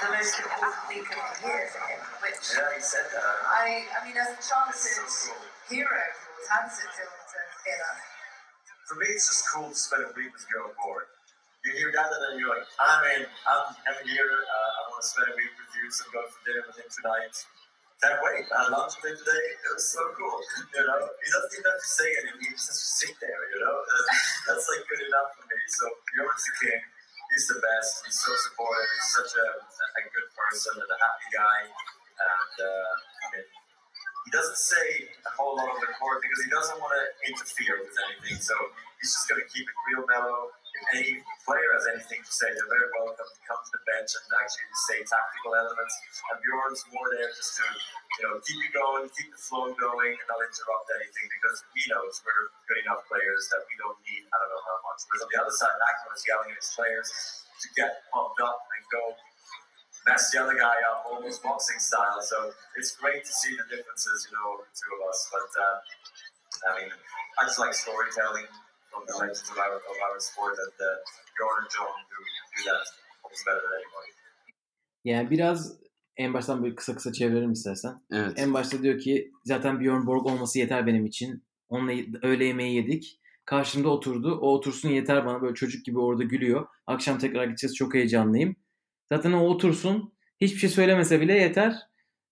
[0.04, 3.24] The most important week of the year for him, which Yeah, he said that.
[3.48, 5.00] I, I mean, as Charlotte's so
[5.32, 5.40] cool.
[5.72, 6.04] hero,
[6.52, 7.96] how does it feel to hear that?
[8.84, 11.08] For me, it's just cool to spend a week with Joe Board.
[11.64, 13.24] You hear that, and then you're like, I'm in.
[13.48, 14.28] I'm, I'm here.
[14.28, 16.76] Uh, I want to spend a week with you, so I'm going for dinner with
[16.76, 17.32] him tonight.
[18.04, 18.44] Can't wait.
[18.52, 19.44] I had lunch with him today.
[19.64, 20.36] It was so cool.
[20.76, 22.44] You know, he doesn't even have to say anything.
[22.44, 23.40] He just has to sit there.
[23.56, 24.12] You know, that's,
[24.52, 25.56] that's like good enough for me.
[25.72, 26.82] So Bjorn's the king.
[27.34, 28.06] He's the best.
[28.06, 28.86] He's so supportive.
[28.94, 31.60] He's such a, a good person and a happy guy.
[31.66, 32.94] And uh,
[34.22, 37.82] he doesn't say a whole lot on the court because he doesn't want to interfere
[37.82, 38.38] with anything.
[38.38, 38.54] So
[39.02, 40.54] he's just going to keep it real mellow.
[40.74, 44.10] If any player has anything to say, they're very welcome to come to the bench
[44.10, 45.94] and actually say tactical elements.
[46.34, 47.66] And Bjorn's more there just to,
[48.18, 51.82] you know, keep it going, keep the flow going, and not interrupt anything because he
[51.94, 54.98] knows we're good enough players that we don't need I don't know how much.
[55.06, 57.08] Whereas on the other side, Akron is yelling at his players
[57.62, 59.14] to get pumped up and go
[60.10, 62.20] mess the other guy up, almost boxing style.
[62.20, 65.18] So it's great to see the differences, you know, the two of us.
[65.30, 65.76] But uh,
[66.66, 66.90] I mean,
[67.38, 68.50] I just like storytelling
[69.06, 69.14] the
[69.52, 70.96] of our, of our sport, and uh,
[71.34, 72.18] Bjorn and John do,
[72.54, 72.84] do that
[73.24, 74.10] almost better than anybody.
[75.04, 75.78] Yani biraz
[76.16, 78.02] en baştan bir kısa kısa çevirelim istersen.
[78.12, 78.32] evet.
[78.36, 81.44] En başta diyor ki zaten Björn Borg olması yeter benim için.
[81.68, 81.92] Onunla
[82.22, 83.20] öğle yemeği yedik.
[83.44, 84.38] Karşımda oturdu.
[84.40, 85.42] O otursun yeter bana.
[85.42, 86.66] Böyle çocuk gibi orada gülüyor.
[86.86, 87.76] Akşam tekrar gideceğiz.
[87.76, 88.56] Çok heyecanlıyım.
[89.12, 90.12] Zaten o otursun.
[90.40, 91.74] Hiçbir şey söylemese bile yeter.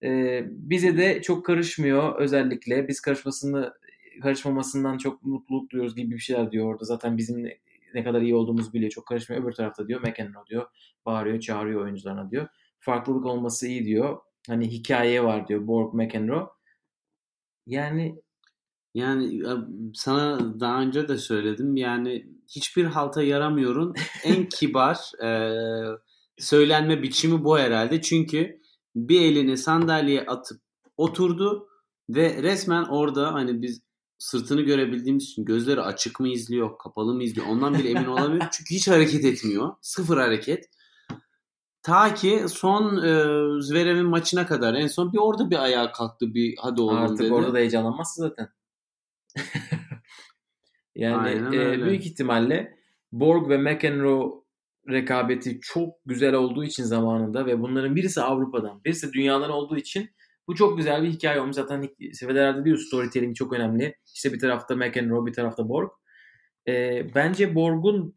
[0.02, 2.88] Ee, bize de çok karışmıyor özellikle.
[2.88, 3.74] Biz karışmasını
[4.22, 6.84] karışmamasından çok mutluluk duyuyoruz gibi bir şeyler diyor orada.
[6.84, 7.58] Zaten bizim ne,
[7.94, 8.90] ne kadar iyi olduğumuzu biliyor.
[8.90, 9.42] Çok karışmıyor.
[9.42, 10.66] Öbür tarafta diyor McEnroe diyor.
[11.06, 12.48] Bağırıyor, çağırıyor oyuncularına diyor.
[12.78, 14.18] Farklılık olması iyi diyor.
[14.48, 16.46] Hani hikaye var diyor Borg McEnroe.
[17.66, 18.22] Yani
[18.94, 19.52] Yani e,
[19.94, 21.76] sana daha önce de söyledim.
[21.76, 23.94] Yani hiçbir halta yaramıyorun
[24.24, 25.30] en kibar e,
[26.38, 28.00] söylenme biçimi bu herhalde.
[28.02, 28.60] Çünkü
[28.96, 30.60] bir elini sandalyeye atıp
[30.96, 31.68] oturdu
[32.10, 33.80] ve resmen orada hani biz
[34.22, 38.48] sırtını görebildiğimiz için gözleri açık mı izliyor, kapalı mı izliyor ondan bile emin olamıyoruz.
[38.52, 39.74] Çünkü hiç hareket etmiyor.
[39.80, 40.64] Sıfır hareket.
[41.82, 43.10] Ta ki son e,
[43.62, 47.32] Zverev'in maçına kadar en son bir orada bir ayağa kalktı bir hadi oğlum artık dedi.
[47.32, 48.48] orada da heyecanlanmazsın zaten.
[50.94, 51.86] yani Aynen e, öyle.
[51.86, 52.78] büyük ihtimalle
[53.12, 54.42] Borg ve McEnroe
[54.88, 60.10] rekabeti çok güzel olduğu için zamanında ve bunların birisi Avrupa'dan, birisi dünyadan olduğu için
[60.48, 61.56] bu çok güzel bir hikaye olmuş.
[61.56, 63.96] Zaten Sefeler'de diyor storytelling çok önemli.
[64.14, 65.90] İşte bir tarafta McEnroe, bir tarafta Borg.
[66.68, 68.14] Ee, bence Borg'un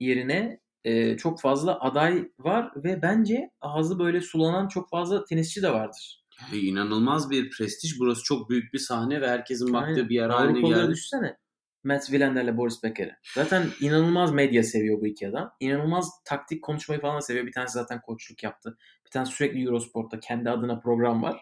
[0.00, 5.72] yerine e, çok fazla aday var ve bence ağzı böyle sulanan çok fazla tenisçi de
[5.72, 6.24] vardır.
[6.52, 7.98] Ve inanılmaz bir prestij.
[7.98, 10.08] Burası çok büyük bir sahne ve herkesin baktığı Aynen.
[10.08, 10.90] bir yer haline geldi.
[10.90, 11.36] düşünsene.
[11.84, 13.16] Matt Willender'le Boris Becker'e.
[13.34, 15.52] Zaten inanılmaz medya seviyor bu iki adam.
[15.60, 17.46] İnanılmaz taktik konuşmayı falan seviyor.
[17.46, 18.78] Bir tanesi zaten koçluk yaptı.
[19.10, 21.40] Bir tanesi sürekli Eurosport'ta kendi adına program var.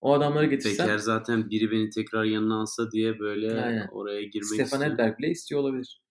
[0.00, 3.88] O adamları getirsen Peker zaten biri beni tekrar yanına alsa diye böyle Aynen.
[3.92, 4.94] oraya girmek Stefan istiyor.
[4.94, 6.02] Edberg bile istiyor olabilir.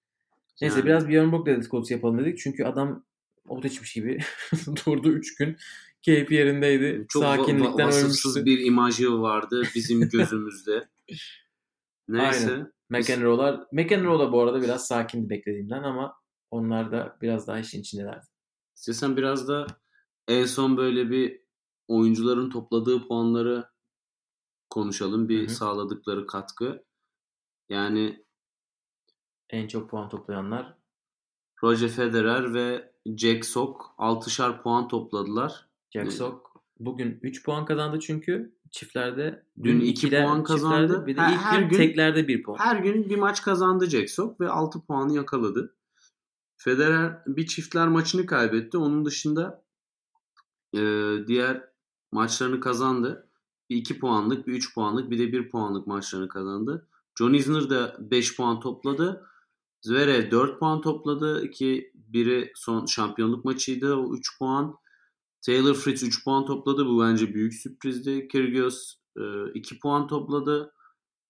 [0.62, 0.86] Neyse Yani.
[0.86, 2.38] biraz Björn Borg dedikodusu yapalım dedik.
[2.40, 3.06] Çünkü adam
[3.48, 4.20] ot içmiş gibi
[4.86, 5.58] durdu 3 gün.
[6.02, 7.06] Keyfi yerindeydi.
[7.10, 8.46] Çok Sakinlikten va- vasıfsız ölmüştü.
[8.46, 10.88] bir imajı vardı bizim gözümüzde.
[12.08, 12.66] Neyse.
[12.90, 13.60] McEnroe'lar.
[13.72, 16.14] McEnroe da bu arada biraz sakindi beklediğimden ama
[16.52, 18.26] onlar da biraz daha işin içindelerdi.
[18.76, 19.68] İstesen biraz da
[20.28, 21.42] en son böyle bir
[21.88, 23.70] oyuncuların topladığı puanları
[24.70, 25.30] konuşalım.
[25.30, 25.50] Bir Hı hı.
[25.56, 26.86] sağladıkları katkı.
[27.70, 28.26] Yani
[29.50, 30.78] En çok puan toplayanlar
[31.64, 35.70] Roger Federer ve Jack Sock 6'şar puan topladılar.
[35.92, 36.14] Jack Evet.
[36.14, 36.48] Sock
[36.80, 39.46] bugün 3 puan kazandı çünkü çiftlerde.
[39.64, 41.06] Dün iki ikide puan kazandı.
[41.08, 42.58] Bir de Her- ilk her gün, gün- teklerde 1 puan.
[42.58, 45.76] Her gün bir maç kazandı Jack Sock ve 6 puanı yakaladı.
[46.58, 48.78] Federer bir çiftler maçını kaybetti.
[48.78, 49.63] Onun dışında
[50.74, 50.80] e,
[51.28, 51.64] diğer
[52.12, 53.30] maçlarını kazandı.
[53.70, 56.88] Bir 2 puanlık, bir 3 puanlık, bir de 1 puanlık maçlarını kazandı.
[57.20, 59.28] John Isner de 5 puan topladı.
[59.82, 63.96] Zverev 4 puan topladı ki biri son şampiyonluk maçıydı.
[63.96, 64.76] O 3 puan.
[65.46, 66.86] Taylor Fritz 3 puan topladı.
[66.86, 68.28] Bu bence büyük sürprizdi.
[68.28, 68.96] Kyrgios
[69.54, 70.74] 2 puan topladı.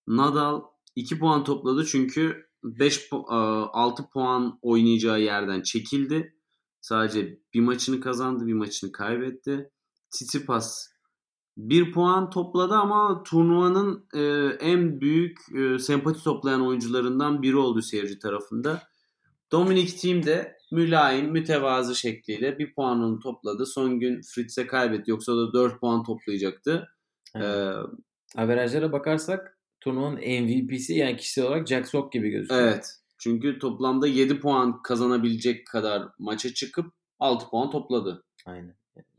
[0.08, 0.62] Nadal
[0.96, 6.33] 2 puan topladı çünkü 5 6 puan oynayacağı yerden çekildi.
[6.84, 9.70] Sadece bir maçını kazandı, bir maçını kaybetti.
[10.10, 10.88] Tsitsipas
[11.58, 14.22] 1 puan topladı ama turnuvanın e,
[14.60, 18.84] en büyük e, sempati toplayan oyuncularından biri oldu seyirci tarafında.
[19.52, 23.66] Dominic Thiem de mülayim, mütevazı şekliyle bir puanını topladı.
[23.66, 25.12] Son gün Fritz'e kaybetti.
[25.12, 26.88] Yoksa da 4 puan toplayacaktı.
[27.36, 27.46] Evet.
[27.46, 32.62] Ee, Averajlara bakarsak turnuvanın MVP'si yani kişisel olarak Jack Sock gibi gözüküyor.
[32.62, 33.03] evet.
[33.24, 38.24] Çünkü toplamda 7 puan kazanabilecek kadar maça çıkıp 6 puan topladı.
[38.46, 38.76] Aynen.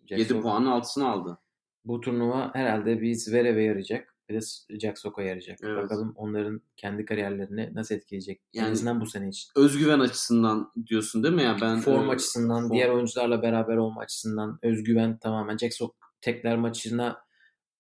[0.07, 1.39] Jack 7 Sock- puanın altısını aldı.
[1.85, 4.15] Bu turnuva herhalde bir Zverev'e yarayacak.
[4.29, 4.41] Bir de
[4.81, 5.59] Jack Sock'a yarayacak.
[5.63, 5.83] Evet.
[5.85, 8.41] Bakalım onların kendi kariyerlerini nasıl etkileyecek.
[8.53, 9.51] Yani- en azından bu sene için.
[9.57, 11.43] Özgüven açısından diyorsun değil mi?
[11.43, 15.57] Yani ben Form e, açısından, form- diğer oyuncularla beraber olma açısından, özgüven tamamen.
[15.57, 17.17] Jack Sock tekler maçına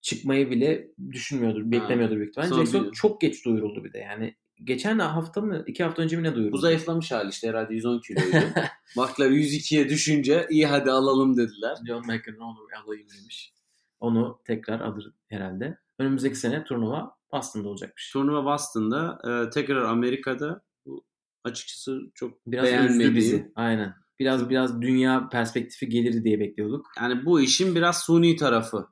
[0.00, 2.48] çıkmayı bile düşünmüyordur, beklemiyordur büyük ihtimalle.
[2.48, 3.98] Sonra Jack Sock bir- çok geç duyuruldu bir de.
[3.98, 6.52] Yani geçen hafta mı, iki hafta önce mi ne duyuruldu?
[6.52, 8.36] Bu zayıflamış hali işte herhalde 110 kiloydu.
[8.96, 11.76] Baklar 102'ye düşünce iyi hadi alalım dediler.
[11.86, 13.52] John McEnroe onu alayım demiş.
[14.00, 15.78] Onu tekrar alır herhalde.
[15.98, 18.12] Önümüzdeki sene turnuva Boston'da olacakmış.
[18.12, 21.04] Turnuva Boston'da e, tekrar Amerika'da bu
[21.44, 23.14] açıkçası çok Biraz beğenmediğim.
[23.16, 23.52] bizi.
[23.54, 23.94] Aynen.
[24.18, 26.86] Biraz biraz dünya perspektifi gelir diye bekliyorduk.
[27.00, 28.86] Yani bu işin biraz suni tarafı.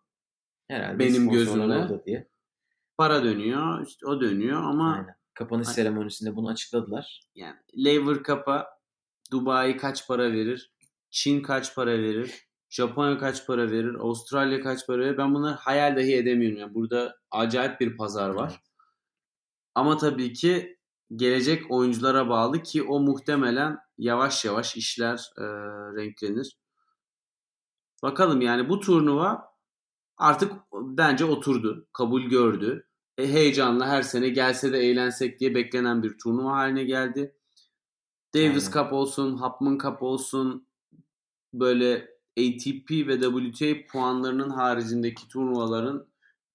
[0.69, 2.03] Herhalde Benim gözümde.
[2.07, 2.29] diye.
[2.97, 5.17] Para dönüyor, işte o dönüyor ama Aynen.
[5.35, 5.75] Kapanış Aynen.
[5.75, 7.21] seremonisinde bunu açıkladılar.
[7.35, 8.67] yani Lever Cup'a
[9.33, 10.73] Dubai kaç para verir?
[11.11, 12.49] Çin kaç para verir?
[12.71, 13.95] Japonya kaç para verir?
[13.95, 15.19] Avustralya kaç para verir?
[15.19, 16.59] Ben bunları hayal dahi edemiyorum.
[16.59, 18.61] Yani burada acayip bir pazar var.
[19.75, 20.79] Ama tabii ki
[21.17, 25.43] gelecek oyunculara bağlı ki o muhtemelen yavaş yavaş işler e,
[25.97, 26.59] renklenir.
[28.03, 29.53] Bakalım yani bu turnuva
[30.17, 31.87] artık bence oturdu.
[31.93, 32.89] Kabul gördü.
[33.23, 37.35] E, heyecanla her sene gelse de eğlensek diye beklenen bir turnuva haline geldi.
[38.35, 38.85] Davis Aynen.
[38.85, 40.67] Cup olsun, Hapman Cup olsun
[41.55, 42.09] böyle
[42.39, 46.07] ATP ve WTA puanlarının haricindeki turnuvaların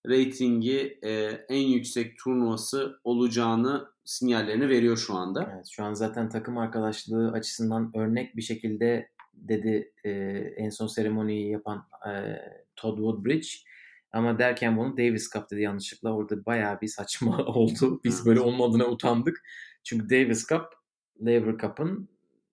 [0.07, 1.11] reytingi e,
[1.49, 5.51] en yüksek turnuvası olacağını sinyallerini veriyor şu anda.
[5.53, 10.09] Evet, şu an zaten takım arkadaşlığı açısından örnek bir şekilde dedi e,
[10.57, 12.11] en son seremoniyi yapan e,
[12.75, 13.47] Todd Woodbridge.
[14.11, 16.13] Ama derken bunu Davis Cup dedi yanlışlıkla.
[16.13, 18.01] Orada bayağı bir saçma oldu.
[18.03, 19.43] Biz böyle onun adına utandık.
[19.83, 20.63] Çünkü Davis Cup,
[21.25, 22.09] Lever Cup'ın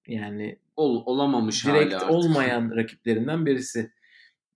[0.06, 2.10] yani Ol, olamamış direkt artık.
[2.10, 3.90] olmayan rakiplerinden birisi.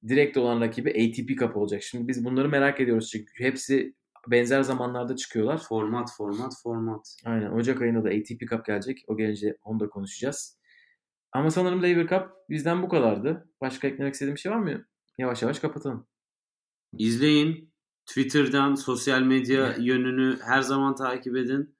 [0.08, 1.82] Direkt olan rakibi ATP Cup olacak.
[1.82, 3.94] Şimdi biz bunları merak ediyoruz çünkü hepsi
[4.26, 5.58] benzer zamanlarda çıkıyorlar.
[5.58, 7.16] Format, format, format.
[7.24, 7.50] Aynen.
[7.50, 9.04] Ocak ayında da ATP Cup gelecek.
[9.06, 10.58] O gelince onu da konuşacağız.
[11.32, 13.48] Ama sanırım Lever Cup bizden bu kadardı.
[13.60, 14.84] Başka eklemek istediğim bir şey var mı?
[15.18, 16.06] Yavaş yavaş kapatalım.
[16.98, 17.68] İzleyin.
[18.06, 21.76] Twitter'dan sosyal medya yönünü her zaman takip edin.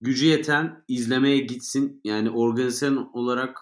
[0.00, 2.00] Gücü yeten izlemeye gitsin.
[2.04, 3.58] Yani organizasyon olarak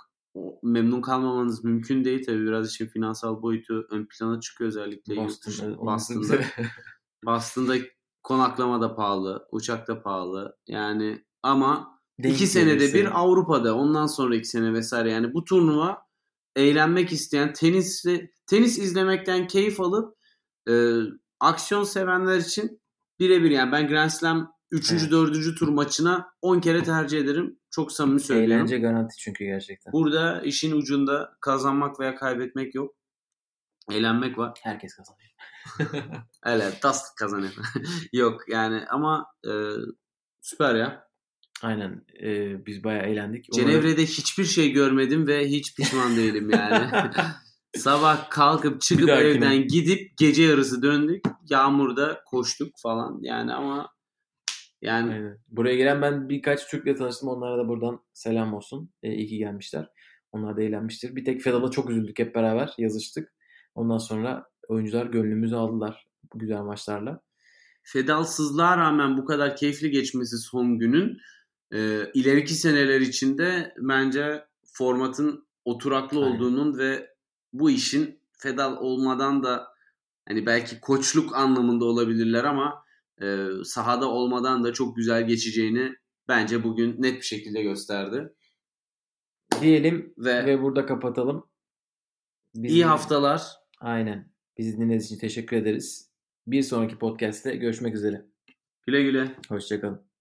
[0.63, 5.47] memnun kalmamanız mümkün değil tabii biraz işin finansal boyutu ön plana çıkıyor özellikle yurt
[5.81, 6.41] Boston'da.
[7.25, 7.75] Boston'da.
[8.23, 10.57] Konaklama da pahalı, uçak da pahalı.
[10.67, 16.03] Yani ama Denk iki senede bir Avrupa'da ondan sonraki sene vesaire yani bu turnuva
[16.57, 20.16] eğlenmek isteyen tenisle tenis izlemekten keyif alıp
[20.69, 20.75] e,
[21.41, 22.81] aksiyon sevenler için
[23.21, 24.93] birebir yani ben Grand Slam 3.
[24.93, 25.11] Evet.
[25.11, 25.59] 4.
[25.59, 27.59] tur maçına 10 kere tercih ederim.
[27.71, 28.53] Çok samimi söylüyorum.
[28.57, 29.93] Eğlence garanti çünkü gerçekten.
[29.93, 32.95] Burada işin ucunda kazanmak veya kaybetmek yok.
[33.93, 34.59] Eğlenmek var.
[34.63, 35.27] Herkes kazanıyor.
[36.47, 37.53] Evet, tas kazanıyor.
[38.13, 39.51] yok yani ama e,
[40.41, 41.07] süper ya.
[41.63, 42.05] Aynen.
[42.23, 43.47] Ee, biz bayağı eğlendik.
[43.53, 46.91] Umarım- Cenevre'de hiçbir şey görmedim ve hiç pişman değilim yani.
[47.75, 51.25] Sabah kalkıp çıkıp evden gidip gece yarısı döndük.
[51.51, 53.89] Yağmurda koştuk falan yani ama
[54.83, 55.39] yani Aynen.
[55.49, 57.29] Buraya gelen ben birkaç Türk'le tanıştım.
[57.29, 58.91] Onlara da buradan selam olsun.
[59.03, 59.89] Ee, iyi ki gelmişler.
[60.33, 61.17] Onlar da eğlenmiştir.
[61.17, 62.75] Bir tek Fedal'a çok üzüldük hep beraber.
[62.79, 63.33] Yazıştık.
[63.75, 67.21] Ondan sonra oyuncular gönlümüzü aldılar bu güzel maçlarla.
[67.83, 71.19] fedalsızlığa rağmen bu kadar keyifli geçmesi son günün
[71.73, 76.37] e, ileriki seneler içinde bence formatın oturaklı Aynen.
[76.37, 77.16] olduğunun ve
[77.53, 79.69] bu işin fedal olmadan da
[80.29, 82.85] hani belki koçluk anlamında olabilirler ama
[83.23, 85.93] e, sahada olmadan da çok güzel geçeceğini
[86.29, 88.33] bence bugün net bir şekilde gösterdi.
[89.61, 91.47] Diyelim Ve, ve burada kapatalım.
[92.55, 93.43] Biz iyi haftalar.
[93.81, 94.29] Aynen.
[94.59, 96.11] Bizi dinlediğiniz için teşekkür ederiz.
[96.47, 98.27] Bir sonraki podcast'te görüşmek üzere.
[98.87, 99.37] Güle güle.
[99.49, 100.16] Hoşçakalın.